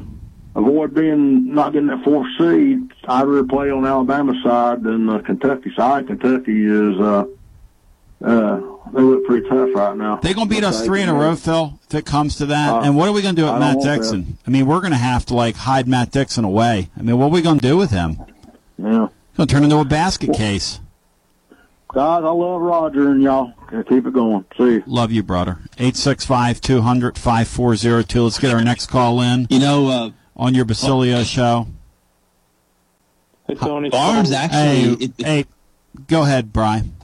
[0.55, 2.91] avoid being not getting that fourth seed.
[3.07, 6.07] I'd rather play on Alabama's side than uh, Kentucky side.
[6.07, 6.99] Kentucky is.
[6.99, 7.25] Uh,
[8.23, 8.61] uh,
[8.93, 10.17] they look pretty tough right now.
[10.17, 12.69] They're going to beat us three in a row, Phil, if it comes to that.
[12.69, 13.95] Uh, and what are we going to do with Matt want that.
[13.97, 14.37] Dixon?
[14.47, 16.89] I mean, we're going to have to, like, hide Matt Dixon away.
[16.97, 18.17] I mean, what are we going to do with him?
[18.77, 19.09] Yeah.
[19.35, 20.79] Going to turn into a basket case.
[21.95, 23.53] Guys, I love Roger and y'all.
[23.87, 24.43] Keep it going.
[24.57, 24.83] See you.
[24.85, 25.59] Love you, brother.
[25.77, 28.21] 865 200 5402.
[28.21, 29.47] Let's get our next call in.
[29.49, 31.67] You know, uh, on your Basilio show.
[33.47, 33.89] Hey, Tony.
[33.89, 35.05] Barnes Hey, actually.
[35.05, 35.45] it- it- hey,
[36.07, 36.97] go ahead, Brian.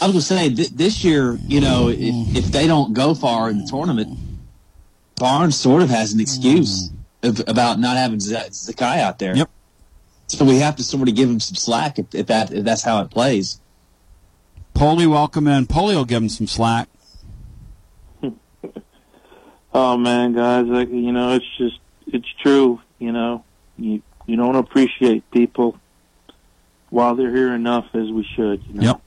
[0.00, 3.14] I was going to say th- this year, you know, if, if they don't go
[3.14, 4.16] far in the tournament,
[5.16, 6.90] Barnes sort of has an excuse
[7.24, 9.36] of, about not having Z- Zakai out there.
[9.36, 9.50] Yep.
[10.28, 12.82] So we have to sort of give him some slack if, if that if that's
[12.82, 13.60] how it plays.
[14.74, 15.66] Polly, welcome in.
[15.66, 16.88] Polly will give him some slack.
[19.76, 22.80] Oh man, guys, like you know, it's just it's true.
[23.00, 23.44] You know,
[23.76, 25.80] you you don't appreciate people
[26.90, 28.64] while they're here enough as we should.
[28.68, 28.82] You know?
[28.82, 29.00] Yep.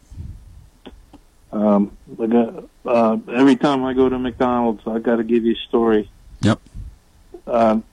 [1.54, 5.54] Um, like uh, uh, every time I go to McDonald's, I got to give you
[5.54, 6.10] a story.
[6.42, 6.60] Yep.
[7.48, 7.84] Um,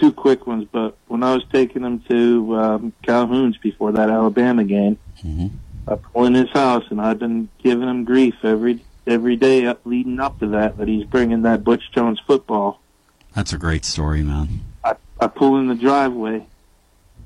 [0.00, 4.64] two quick ones, but when I was taking them to um, Calhoun's before that Alabama
[4.64, 4.98] game,
[5.86, 9.80] I pull in his house and I've been giving him grief every every day up,
[9.84, 12.80] leading up to that that he's bringing that Butch Jones football.
[13.34, 14.60] That's a great story, man.
[14.82, 16.46] I, I pull in the driveway.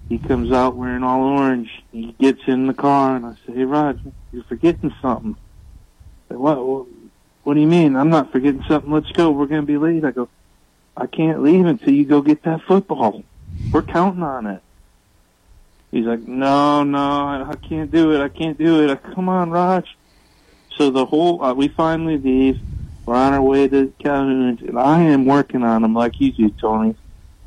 [0.08, 1.70] He comes out wearing all orange.
[1.92, 4.00] He gets in the car and I say, "Hey, Rod,
[4.32, 5.36] you're forgetting something."
[6.28, 6.86] What, what?
[7.44, 7.96] What do you mean?
[7.96, 8.90] I'm not forgetting something.
[8.90, 9.30] Let's go.
[9.30, 10.04] We're going to be late.
[10.04, 10.28] I go,
[10.94, 13.24] I can't leave until you go get that football.
[13.72, 14.62] We're counting on it.
[15.90, 18.20] He's like, no, no, I can't do it.
[18.20, 18.90] I can't do it.
[18.90, 19.86] I, Come on, Raj.
[20.76, 22.56] So the whole, uh, we finally leave.
[23.06, 26.50] We're on our way to Calhoun's, and I am working on him like you do,
[26.50, 26.94] Tony.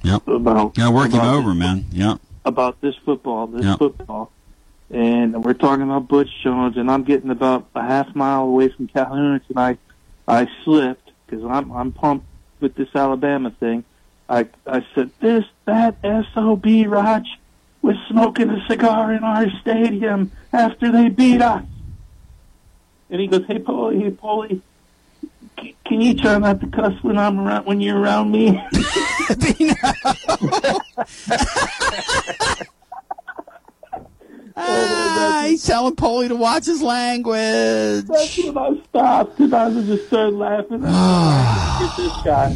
[0.04, 0.28] Yep.
[0.28, 1.86] About Yeah, work him about over, man.
[1.92, 2.20] Yep.
[2.44, 3.78] about this football, this Yep.
[3.78, 4.32] football.
[4.90, 8.88] And we're talking about Butch Jones, and I'm getting about a half mile away from
[8.88, 9.78] Calhoun's, and I,
[10.28, 12.26] I slipped because I'm I'm pumped
[12.60, 13.86] with this Alabama thing.
[14.28, 16.00] I I said this that
[16.34, 17.28] sob Raj
[17.82, 21.64] was smoking a cigar in our stadium after they beat us.
[23.10, 24.62] And he goes, "Hey, Paulie, hey,
[25.60, 28.62] c- can you try not to cuss when I'm around when you're around me?"
[34.56, 38.06] Ah, he's telling Polly to watch his language.
[38.08, 40.82] That's when I stopped because I was just started laughing.
[40.82, 42.56] Get this guy.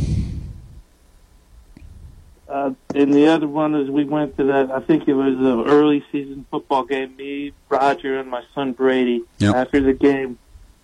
[2.48, 4.72] Uh, and the other one is we went to that.
[4.72, 7.16] I think it was an early season football game.
[7.16, 9.24] Me, Roger, and my son Brady.
[9.40, 9.56] Yep.
[9.56, 10.38] After the game,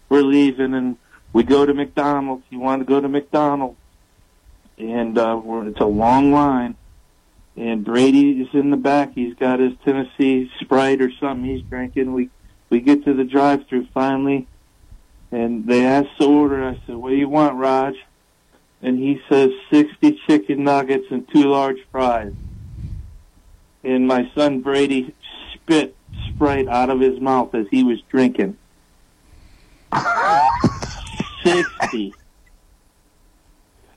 [0.10, 0.98] we're leaving and
[1.34, 2.44] we go to McDonald's.
[2.50, 3.78] You want to go to McDonald's,
[4.78, 6.76] and uh, we're, it's a long line.
[7.56, 9.14] And Brady is in the back.
[9.14, 12.14] He's got his Tennessee Sprite or something he's drinking.
[12.14, 12.30] We
[12.70, 14.48] we get to the drive-through finally,
[15.32, 16.64] and they ask the order.
[16.64, 17.96] I said, "What do you want, Raj?"
[18.82, 22.34] And he says, 60 chicken nuggets and two large fries."
[23.84, 25.14] And my son Brady
[25.54, 25.96] spit
[26.28, 28.58] Sprite out of his mouth as he was drinking.
[31.44, 32.14] Sixty.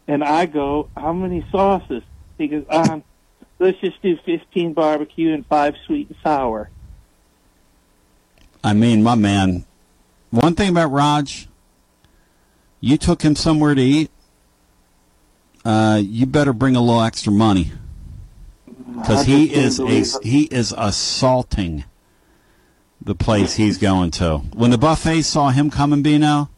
[0.07, 2.03] And I go, "How many sauces?"
[2.39, 3.03] He goes, "Um,
[3.59, 6.71] let's just do fifteen barbecue and five sweet and sour."
[8.63, 9.65] I mean, my man.
[10.31, 11.49] One thing about Raj,
[12.81, 14.11] you took him somewhere to eat.
[15.65, 17.73] Uh, you better bring a little extra money
[18.97, 21.85] because he is a, he is assaulting
[23.01, 24.39] the place he's going to.
[24.55, 26.51] When the buffet saw him coming, Bino,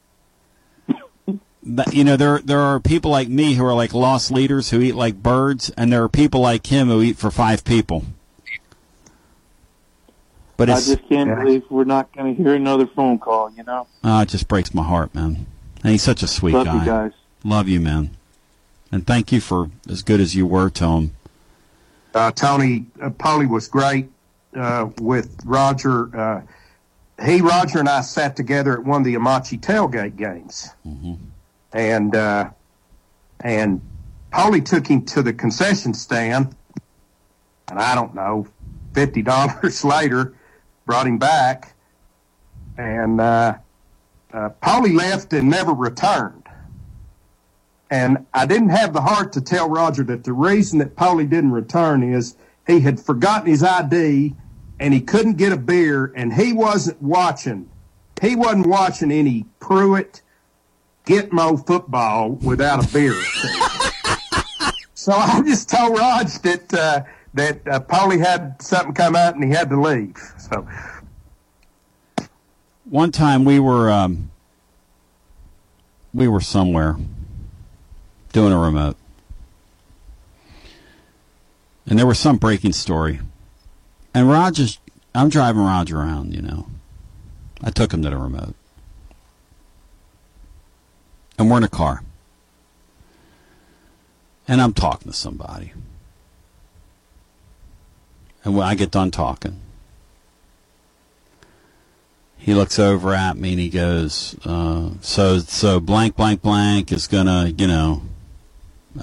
[1.62, 4.80] that, you know there there are people like me who are like lost leaders who
[4.80, 8.04] eat like birds, and there are people like him who eat for five people.
[10.56, 13.50] But I just can't believe we're not going to hear another phone call.
[13.52, 15.46] You know, Oh, it just breaks my heart, man.
[15.82, 16.78] And he's such a sweet Love guy.
[16.80, 17.12] you guys.
[17.44, 18.15] Love you, man.
[18.92, 21.10] And thank you for as good as you were to him.
[22.14, 24.08] Uh, Tony, uh, Paulie was great
[24.56, 26.16] uh, with Roger.
[26.16, 26.42] Uh,
[27.24, 30.70] he, Roger, and I sat together at one of the Amachi tailgate games,
[31.72, 32.50] and uh,
[33.40, 33.80] and
[34.32, 36.54] Paulie took him to the concession stand,
[37.68, 38.46] and I don't know,
[38.94, 40.34] fifty dollars later,
[40.84, 41.74] brought him back,
[42.76, 43.54] and uh,
[44.32, 46.45] uh, Paulie left and never returned.
[47.90, 51.52] And I didn't have the heart to tell Roger that the reason that Polly didn't
[51.52, 52.36] return is
[52.66, 54.34] he had forgotten his ID
[54.80, 57.70] and he couldn't get a beer and he wasn't watching.
[58.20, 60.22] He wasn't watching any Pruitt
[61.06, 63.14] Gitmo football without a beer.
[64.94, 67.02] so I just told Rog that uh,
[67.34, 70.16] that uh, Paulie had something come out and he had to leave.
[70.38, 70.66] So
[72.84, 74.30] One time we were um,
[76.12, 76.96] we were somewhere
[78.36, 78.98] doing a remote,
[81.86, 83.18] and there was some breaking story.
[84.12, 84.78] And Roger's,
[85.14, 86.66] I'm driving Roger around, you know.
[87.64, 88.54] I took him to the remote,
[91.38, 92.02] and we're in a car,
[94.46, 95.72] and I'm talking to somebody,
[98.44, 99.62] and when I get done talking.
[102.36, 107.06] he looks over at me and he goes, uh, "So, so blank, blank, blank is
[107.06, 108.02] gonna, you know."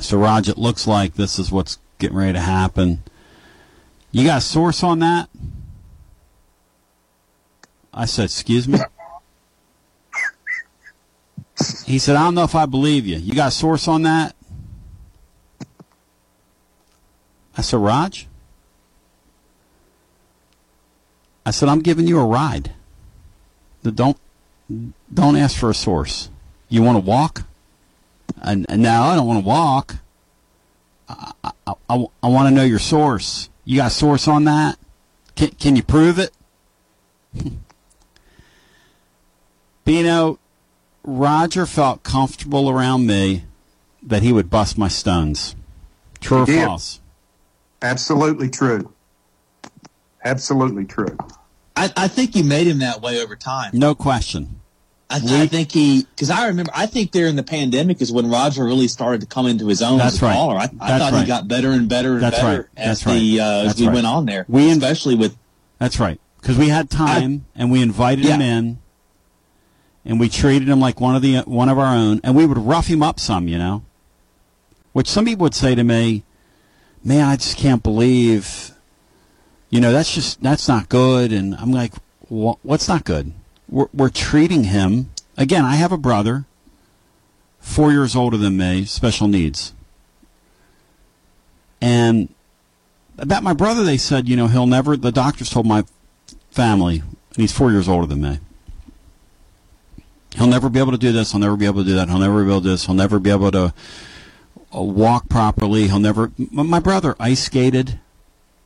[0.02, 3.03] So, Raj, it looks like this is what's getting ready to happen.
[4.11, 5.30] You got a source on that?
[7.94, 8.80] I said, "Excuse me."
[11.86, 13.18] He said, "I don't know if I believe you.
[13.18, 14.36] You got a source on that?"
[17.56, 18.28] I said, "Raj."
[21.45, 22.72] I said, I'm giving you a ride.
[23.84, 24.18] Don't
[25.14, 26.30] don't ask for a source.
[26.70, 27.44] You want to walk?
[28.44, 29.95] And, and now I don't want to walk.
[31.07, 33.49] I, I, I, I want to know your source.
[33.65, 34.78] You got a source on that?
[35.36, 36.32] Can, can you prove it?
[39.86, 40.40] Bino,
[41.03, 43.45] Roger felt comfortable around me
[44.02, 45.56] that he would bust my stones.
[46.20, 46.65] True He or did.
[46.65, 46.99] false?
[47.82, 48.94] Absolutely true.
[50.24, 51.18] Absolutely true.
[51.76, 53.72] I, I think you made him that way over time.
[53.74, 54.61] No question.
[55.14, 58.64] I, I think he, because I remember, I think during the pandemic is when Roger
[58.64, 60.34] really started to come into his own That's as a right.
[60.34, 60.57] caller.
[60.57, 61.22] I, I thought right.
[61.22, 62.65] he got better and better and That's better right.
[62.76, 63.45] as That's the right.
[63.45, 64.45] uh, as we went on there.
[64.48, 65.38] We especially with
[65.77, 66.19] That's right.
[66.41, 68.80] Because we had time and we invited him in,
[70.03, 72.57] and we treated him like one of the one of our own, and we would
[72.57, 73.84] rough him up some, you know.
[74.91, 76.23] Which some people would say to me,
[77.03, 78.72] "Man, I just can't believe,
[79.69, 81.94] you know, that's just that's not good." And I'm like,
[82.30, 83.31] "Wha- "What's not good?
[83.73, 85.65] We're, treating him again.
[85.65, 86.45] I have a brother,
[87.59, 89.73] four years older than me, special needs,
[91.81, 92.29] and."
[93.17, 94.97] about my brother, they said, you know, he'll never.
[94.97, 95.83] The doctors told my
[96.51, 98.39] family, and he's four years older than me.
[100.35, 101.31] He'll never be able to do this.
[101.31, 102.09] He'll never be able to do that.
[102.09, 102.85] He'll never be able to do this.
[102.85, 103.73] He'll never be able to
[104.75, 105.87] uh, walk properly.
[105.87, 106.31] He'll never.
[106.51, 107.99] My brother ice skated.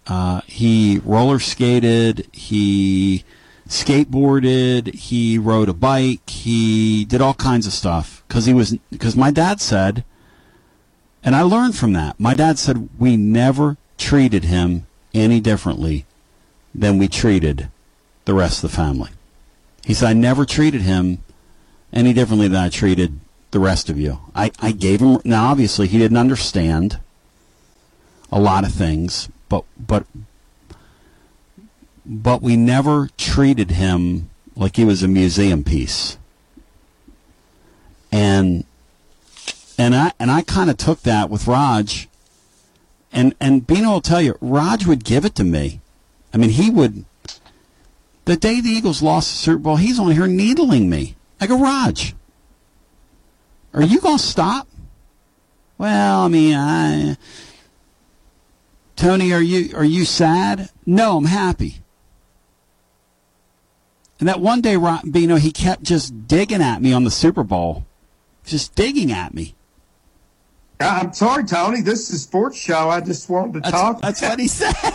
[0.05, 2.27] Uh, he roller skated.
[2.31, 3.25] He
[3.69, 4.94] skateboarded.
[4.94, 6.30] He rode a bike.
[6.30, 10.03] He did all kinds of stuff because he was because my dad said,
[11.23, 12.19] and I learned from that.
[12.19, 16.06] My dad said we never treated him any differently
[16.73, 17.69] than we treated
[18.26, 19.10] the rest of the family.
[19.85, 21.23] He said I never treated him
[21.94, 23.19] any differently than I treated
[23.52, 24.19] the rest of you.
[24.35, 26.99] I, I gave him now obviously he didn't understand
[28.31, 30.06] a lot of things, but but
[32.07, 36.17] but we never treated him like he was a museum piece.
[38.11, 38.63] And
[39.77, 42.07] and I and I kind of took that with Raj,
[43.11, 45.81] and and Bino will tell you, Raj would give it to me.
[46.34, 47.05] I mean, he would.
[48.25, 51.15] The day the Eagles lost the Super Bowl, he's on here needling me.
[51.39, 52.15] I go, Raj,
[53.73, 54.67] are you gonna stop?
[55.77, 57.17] Well, I mean, I.
[58.95, 60.69] Tony, are you are you sad?
[60.85, 61.81] No, I'm happy.
[64.19, 64.77] And that one day,
[65.10, 67.85] Bino, he kept just digging at me on the Super Bowl,
[68.45, 69.53] just digging at me.
[70.80, 71.81] I'm sorry, Tony.
[71.81, 72.89] This is a sports show.
[72.89, 74.02] I just wanted to That's, talk.
[74.02, 74.73] that's what he said.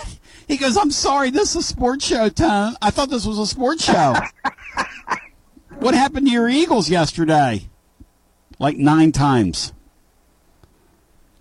[0.48, 2.76] He goes, I'm sorry, this is a sports show, Tony.
[2.82, 4.14] I thought this was a sports show.
[5.78, 7.68] what happened to your Eagles yesterday?
[8.58, 9.72] Like nine times.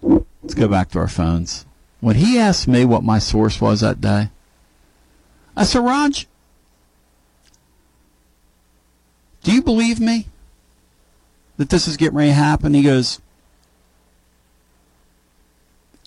[0.02, 1.66] Let's go back to our phones.
[2.00, 4.30] When he asked me what my source was that day,
[5.58, 6.28] I said, Raj,
[9.44, 10.28] do you believe me
[11.58, 12.74] that this is getting ready to happen?
[12.74, 13.20] He goes,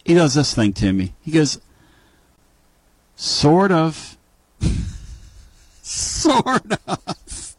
[0.04, 1.14] he does this thing to me.
[1.22, 1.60] He goes,
[3.16, 4.16] sort of.
[5.82, 7.56] sort of.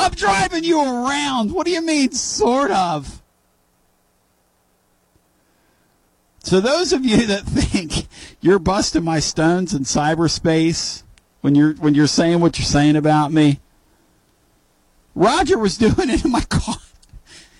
[0.00, 1.52] I'm driving you around.
[1.52, 3.22] What do you mean, sort of?
[6.42, 8.08] So those of you that think
[8.40, 11.02] you're busting my stones in cyberspace
[11.42, 13.60] when you're when you're saying what you're saying about me,
[15.18, 16.76] Roger was doing it in my car.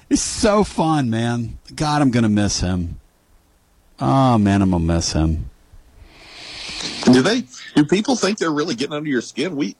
[0.09, 1.59] It's so fun, man.
[1.75, 3.01] God, I'm gonna miss him.
[3.99, 5.51] Oh man, I'm gonna miss him.
[7.05, 7.43] Do they?
[7.75, 9.57] Do people think they're really getting under your skin?
[9.57, 9.75] We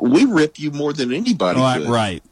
[0.00, 1.60] we rip you more than anybody.
[1.60, 1.90] Right, could.
[1.90, 2.22] right.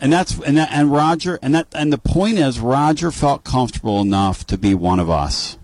[0.00, 4.00] And that's and that, and Roger and that and the point is Roger felt comfortable
[4.00, 5.58] enough to be one of us,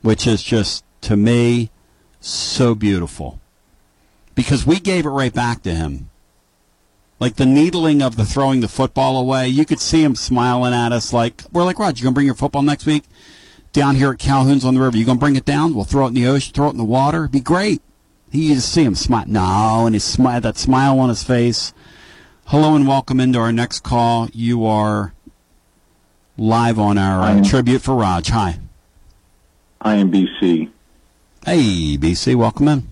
[0.00, 1.70] which is just to me
[2.20, 3.38] so beautiful
[4.34, 6.09] because we gave it right back to him.
[7.20, 10.90] Like the needling of the throwing the football away, you could see him smiling at
[10.90, 11.12] us.
[11.12, 13.04] Like we're like, Roger, you gonna bring your football next week
[13.74, 14.96] down here at Calhoun's on the river?
[14.96, 15.74] You gonna bring it down?
[15.74, 17.24] We'll throw it in the ocean, throw it in the water.
[17.24, 17.82] It'd be great.
[18.32, 19.26] He you just see him smile.
[19.26, 21.74] No, and his smile, that smile on his face.
[22.46, 24.30] Hello and welcome into our next call.
[24.32, 25.12] You are
[26.38, 28.28] live on our uh, tribute for Raj.
[28.28, 28.58] Hi.
[29.82, 30.70] I am BC.
[31.44, 32.88] Hey, BC, welcome in.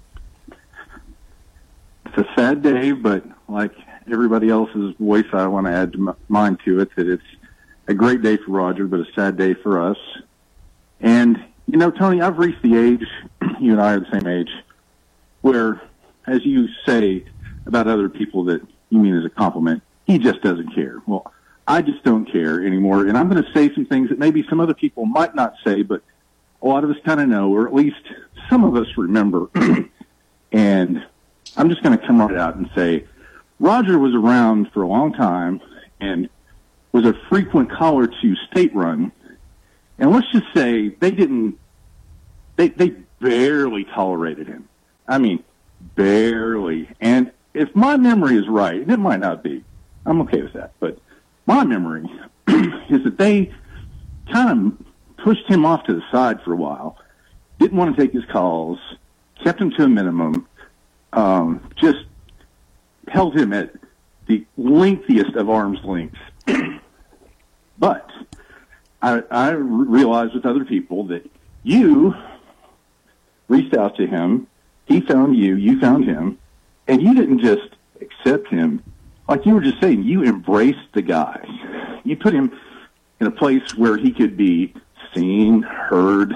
[2.05, 3.73] It's a sad day, but like
[4.13, 7.23] everybody else's voice, I want to add m- mine to it that it's
[7.89, 9.97] a great day for Roger, but a sad day for us.
[11.01, 13.07] And, you know, Tony, I've reached the age,
[13.61, 14.51] you and I are the same age,
[15.43, 15.81] where,
[16.27, 17.25] as you say
[17.67, 18.61] about other people that
[18.91, 21.01] you mean as a compliment, he just doesn't care.
[21.07, 21.33] Well,
[21.67, 23.07] I just don't care anymore.
[23.07, 25.83] And I'm going to say some things that maybe some other people might not say,
[25.83, 26.03] but
[26.63, 27.97] a lot of us kind of know, or at least
[28.51, 29.49] some of us remember.
[30.53, 31.05] And
[31.57, 33.05] I'm just going to come right out and say,
[33.61, 35.61] Roger was around for a long time
[36.01, 36.29] and
[36.93, 39.13] was a frequent caller to State Run.
[39.99, 41.59] And let's just say they didn't,
[42.57, 42.91] they, they
[43.21, 44.69] barely tolerated him.
[45.07, 45.43] I mean,
[45.97, 46.89] barely.
[47.01, 49.65] And if my memory is right, and it might not be,
[50.07, 50.99] I'm okay with that, but
[51.47, 52.09] my memory
[52.49, 53.53] is that they
[54.33, 54.73] kind
[55.19, 56.99] of pushed him off to the side for a while,
[57.59, 58.79] didn't want to take his calls,
[59.43, 60.47] kept him to a minimum,
[61.13, 62.05] um, just
[63.09, 63.73] held him at
[64.27, 66.19] the lengthiest of arm's lengths.
[67.79, 68.11] but
[69.03, 71.29] I, I realized with other people that
[71.63, 72.15] you
[73.49, 74.47] reached out to him,
[74.87, 76.39] he found you, you found him,
[76.87, 78.83] and you didn't just accept him.
[79.29, 81.45] Like you were just saying, you embraced the guy.
[82.05, 82.59] You put him
[83.21, 84.75] in a place where he could be
[85.15, 86.35] seen, heard,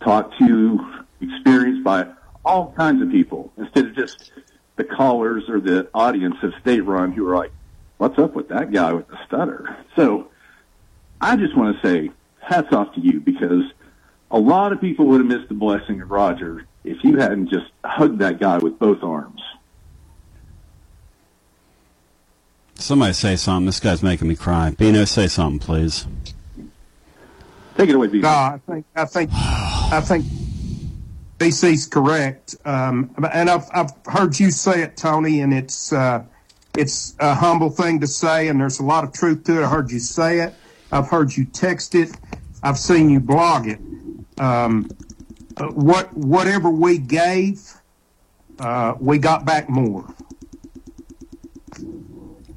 [0.00, 2.06] talked to, experienced by
[2.44, 4.30] all kinds of people instead of just
[4.76, 7.52] the callers or the audience of State Run who are like,
[7.98, 9.76] what's up with that guy with the stutter?
[9.96, 10.28] So
[11.20, 12.10] I just want to say
[12.40, 13.64] hats off to you because
[14.30, 17.70] a lot of people would have missed the blessing of Roger if you hadn't just
[17.84, 19.40] hugged that guy with both arms.
[22.74, 23.66] Somebody say something.
[23.66, 24.70] This guy's making me cry.
[24.70, 26.06] Bino, say something, please.
[27.78, 28.28] Take it away, Bino.
[28.28, 30.26] No, I think I think I think
[31.44, 36.24] BC's correct, um, and I've I've heard you say it, Tony, and it's uh,
[36.74, 39.64] it's a humble thing to say, and there's a lot of truth to it.
[39.64, 40.54] I heard you say it.
[40.90, 42.16] I've heard you text it.
[42.62, 43.78] I've seen you blog it.
[44.38, 44.88] Um,
[45.58, 47.60] uh, what whatever we gave,
[48.58, 50.14] uh, we got back more.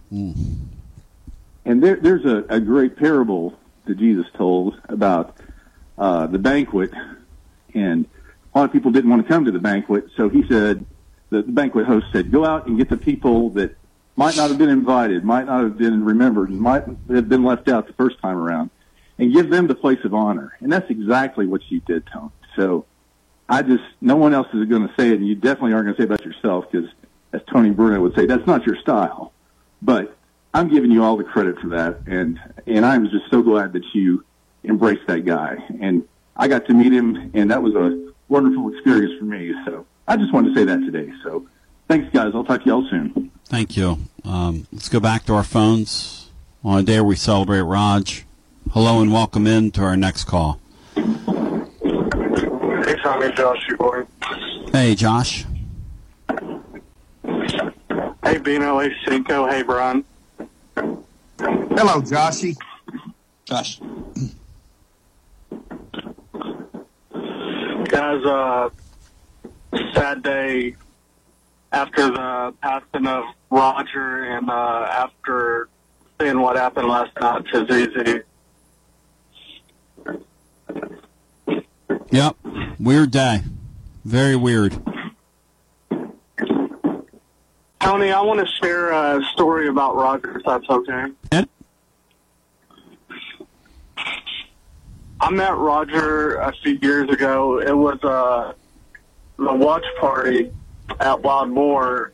[0.10, 5.36] And there, there's a, a great parable that Jesus told about
[5.98, 6.94] uh, the banquet,
[7.74, 8.06] and
[8.58, 10.84] a lot of people didn't want to come to the banquet, so he said,
[11.30, 13.76] the, the banquet host said, go out and get the people that
[14.16, 17.86] might not have been invited, might not have been remembered, might have been left out
[17.86, 18.72] the first time around,
[19.20, 20.58] and give them the place of honor.
[20.60, 22.32] And that's exactly what you did, Tony.
[22.56, 22.86] So
[23.48, 25.96] I just, no one else is going to say it, and you definitely aren't going
[25.96, 26.90] to say it about yourself because,
[27.34, 29.34] as Tony Bruno would say, that's not your style.
[29.84, 30.18] But
[30.56, 33.84] I'm giving you all the credit for that, and and I'm just so glad that
[33.94, 34.26] you
[34.64, 35.58] embraced that guy.
[35.80, 39.54] And I got to meet him, and that was a wonderful experience for me.
[39.66, 41.12] So I just wanted to say that today.
[41.24, 41.48] So
[41.88, 42.32] thanks, guys.
[42.34, 43.32] I'll talk to y'all soon.
[43.46, 43.98] Thank you.
[44.24, 46.30] Um, let's go back to our phones
[46.64, 48.26] on a day we celebrate Raj.
[48.72, 50.60] Hello and welcome in to our next call.
[50.96, 51.04] Hey,
[53.02, 54.06] Tommy, Josh, you boy.
[54.72, 55.46] Hey, Josh.
[58.24, 58.80] Hey, Bino.
[58.80, 59.48] Hey, Cinco.
[59.48, 60.04] Hey, Brian.
[60.76, 62.58] Hello, Joshy.
[63.46, 63.80] Josh.
[67.88, 68.70] Guys, uh,
[69.94, 70.76] sad day
[71.72, 75.70] after the passing of Roger and uh, after
[76.20, 78.24] seeing what happened last night to ZZ.
[82.12, 82.36] Yep.
[82.80, 83.42] Weird day.
[84.04, 84.74] Very weird.
[87.80, 91.06] Tony, I want to share a story about Roger, if that's okay.
[95.28, 97.60] I met Roger a few years ago.
[97.60, 98.54] It was uh,
[99.36, 100.54] the watch party
[101.02, 102.14] at Wild Boar,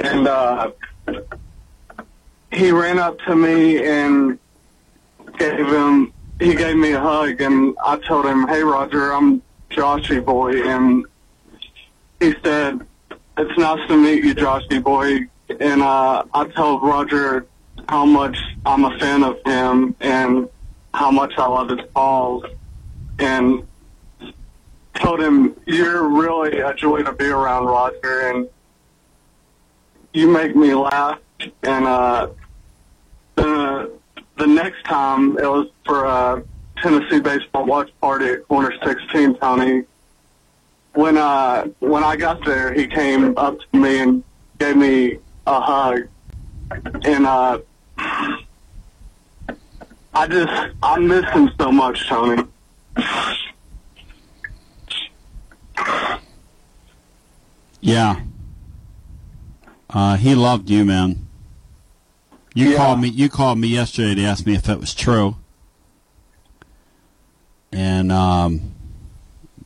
[0.00, 0.70] and uh,
[2.52, 4.38] he ran up to me and
[5.38, 9.40] gave him he gave me a hug, and I told him, "Hey, Roger, I'm
[9.70, 11.06] Joshy boy," and
[12.20, 12.86] he said,
[13.38, 15.20] "It's nice to meet you, Joshy boy."
[15.58, 17.46] And uh, I told Roger
[17.88, 18.36] how much
[18.66, 20.50] I'm a fan of him and
[20.92, 22.44] how much I love his calls,
[23.18, 23.66] and
[24.94, 28.48] told him, "You're really a joy to be around, Roger, and
[30.12, 31.18] you make me laugh."
[31.62, 32.28] And uh,
[33.36, 33.92] the
[34.36, 36.42] the next time it was for a
[36.78, 39.84] Tennessee baseball watch party at Corner 16, Tony.
[40.94, 44.24] When uh when I got there, he came up to me and
[44.58, 46.08] gave me a hug,
[47.04, 47.58] and uh,
[50.12, 52.42] I just I miss him so much, Tony.
[57.80, 58.20] Yeah.
[59.88, 61.26] Uh, he loved you, man.
[62.54, 62.76] You Yeah.
[62.76, 63.08] called me.
[63.08, 65.36] You called me yesterday to ask me if it was true,
[67.72, 68.74] and um,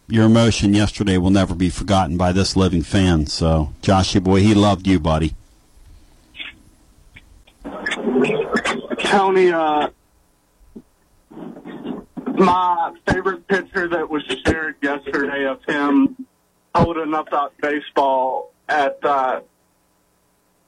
[0.07, 3.27] your emotion yesterday will never be forgotten by this living fan.
[3.27, 5.35] So, Joshy boy, he loved you, buddy.
[8.99, 9.89] Tony, uh,
[12.35, 16.27] my favorite picture that was shared yesterday of him
[16.75, 19.45] holding up that baseball at that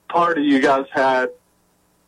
[0.08, 1.30] party you guys had.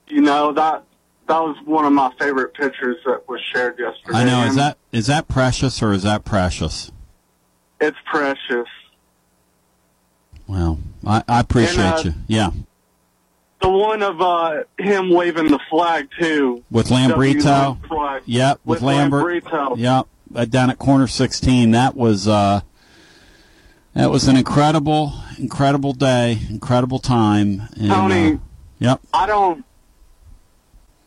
[0.08, 0.84] You know that
[1.26, 4.18] that was one of my favorite pictures that was shared yesterday.
[4.18, 4.44] I know.
[4.44, 6.90] Is that is that precious or is that precious?
[7.80, 8.66] it's precious.
[10.48, 12.14] Well, I, I appreciate And, uh, you.
[12.26, 12.50] Yeah,
[13.60, 16.62] The one of uh, him waving the flag too.
[16.70, 17.84] with Lambrito.
[17.88, 18.22] flag.
[18.26, 19.44] Yep, with, With Lambert.
[19.44, 19.76] Lambrito.
[19.76, 21.72] Yep, uh, down at corner 16.
[21.72, 22.60] That was uh,
[23.94, 27.62] that was an incredible, incredible day, incredible time.
[27.76, 28.32] And, Tony.
[28.34, 28.36] uh,
[28.78, 29.00] yep.
[29.12, 29.64] I don't.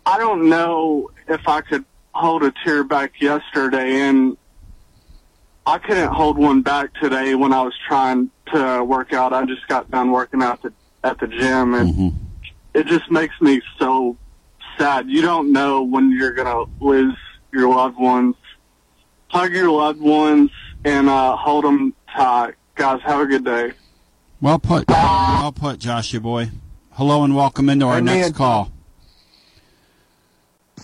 [0.06, 4.36] I don't know if I could hold a tear back yesterday, and
[5.66, 9.32] I couldn't hold one back today when I was trying to work out.
[9.32, 10.74] I just got done working out the,
[11.04, 12.14] at the gym, and
[12.74, 14.18] it just makes me so
[14.78, 15.10] sad.
[15.10, 17.18] You don't know when you're gonna lose
[17.52, 18.36] your loved ones.
[19.28, 20.52] Hug your loved ones
[20.84, 23.00] and uh, hold them tight, guys.
[23.04, 23.74] Have a good day.
[24.42, 24.88] Well put.
[24.90, 26.50] Well put, Joshua boy.
[26.92, 28.20] Hello and welcome into our Amen.
[28.20, 28.72] next call.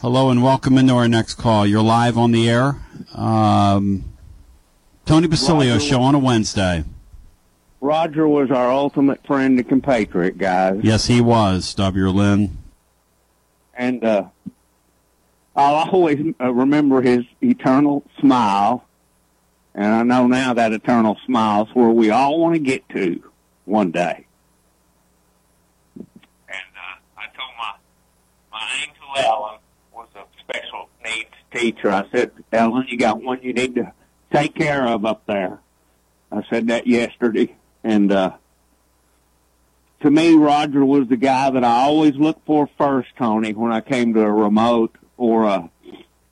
[0.02, 1.66] Hello and welcome into our next call.
[1.66, 2.76] You're live on the air.
[3.16, 4.06] Um,
[5.06, 5.86] Tony Basilio Roger.
[5.86, 6.84] show on a Wednesday.
[7.80, 10.80] Roger was our ultimate friend and compatriot, guys.
[10.84, 11.74] Yes, he was.
[11.76, 12.10] W.
[12.10, 12.58] Lynn.
[13.76, 14.26] And uh,
[15.56, 18.86] I'll always uh, remember his eternal smile.
[19.76, 23.24] And I know now that eternal smile is where we all want to get to
[23.66, 24.26] one day.
[25.98, 26.08] And
[26.76, 27.74] uh, I told my,
[28.52, 29.60] my angel Ellen
[29.94, 31.92] was a special needs teacher.
[31.92, 33.94] I said, Ellen, you got one you need to
[34.32, 35.60] take care of up there.
[36.32, 38.32] I said that yesterday, and uh,
[40.02, 43.82] to me, Roger was the guy that I always looked for first, Tony, when I
[43.82, 45.70] came to a remote or a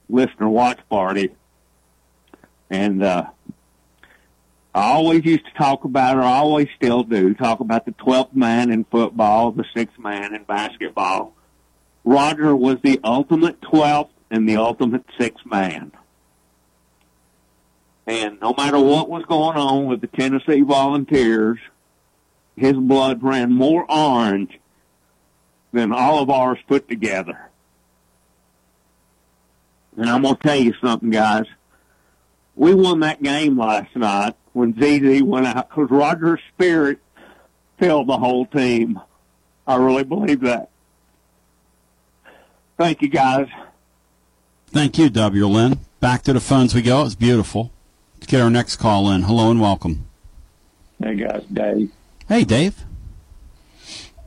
[0.07, 1.35] listener watch party.
[2.69, 3.25] And uh,
[4.73, 8.35] I always used to talk about, or I always still do, talk about the 12th
[8.35, 11.33] man in football, the sixth man in basketball.
[12.03, 15.91] Roger was the ultimate 12th and the ultimate sixth man.
[18.07, 21.57] And no matter what was going on with the Tennessee Volunteers,
[22.55, 24.59] his blood ran more orange
[25.73, 27.49] than all of ours put together.
[29.97, 31.45] And I'm going to tell you something, guys.
[32.55, 36.99] We won that game last night when ZZ went out because Roger's spirit
[37.77, 38.99] filled the whole team.
[39.67, 40.69] I really believe that.
[42.77, 43.47] Thank you, guys.
[44.67, 45.47] Thank you, W.
[45.47, 45.79] Lynn.
[45.99, 47.05] Back to the phones we go.
[47.05, 47.71] It's beautiful.
[48.15, 49.23] Let's get our next call in.
[49.23, 50.05] Hello and welcome.
[51.01, 51.91] Hey guys, Dave.
[52.27, 52.83] Hey, Dave.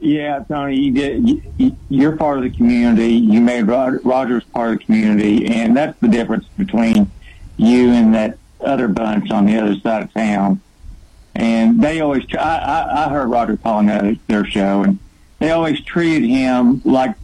[0.00, 1.28] Yeah, Tony, you did.
[1.28, 3.14] You, you- you're part of the community.
[3.14, 7.10] You made Rogers part of the community, and that's the difference between
[7.56, 10.60] you and that other bunch on the other side of town.
[11.34, 12.24] And they always.
[12.34, 14.98] I, I, I heard Roger calling their show, and
[15.40, 17.16] they always treated him like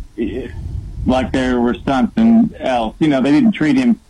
[1.07, 2.97] like there was something else.
[2.99, 4.01] You know, they didn't treat him.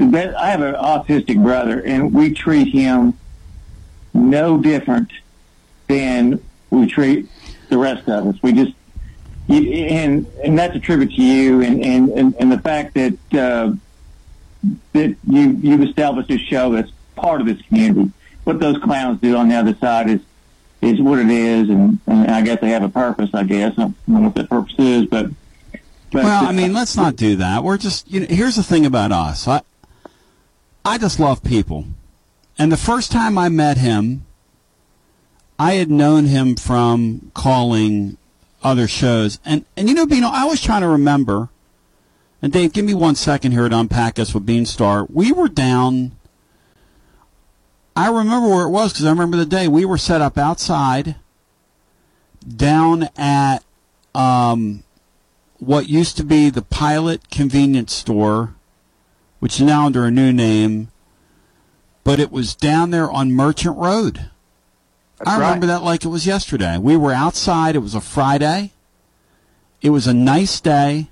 [0.00, 3.18] I have an autistic brother, and we treat him
[4.14, 5.10] no different
[5.88, 7.28] than we treat
[7.68, 8.42] the rest of us.
[8.42, 8.72] We just,
[9.48, 13.72] and and that's a tribute to you, and and and, and the fact that uh,
[14.92, 18.12] that you you've established this show that's part of this community.
[18.44, 20.20] What those clowns do on the other side is
[20.80, 23.30] is what it is, and, and I guess they have a purpose.
[23.34, 25.26] I guess I don't know what that purpose is, but.
[26.12, 27.64] but well, I mean, let's not do that.
[27.64, 29.48] We're just, you know, here's the thing about us.
[29.48, 29.62] I,
[30.88, 31.84] I just love people.
[32.58, 34.24] And the first time I met him,
[35.58, 38.16] I had known him from calling
[38.62, 39.38] other shows.
[39.44, 41.50] And, and you know, Bino, I was trying to remember,
[42.40, 45.06] and Dave, give me one second here to unpack us with Beanstar.
[45.10, 46.12] We were down,
[47.94, 49.68] I remember where it was because I remember the day.
[49.68, 51.16] We were set up outside
[52.48, 53.58] down at,
[54.14, 54.84] um,
[55.58, 58.54] what used to be the Pilot Convenience Store,
[59.38, 60.88] which is now under a new name,
[62.04, 64.30] but it was down there on Merchant Road.
[65.26, 66.78] I remember that like it was yesterday.
[66.78, 67.74] We were outside.
[67.74, 68.72] It was a Friday.
[69.82, 71.08] It was a nice day.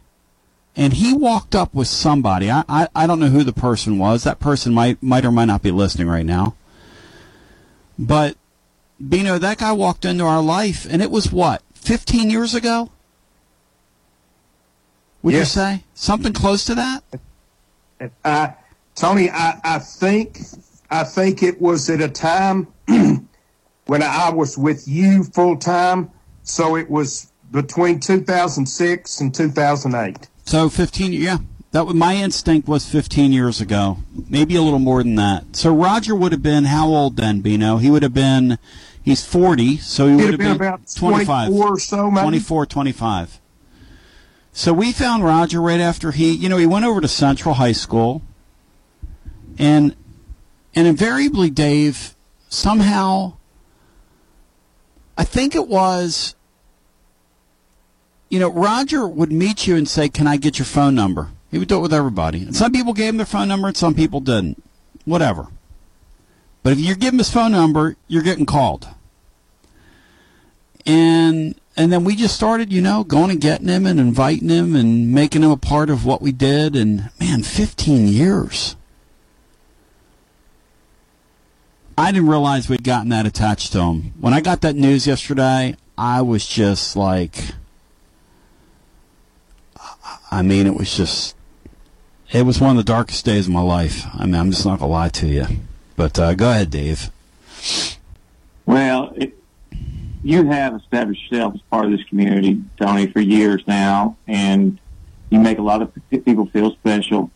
[0.76, 2.50] And he walked up with somebody.
[2.50, 4.24] I, I, I don't know who the person was.
[4.24, 6.54] That person might might or might not be listening right now.
[7.98, 8.36] But
[9.06, 12.90] Bino, that guy walked into our life and it was what, fifteen years ago?
[15.22, 15.84] Would you say?
[15.94, 17.02] Something close to that?
[18.24, 18.48] Uh,
[18.94, 20.40] Tony, I, I think
[20.90, 22.68] I think it was at a time
[23.86, 26.10] when I was with you full time,
[26.42, 30.28] so it was between 2006 and 2008.
[30.44, 31.38] So 15, yeah,
[31.72, 33.98] That was, my instinct was 15 years ago,
[34.28, 35.56] maybe a little more than that.
[35.56, 37.78] So Roger would have been how old then, Bino?
[37.78, 38.58] He would have been,
[39.02, 41.48] he's 40, so he would have been about 25.
[41.48, 42.22] 24 or so, maybe.
[42.22, 43.40] 24, 25.
[44.56, 47.72] So we found Roger right after he, you know, he went over to Central High
[47.72, 48.22] School,
[49.58, 49.94] and
[50.74, 52.14] and invariably, Dave,
[52.48, 53.34] somehow,
[55.18, 56.34] I think it was,
[58.30, 61.58] you know, Roger would meet you and say, "Can I get your phone number?" He
[61.58, 63.94] would do it with everybody, and some people gave him their phone number, and some
[63.94, 64.62] people didn't.
[65.04, 65.48] Whatever.
[66.62, 68.88] But if you give him his phone number, you're getting called.
[70.86, 74.74] And and then we just started, you know, going and getting him and inviting him
[74.74, 76.74] and making him a part of what we did.
[76.74, 78.76] And man, 15 years.
[81.98, 84.14] I didn't realize we'd gotten that attached to him.
[84.20, 87.36] When I got that news yesterday, I was just like,
[90.30, 91.36] I mean, it was just,
[92.32, 94.06] it was one of the darkest days of my life.
[94.14, 95.46] I mean, I'm just not gonna lie to you.
[95.96, 97.10] But uh, go ahead, Dave.
[98.66, 99.38] Well, it,
[100.26, 104.76] you have established yourself as part of this community, Tony, for years now, and
[105.30, 107.30] you make a lot of people feel special,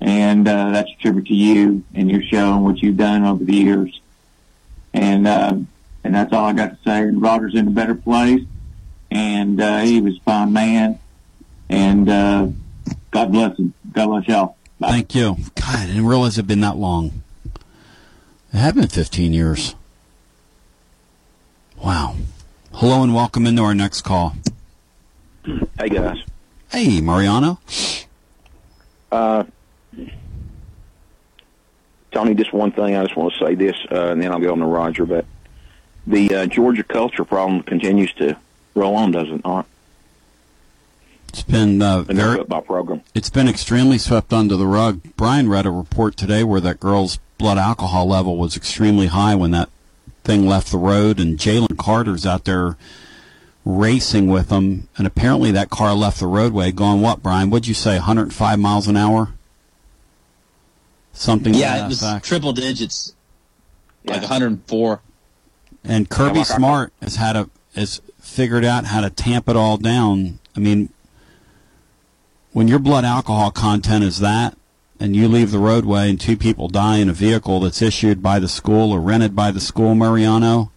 [0.00, 3.42] and uh, that's a tribute to you and your show and what you've done over
[3.42, 4.00] the years.
[4.94, 5.56] And uh,
[6.04, 7.04] and that's all I got to say.
[7.06, 8.44] Roger's in a better place,
[9.10, 11.00] and uh, he was a fine man,
[11.68, 12.48] and uh,
[13.10, 13.74] God bless him.
[13.92, 14.56] God bless y'all.
[14.80, 15.36] Thank you.
[15.56, 17.22] God, I didn't realize it'd been that long.
[18.52, 19.74] It had been 15 years.
[21.82, 22.14] Wow.
[22.74, 24.36] Hello and welcome into our next call.
[25.44, 26.18] Hey guys.
[26.70, 27.58] Hey, Mariano.
[29.10, 29.42] Uh,
[32.12, 32.94] Tony, just one thing.
[32.94, 35.04] I just want to say this, uh, and then I'll go on to Roger.
[35.04, 35.26] But
[36.06, 38.36] the uh, Georgia culture problem continues to
[38.76, 39.66] roll on, does it not?
[41.30, 42.38] It's been uh, very.
[42.38, 43.02] football program.
[43.12, 45.00] It's been extremely swept under the rug.
[45.16, 49.50] Brian read a report today where that girl's blood alcohol level was extremely high when
[49.50, 49.68] that
[50.24, 52.76] thing left the road, and Jalen Carter's out there
[53.64, 57.50] racing with them, and apparently that car left the roadway going what, Brian?
[57.50, 59.34] What'd you say, 105 miles an hour?
[61.12, 61.52] Something.
[61.52, 62.24] to Yeah, that it was effect.
[62.24, 63.14] triple digits,
[64.04, 65.00] like 104.
[65.84, 69.76] And Kirby Yeah, Smart has had a has figured out how to tamp it all
[69.76, 70.38] down.
[70.56, 70.90] I mean,
[72.52, 74.56] when your blood alcohol content is that,
[75.02, 78.38] and you leave the roadway and two people die in a vehicle that's issued by
[78.38, 80.70] the school or rented by the school, Mariano,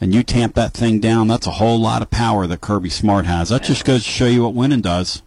[0.00, 3.26] and you tamp that thing down, that's a whole lot of power that Kirby Smart
[3.26, 3.48] has.
[3.48, 5.22] That just goes to show you what winning does.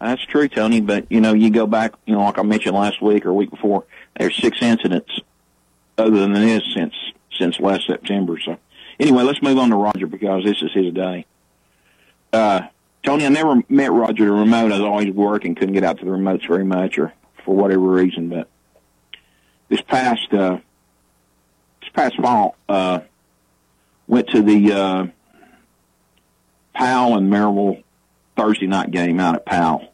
[0.00, 0.80] That's true, Tony.
[0.80, 3.50] But you know, you go back, you know, like I mentioned last week or week
[3.50, 3.84] before.
[4.16, 5.18] There's six incidents
[5.98, 6.94] other than this since
[7.36, 8.38] since last September.
[8.38, 8.56] So
[9.00, 11.26] anyway, let's move on to Roger because this is his day.
[12.32, 12.68] Uh,
[13.02, 14.72] Tony, I never met Roger the remote.
[14.72, 17.12] I was always working, couldn't get out to the remotes very much, or
[17.44, 18.28] for whatever reason.
[18.28, 18.48] But
[19.68, 20.58] this past uh,
[21.80, 23.00] this past fall, uh,
[24.06, 25.06] went to the uh,
[26.74, 27.82] Powell and Maryville
[28.36, 29.92] Thursday night game out at Powell.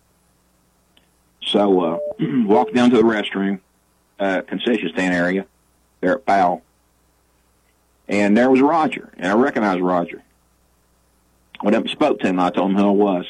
[1.43, 3.61] So uh, walked down to the restroom,
[4.19, 5.47] uh, concession stand area
[6.01, 6.63] there at Powell,
[8.09, 10.23] and there was Roger, and I recognized Roger.
[11.63, 12.39] Went up and spoke to him.
[12.39, 13.27] I told him who I was,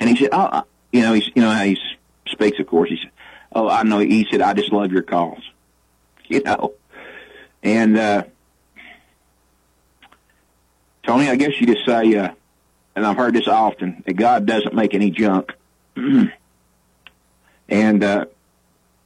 [0.00, 1.78] and he said, "Oh, you know, he's you know how he
[2.26, 3.10] speaks, of course." He said,
[3.52, 5.42] "Oh, I know." He said, "I just love your calls,"
[6.28, 6.74] you know,
[7.62, 8.24] and uh,
[11.08, 12.32] Tony, I guess you just say, uh,
[12.94, 15.54] and I've heard this often, that God doesn't make any junk.
[17.68, 18.26] and uh,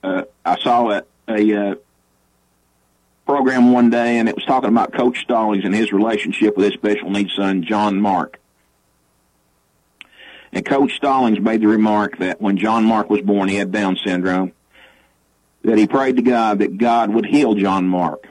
[0.03, 1.75] uh, I saw a, a uh,
[3.33, 6.75] program one day, and it was talking about Coach Stallings and his relationship with his
[6.75, 8.39] special needs son, John Mark.
[10.53, 13.97] And Coach Stallings made the remark that when John Mark was born, he had Down
[13.97, 14.53] syndrome,
[15.63, 18.29] that he prayed to God that God would heal John Mark.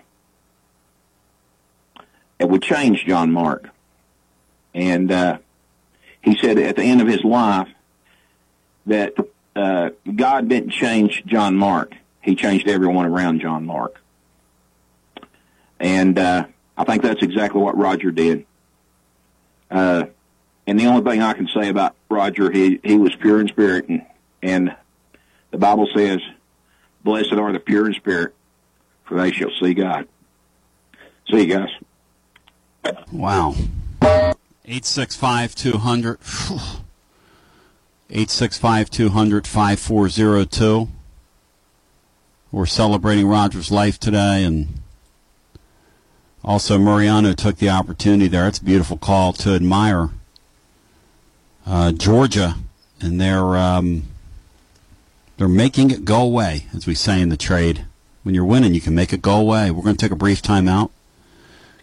[2.37, 3.69] It would change John Mark.
[4.75, 5.39] And uh,
[6.21, 7.69] he said at the end of his life
[8.85, 9.15] that
[9.55, 11.95] uh, God didn't change John Mark.
[12.21, 14.00] He changed everyone around John Mark.
[15.81, 16.45] And uh,
[16.77, 18.45] I think that's exactly what Roger did.
[19.69, 20.05] Uh,
[20.67, 23.89] and the only thing I can say about Roger, he, he was pure in spirit.
[23.89, 24.05] And,
[24.43, 24.75] and
[25.49, 26.19] the Bible says,
[27.03, 28.35] Blessed are the pure in spirit,
[29.05, 30.07] for they shall see God.
[31.31, 31.69] See you guys.
[33.11, 33.55] Wow.
[34.03, 36.19] 865 200.
[38.09, 40.89] 865 200 5402.
[42.51, 44.81] We're celebrating Roger's life today, and
[46.43, 48.47] also Mariano took the opportunity there.
[48.47, 50.09] It's a beautiful call to admire.
[51.65, 52.55] Uh, Georgia
[53.01, 54.03] and they're um,
[55.37, 57.85] they're making it go away, as we say in the trade.
[58.23, 59.71] When you're winning, you can make it go away.
[59.71, 60.91] We're going to take a brief time out,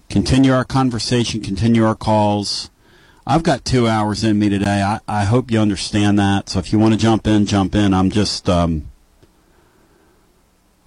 [0.08, 2.70] continue our conversation, continue our calls.
[3.26, 4.82] I've got two hours in me today.
[4.82, 6.48] I, I hope you understand that.
[6.48, 7.92] So if you want to jump in, jump in.
[7.92, 8.88] I'm just um,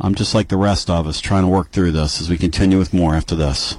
[0.03, 2.79] I'm just like the rest of us, trying to work through this as we continue
[2.79, 3.77] with more after this.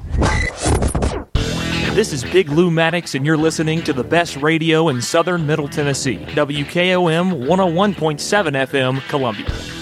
[1.94, 5.68] This is Big Lou Maddox, and you're listening to the best radio in southern Middle
[5.68, 6.18] Tennessee.
[6.18, 9.81] WKOM 101.7 FM, Columbia.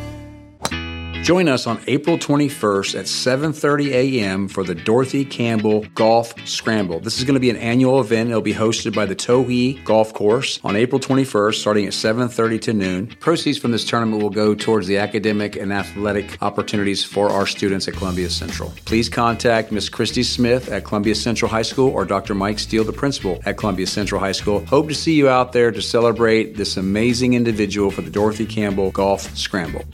[1.21, 4.47] Join us on April 21st at 7:30 a.m.
[4.47, 6.99] for the Dorothy Campbell Golf Scramble.
[6.99, 8.31] This is going to be an annual event.
[8.31, 12.73] It'll be hosted by the Towhee Golf Course on April 21st, starting at 7:30 to
[12.73, 13.07] noon.
[13.19, 17.87] Proceeds from this tournament will go towards the academic and athletic opportunities for our students
[17.87, 18.73] at Columbia Central.
[18.85, 22.33] Please contact Miss Christy Smith at Columbia Central High School or Dr.
[22.33, 24.65] Mike Steele, the principal at Columbia Central High School.
[24.65, 28.89] Hope to see you out there to celebrate this amazing individual for the Dorothy Campbell
[28.89, 29.85] Golf Scramble.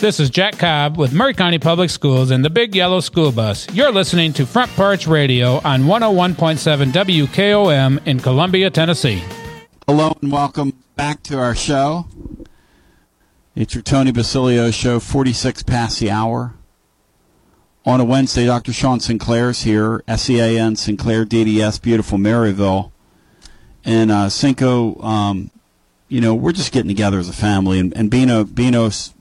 [0.00, 3.66] This is Jack Cobb with Maury County Public Schools and the Big Yellow School Bus.
[3.72, 9.24] You're listening to Front Porch Radio on 101.7 WKOM in Columbia, Tennessee.
[9.88, 12.06] Hello and welcome back to our show.
[13.54, 16.52] It's your Tony Basilio show, 46 past the hour.
[17.86, 18.74] On a Wednesday, Dr.
[18.74, 22.92] Sean Sinclair's here, SEAN Sinclair DDS, beautiful Maryville.
[23.82, 25.50] And uh, Cinco, um,
[26.08, 27.78] you know, we're just getting together as a family.
[27.78, 29.14] And, and Bino, Bino's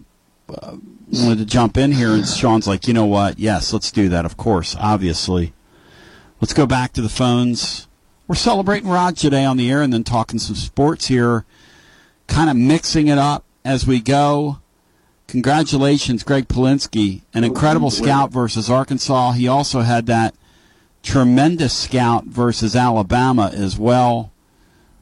[0.49, 0.77] uh,
[1.11, 3.39] wanted to jump in here, and Sean's like, you know what?
[3.39, 4.26] Yes, let's do that.
[4.26, 5.53] Of course, obviously.
[6.41, 7.88] Let's go back to the phones.
[8.27, 11.45] We're celebrating Rod today on the air, and then talking some sports here,
[12.27, 14.59] kind of mixing it up as we go.
[15.27, 19.31] Congratulations, Greg Polinsky, an incredible scout versus Arkansas.
[19.31, 20.35] He also had that
[21.01, 24.31] tremendous scout versus Alabama as well.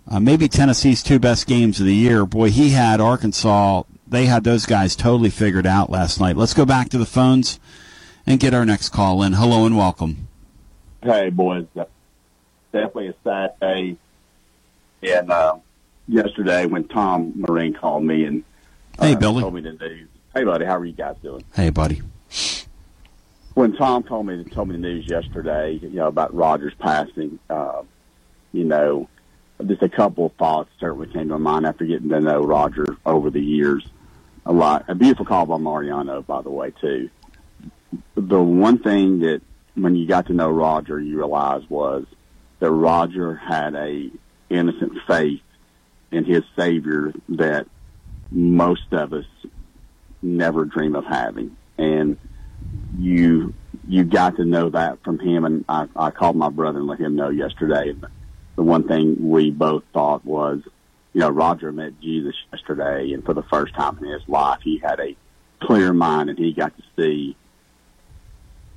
[0.10, 2.26] Uh, maybe Tennessee's two best games of the year.
[2.26, 3.84] Boy, he had Arkansas
[4.14, 6.38] they had those guys totally figured out last night.
[6.38, 7.60] Let's go back to the phones
[8.28, 9.34] and get our next call in.
[9.34, 10.28] Hello and welcome.
[11.02, 11.66] Hey, boys.
[12.72, 13.98] Definitely a sad day.
[15.02, 15.58] And uh,
[16.08, 18.44] yesterday when Tom Marine called me and
[19.00, 19.42] uh, hey, Billy.
[19.42, 20.08] told me the news.
[20.36, 21.44] Hey, buddy, how are you guys doing?
[21.56, 22.02] Hey, buddy.
[23.56, 27.82] When Tom told me told me the news yesterday, you know about Rogers passing, uh,
[28.52, 29.10] you know,
[29.66, 32.98] just a couple of thoughts certainly came to my mind after getting to know Roger
[33.06, 33.84] over the years
[34.46, 34.86] a lot.
[34.88, 37.10] A beautiful call by Mariano, by the way, too.
[38.16, 39.42] The one thing that
[39.76, 42.06] when you got to know Roger, you realized was
[42.60, 44.10] that Roger had a
[44.50, 45.42] innocent faith
[46.12, 47.68] in his Savior that
[48.32, 49.26] most of us
[50.22, 52.18] never dream of having, and
[52.98, 53.54] you
[53.88, 55.46] you got to know that from him.
[55.46, 57.94] And I, I called my brother and let him know yesterday.
[58.56, 60.62] The one thing we both thought was
[61.14, 64.80] you know, Roger met Jesus yesterday, and for the first time in his life, he
[64.80, 65.16] had a
[65.62, 67.36] clear mind, and he got to see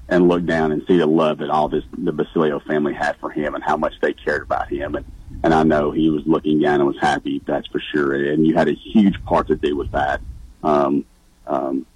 [0.09, 3.31] and look down and see the love that all this the Basilio family had for
[3.31, 4.95] him, and how much they cared about him.
[4.95, 5.05] And
[5.43, 7.43] and I know he was looking down and was happy.
[7.45, 8.15] That's for sure.
[8.15, 10.21] And you had a huge part to do with that.
[10.63, 11.05] Um,
[11.47, 11.87] um,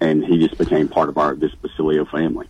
[0.00, 2.48] and he just became part of our this Basilio family.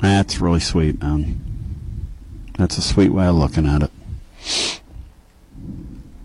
[0.00, 1.40] That's really sweet, man.
[2.58, 3.90] That's a sweet way of looking at it.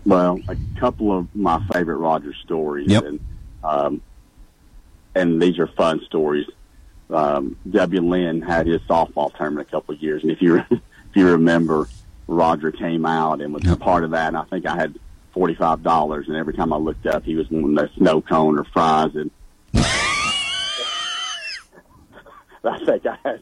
[0.04, 3.04] Well, a couple of my favorite Rogers stories, yep.
[3.04, 3.20] and
[3.62, 4.02] um,
[5.14, 6.46] and these are fun stories.
[7.10, 8.00] Um, W.
[8.00, 10.80] Lynn had his softball tournament a couple of years, and if you if
[11.14, 11.88] you remember,
[12.26, 13.78] Roger came out and was yep.
[13.78, 14.28] part of that.
[14.28, 14.98] And I think I had
[15.32, 18.58] forty five dollars, and every time I looked up, he was wanting a snow cone
[18.58, 19.30] or fries, and
[22.64, 23.40] I think I had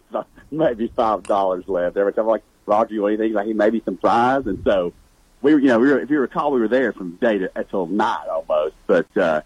[0.50, 1.96] maybe five dollars left.
[1.96, 3.32] Every time I'm like, Roger, you want anything?
[3.32, 4.46] Like, he maybe some fries.
[4.46, 4.92] And so
[5.42, 7.50] we were, you know, we were, if you recall, we were there from day to
[7.56, 8.74] until night almost.
[8.86, 9.42] But, uh,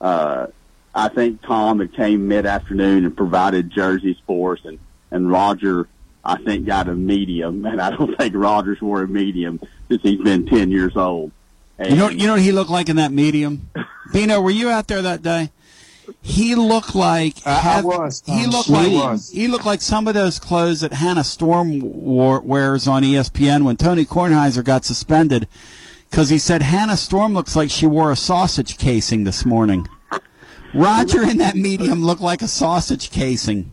[0.00, 0.46] uh,
[0.94, 4.78] I think Tom had came mid afternoon and provided jerseys for us and,
[5.10, 5.88] and Roger,
[6.24, 10.20] I think got a medium and I don't think Rogers wore a medium since he's
[10.20, 11.32] been 10 years old.
[11.78, 13.70] And, you know, you know what he looked like in that medium?
[14.12, 15.50] Bino, were you out there that day?
[16.22, 18.22] He looked like uh, I, I was.
[18.26, 19.30] He looked like was.
[19.30, 23.76] he looked like some of those clothes that Hannah Storm wore, wears on ESPN when
[23.76, 25.48] Tony Kornheiser got suspended
[26.10, 29.86] because he said Hannah Storm looks like she wore a sausage casing this morning.
[30.74, 33.70] Roger in that medium looked like a sausage casing.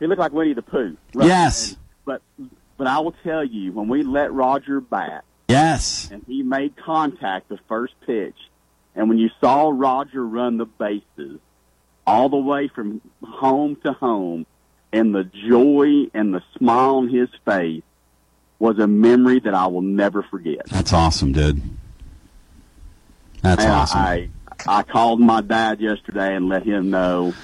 [0.00, 0.96] He looked like Winnie the Pooh.
[1.14, 1.28] Right?
[1.28, 1.76] Yes.
[2.04, 2.22] But
[2.76, 5.24] but I will tell you when we let Roger bat.
[5.48, 6.10] Yes.
[6.10, 8.36] And he made contact the first pitch
[8.94, 11.40] and when you saw Roger run the bases
[12.06, 14.46] all the way from home to home,
[14.92, 17.82] and the joy and the smile on his face
[18.58, 20.66] was a memory that I will never forget.
[20.66, 21.62] That's awesome, dude.
[23.40, 24.00] That's and awesome.
[24.00, 24.28] I,
[24.66, 27.34] I called my dad yesterday and let him know.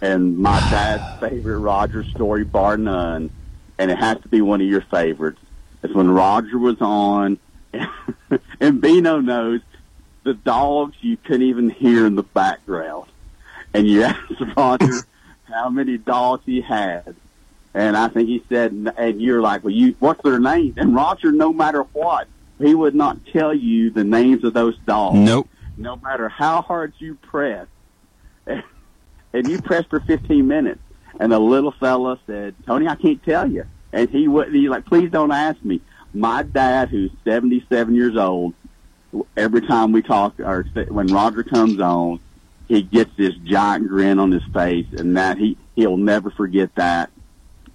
[0.00, 3.30] And my dad's favorite Roger story, bar none,
[3.78, 5.40] and it has to be one of your favorites.
[5.82, 7.38] It's when Roger was on,
[8.60, 9.60] and Bino knows
[10.28, 13.08] the dogs you couldn't even hear in the background.
[13.72, 14.92] And you asked Roger
[15.44, 17.16] how many dogs he had.
[17.72, 20.74] And I think he said, and you're like, well, you, what's their name?
[20.76, 22.28] And Roger, no matter what,
[22.58, 25.16] he would not tell you the names of those dogs.
[25.16, 25.48] Nope.
[25.78, 27.66] No matter how hard you press.
[29.30, 30.80] And you pressed for 15 minutes.
[31.20, 33.66] And the little fella said, Tony, I can't tell you.
[33.92, 35.82] And he wouldn't, he's like, please don't ask me.
[36.14, 38.54] My dad, who's 77 years old,
[39.36, 42.20] every time we talk, or when Roger comes on,
[42.68, 47.10] he gets this giant grin on his face, and that he he'll never forget that.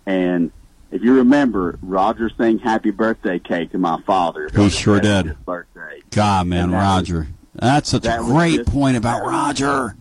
[0.06, 0.52] And
[0.92, 4.50] if you remember, Roger sang "Happy Birthday" cake to my father.
[4.56, 5.36] He sure did.
[5.46, 6.02] Birthday.
[6.12, 7.28] God, man, that Roger.
[7.56, 9.96] That's such a that was great just- point about Roger.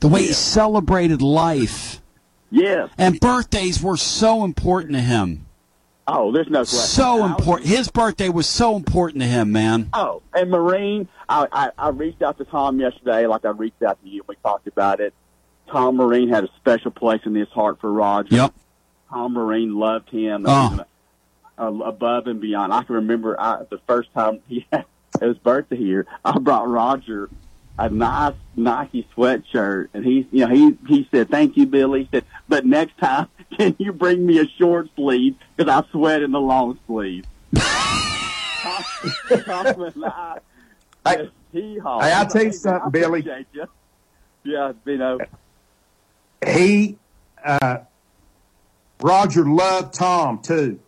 [0.00, 2.00] The way he celebrated life.
[2.50, 2.88] Yes.
[2.96, 5.44] And birthdays were so important to him.
[6.10, 6.78] Oh, there's no question.
[6.78, 7.68] So important.
[7.68, 9.90] His birthday was so important to him, man.
[9.92, 14.02] Oh, and Marine, I, I, I reached out to Tom yesterday, like I reached out
[14.02, 14.22] to you.
[14.26, 15.12] We talked about it.
[15.70, 18.34] Tom Marine had a special place in his heart for Roger.
[18.34, 18.54] Yep.
[19.10, 20.82] Tom Marine loved him Oh.
[21.58, 22.72] above and beyond.
[22.72, 24.86] I can remember I, the first time he had
[25.20, 26.06] his birthday here.
[26.24, 27.28] I brought Roger
[27.78, 32.08] a nice Nike sweatshirt, and he, you know, he he said, "Thank you, Billy." He
[32.10, 36.32] said, "But next time, can you bring me a short sleeve because I sweat in
[36.32, 37.24] the long sleeve."
[41.04, 41.28] I.
[41.52, 43.26] Hey, I'll tell you something, Billy.
[43.52, 43.66] you.
[44.44, 45.18] Yeah, you know.
[46.46, 46.98] he
[47.44, 47.78] uh,
[49.00, 50.80] Roger loved Tom too.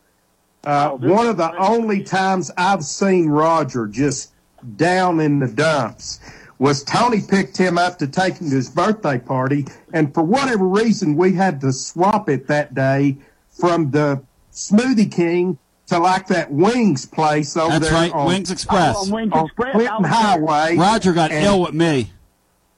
[0.62, 4.32] Uh, one of the only times I've seen Roger just
[4.76, 6.20] down in the dumps
[6.60, 10.66] was Tony picked him up to take him to his birthday party, and for whatever
[10.68, 13.16] reason we had to swap it that day
[13.48, 14.22] from the
[14.52, 17.94] Smoothie King to like that Wings place over That's there.
[17.94, 18.94] right, on, Wings Express.
[18.96, 20.04] on, On Wings on Express, Clinton.
[20.04, 20.76] Highway.
[20.76, 22.12] Roger got And- ill with me.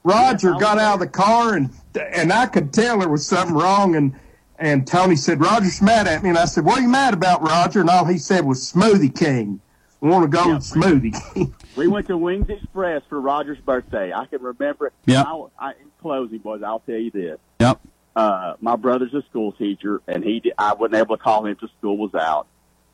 [0.05, 3.95] Roger got out of the car and and I could tell there was something wrong
[3.95, 4.13] and
[4.59, 7.41] and Tony said Roger's mad at me and I said what are you mad about
[7.41, 9.61] Roger and all he said was Smoothie King.
[10.03, 14.11] I want to go to Smoothie We went to Wings Express for Roger's birthday.
[14.11, 14.93] I can remember it.
[15.05, 15.25] Yep.
[15.25, 17.39] I, I, in closing, boys, I'll tell you this.
[17.61, 17.79] Yep.
[18.13, 21.55] Uh, my brother's a school teacher, and he did, I wasn't able to call him
[21.55, 22.47] till school was out.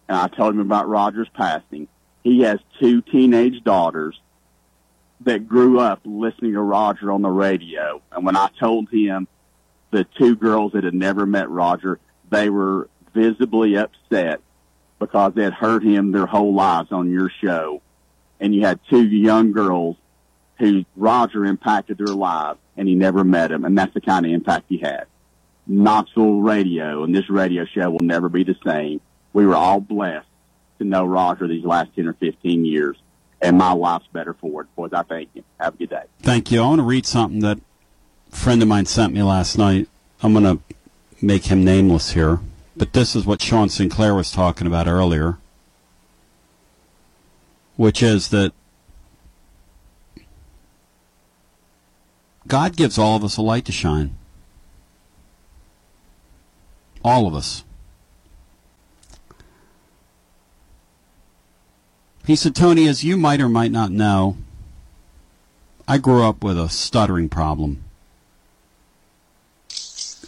[0.08, 1.88] And I told him about Roger's passing.
[2.24, 4.20] He has two teenage daughters
[5.22, 8.02] that grew up listening to Roger on the radio.
[8.12, 9.28] And when I told him
[9.92, 12.00] the two girls that had never met Roger,
[12.30, 14.42] they were visibly upset
[15.00, 17.82] because they had heard him their whole lives on your show.
[18.40, 19.98] And you had two young girls
[20.58, 23.66] who Roger impacted their lives and he never met them.
[23.66, 25.06] And that's the kind of impact he had.
[25.68, 29.02] Knoxville radio and this radio show will never be the same.
[29.34, 30.28] We were all blessed
[30.80, 32.98] to know Roger these last 10 or 15 years.
[33.42, 34.76] And my life's better for it.
[34.76, 35.44] Boys, I thank you.
[35.60, 36.04] Have a good day.
[36.22, 36.62] Thank you.
[36.62, 37.60] I want to read something that
[38.32, 39.88] a friend of mine sent me last night.
[40.22, 40.60] I'm going to
[41.22, 42.40] make him nameless here,
[42.80, 45.38] but this is what Sean Sinclair was talking about earlier,
[47.76, 48.54] which is that
[52.48, 54.16] God gives all of us a light to shine.
[57.04, 57.66] All of us.
[62.26, 64.38] He said, Tony, as you might or might not know,
[65.86, 67.84] I grew up with a stuttering problem.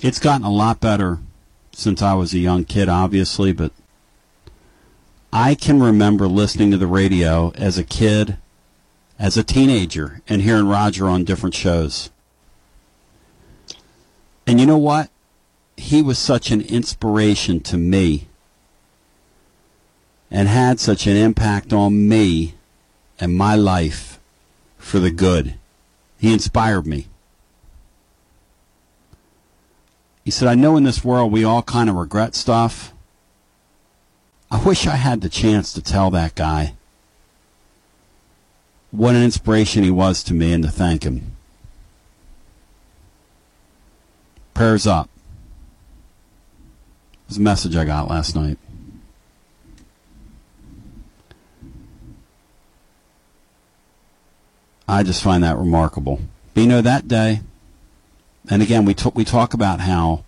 [0.01, 1.19] It's gotten a lot better
[1.81, 3.71] since I was a young kid, obviously, but
[5.33, 8.37] I can remember listening to the radio as a kid,
[9.17, 12.09] as a teenager, and hearing Roger on different shows.
[14.45, 15.09] And you know what?
[15.75, 18.27] He was such an inspiration to me
[20.29, 22.53] and had such an impact on me
[23.19, 24.19] and my life
[24.77, 25.55] for the good.
[26.19, 27.07] He inspired me.
[30.23, 32.93] He said, I know in this world we all kind of regret stuff.
[34.51, 36.73] I wish I had the chance to tell that guy
[38.91, 41.35] what an inspiration he was to me and to thank him.
[44.53, 45.09] Prayers up.
[47.13, 48.57] It was a message I got last night.
[54.87, 56.19] I just find that remarkable.
[56.53, 57.39] But you know, that day,
[58.51, 60.25] and again, we talk, we talk about how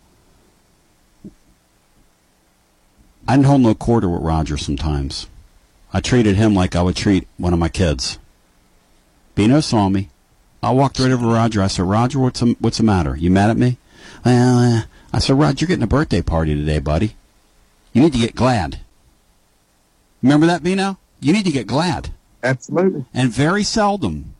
[3.27, 5.27] I didn't hold no quarter with Roger sometimes.
[5.93, 8.17] I treated him like I would treat one of my kids.
[9.35, 10.09] Bino saw me,
[10.61, 11.61] I walked right over to Roger.
[11.61, 13.17] I said, Roger, what's the, what's the matter?
[13.17, 13.77] You mad at me?
[14.23, 14.81] Well, uh,
[15.11, 17.17] I said, Roger, you're getting a birthday party today, buddy.
[17.91, 18.79] You need to get glad.
[20.21, 20.97] Remember that, Bino?
[21.19, 22.13] You need to get glad.
[22.41, 23.05] Absolutely.
[23.13, 24.35] And very seldom.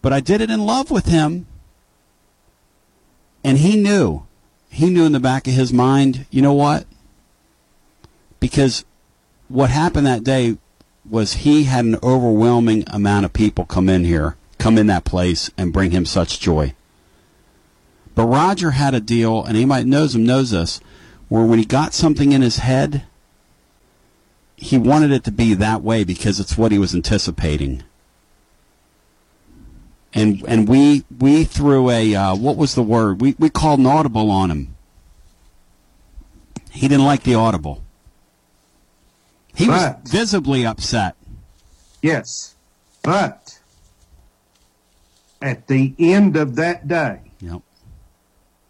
[0.00, 1.46] But I did it in love with him.
[3.42, 4.24] And he knew.
[4.68, 6.86] He knew in the back of his mind, you know what?
[8.38, 8.84] Because
[9.48, 10.58] what happened that day
[11.08, 15.50] was he had an overwhelming amount of people come in here, come in that place,
[15.58, 16.74] and bring him such joy.
[18.14, 20.80] But Roger had a deal, and anybody that knows him knows this,
[21.28, 23.04] where when he got something in his head,
[24.56, 27.82] he wanted it to be that way because it's what he was anticipating.
[30.12, 33.86] And and we we threw a uh, what was the word we we called an
[33.86, 34.74] audible on him.
[36.70, 37.82] He didn't like the audible.
[39.54, 41.14] He But- was visibly upset.
[42.02, 42.54] Yes.
[43.02, 43.58] But
[45.42, 47.62] at the end of that day, Yep.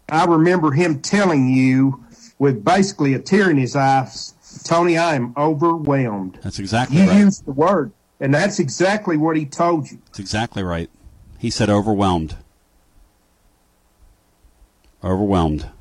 [0.09, 2.03] I remember him telling you
[2.39, 6.39] with basically a tear in his eyes, Tony, I am overwhelmed.
[6.43, 7.17] That's exactly You right.
[7.19, 9.99] used the word, and that's exactly what he told you.
[10.07, 10.89] That's exactly right.
[11.41, 12.35] He said overwhelmed.
[15.03, 15.71] Overwhelmed.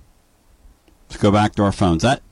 [1.11, 2.03] Let's go back to our phones.
[2.03, 2.23] That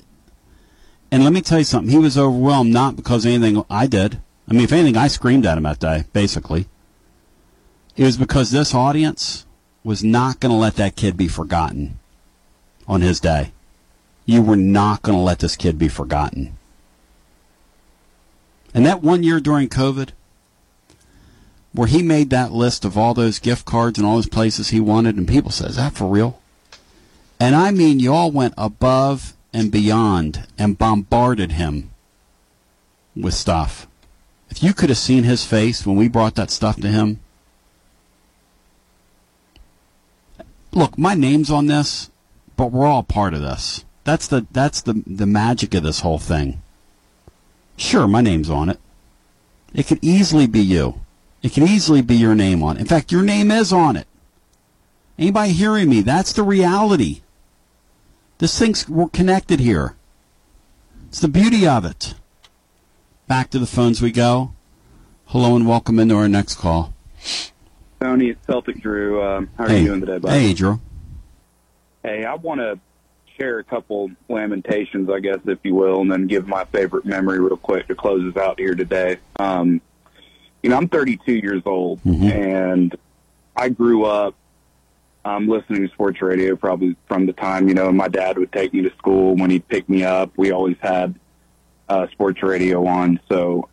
[1.13, 1.91] and let me tell you something.
[1.91, 4.23] He was overwhelmed not because anything I did.
[4.49, 6.69] I mean, if anything, I screamed at him that day, basically.
[7.99, 9.45] It was because this audience
[9.85, 11.99] was not going to let that kid be forgotten
[12.87, 13.53] on his day.
[14.25, 16.57] You were not going to let this kid be forgotten.
[18.73, 20.13] And that one year during COVID,
[21.73, 24.81] where he made that list of all those gift cards and all those places he
[24.81, 26.39] wanted, and people said, "Is that for real?"
[27.41, 31.91] And I mean, y'all went above and beyond and bombarded him
[33.15, 33.87] with stuff.
[34.51, 37.21] If you could have seen his face when we brought that stuff to him,
[40.73, 42.11] look, my name's on this,
[42.57, 43.85] but we're all part of this.
[44.05, 46.63] That's the that's the the magic of this whole thing.
[47.77, 48.81] Sure, my name's on it.
[49.75, 51.01] It could easily be you.
[51.43, 52.81] It can easily be your name on it.
[52.81, 54.07] In fact, your name is on it.
[55.19, 56.01] Anybody hearing me?
[56.01, 57.21] That's the reality.
[58.39, 59.97] This thing's we're connected here.
[61.09, 62.15] It's the beauty of it.
[63.27, 64.53] Back to the phones we go.
[65.27, 66.95] Hello and welcome into our next call.
[68.01, 69.23] Tony, it's Celtic Drew.
[69.23, 70.31] Um, how are hey, you doing today, bud?
[70.31, 70.81] hey, Drew.
[72.03, 72.79] Hey, I want to
[73.37, 77.41] share a couple lamentations, I guess, if you will, and then give my favorite memory
[77.41, 79.19] real quick to close us out here today.
[79.39, 79.81] Um,
[80.63, 82.01] you know, I'm 32 years old,
[82.33, 82.97] and
[83.57, 84.35] I grew up
[85.25, 88.73] um, listening to sports radio probably from the time, you know, my dad would take
[88.73, 89.37] me to school.
[89.37, 91.19] When he'd pick me up, we always had
[91.89, 93.21] uh, sports radio on.
[93.29, 93.69] So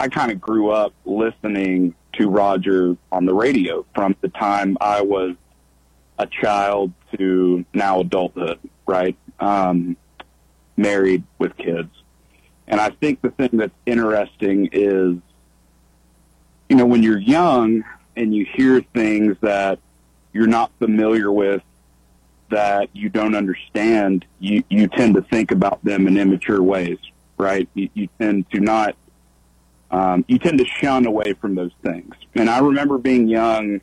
[0.00, 5.02] I kind of grew up listening to Roger on the radio from the time I
[5.02, 5.34] was
[6.18, 9.16] a child to now adulthood, right?
[9.38, 9.96] Um,
[10.76, 11.90] married with kids.
[12.68, 15.16] And I think the thing that's interesting is,
[16.68, 17.84] you know, when you're young
[18.16, 19.78] and you hear things that
[20.32, 21.62] you're not familiar with,
[22.50, 26.98] that you don't understand, you, you tend to think about them in immature ways,
[27.36, 27.68] right?
[27.74, 28.96] You, you tend to not,
[29.90, 32.14] um, you tend to shun away from those things.
[32.34, 33.80] And I remember being young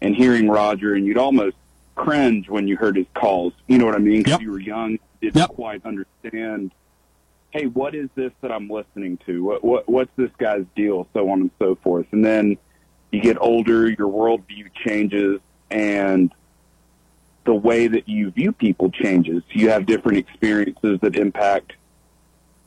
[0.00, 1.56] and hearing Roger, and you'd almost
[1.94, 3.52] cringe when you heard his calls.
[3.68, 4.22] You know what I mean?
[4.22, 6.72] Because you were young, didn't quite understand.
[7.52, 9.44] Hey, what is this that I'm listening to?
[9.44, 11.06] What, what what's this guy's deal?
[11.12, 12.06] So on and so forth.
[12.12, 12.56] And then
[13.10, 15.38] you get older, your worldview changes,
[15.70, 16.32] and
[17.44, 19.42] the way that you view people changes.
[19.50, 21.74] You have different experiences that impact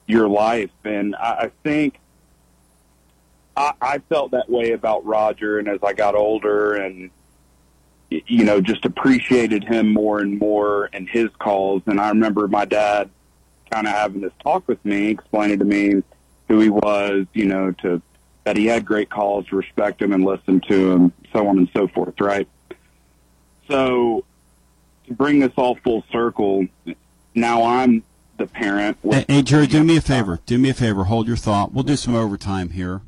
[0.06, 2.00] your life, and I, I think
[3.58, 5.58] I, I felt that way about Roger.
[5.58, 7.10] And as I got older, and
[8.10, 11.82] you know, just appreciated him more and more and his calls.
[11.88, 13.10] And I remember my dad
[13.72, 16.04] kind of having this talk with me, explaining to me
[16.48, 18.02] who he was, you know, to
[18.44, 21.70] that he had great calls, to respect him and listen to him, so on and
[21.76, 22.48] so forth, right?
[23.68, 24.24] So
[25.08, 26.68] to bring this all full circle,
[27.34, 28.04] now I'm
[28.38, 28.98] the parent.
[29.04, 30.40] Hey, hey, Drew, do me a favor.
[30.46, 31.06] Do me a favor.
[31.06, 31.74] Hold your thought.
[31.74, 33.02] We'll do some overtime here.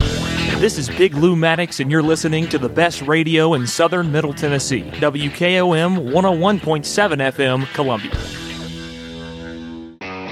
[0.00, 4.32] This is Big Lou Maddox, and you're listening to the best radio in southern Middle
[4.32, 4.82] Tennessee.
[4.82, 8.45] WKOM 101.7 FM, Columbia.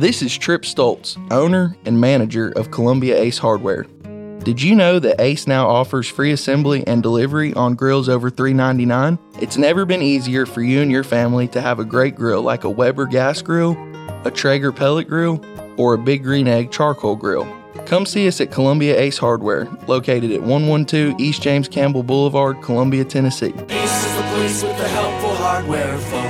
[0.00, 3.82] This is Trip Stoltz, owner and manager of Columbia Ace Hardware.
[4.42, 9.18] Did you know that Ace now offers free assembly and delivery on grills over $3.99?
[9.42, 12.64] It's never been easier for you and your family to have a great grill like
[12.64, 13.76] a Weber gas grill,
[14.24, 15.44] a Traeger pellet grill,
[15.76, 17.46] or a Big Green Egg charcoal grill.
[17.84, 23.04] Come see us at Columbia Ace Hardware, located at 112 East James Campbell Boulevard, Columbia,
[23.04, 23.52] Tennessee.
[23.68, 26.29] Ace is the place with the helpful hardware, folks.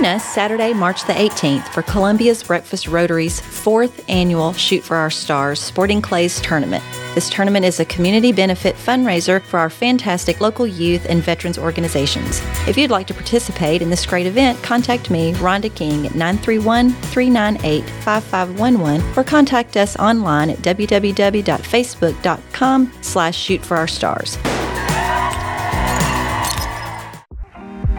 [0.00, 5.10] Join us Saturday, March the 18th for Columbia's Breakfast Rotary's fourth annual Shoot for Our
[5.10, 6.82] Stars Sporting Clays Tournament.
[7.14, 12.40] This tournament is a community benefit fundraiser for our fantastic local youth and veterans organizations.
[12.66, 16.92] If you'd like to participate in this great event, contact me, Rhonda King, at 931
[16.92, 24.38] 398 5511 or contact us online at www.facebook.com slash shoot for our stars.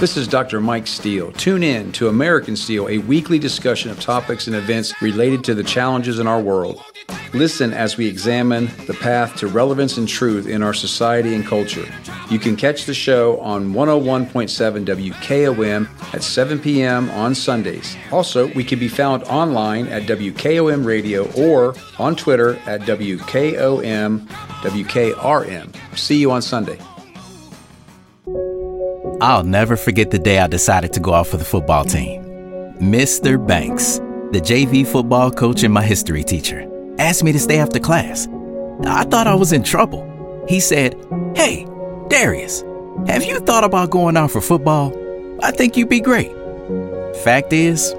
[0.00, 0.60] This is Dr.
[0.60, 1.32] Mike Steele.
[1.32, 5.64] Tune in to American Steel, a weekly discussion of topics and events related to the
[5.64, 6.80] challenges in our world.
[7.34, 11.84] Listen as we examine the path to relevance and truth in our society and culture.
[12.30, 17.10] You can catch the show on 101.7 WKOM at 7 p.m.
[17.10, 17.96] on Sundays.
[18.12, 25.98] Also, we can be found online at WKOM Radio or on Twitter at WKOM WKRM.
[25.98, 26.78] See you on Sunday.
[29.20, 32.22] I'll never forget the day I decided to go out for the football team.
[32.78, 33.44] Mr.
[33.44, 33.98] Banks,
[34.30, 36.64] the JV football coach and my history teacher,
[37.00, 38.28] asked me to stay after class.
[38.84, 40.04] I thought I was in trouble.
[40.48, 40.94] He said,
[41.34, 41.66] Hey,
[42.08, 42.62] Darius,
[43.08, 44.94] have you thought about going out for football?
[45.42, 46.30] I think you'd be great.
[47.24, 47.92] Fact is,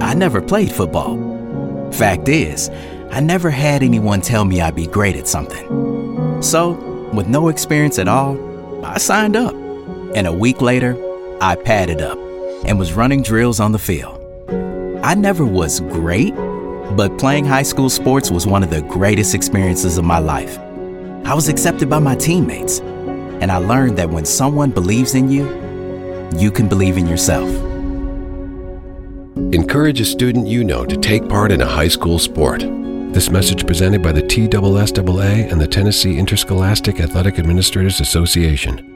[0.00, 1.90] I never played football.
[1.92, 2.68] Fact is,
[3.10, 6.42] I never had anyone tell me I'd be great at something.
[6.42, 6.72] So,
[7.14, 9.54] with no experience at all, I signed up.
[10.16, 10.96] And a week later,
[11.42, 12.16] I padded up
[12.64, 14.18] and was running drills on the field.
[15.04, 16.34] I never was great,
[16.96, 20.58] but playing high school sports was one of the greatest experiences of my life.
[21.26, 25.44] I was accepted by my teammates, and I learned that when someone believes in you,
[26.34, 27.50] you can believe in yourself.
[29.52, 32.60] Encourage a student you know to take part in a high school sport.
[33.12, 38.95] This message presented by the TSSAA and the Tennessee Interscholastic Athletic Administrators Association.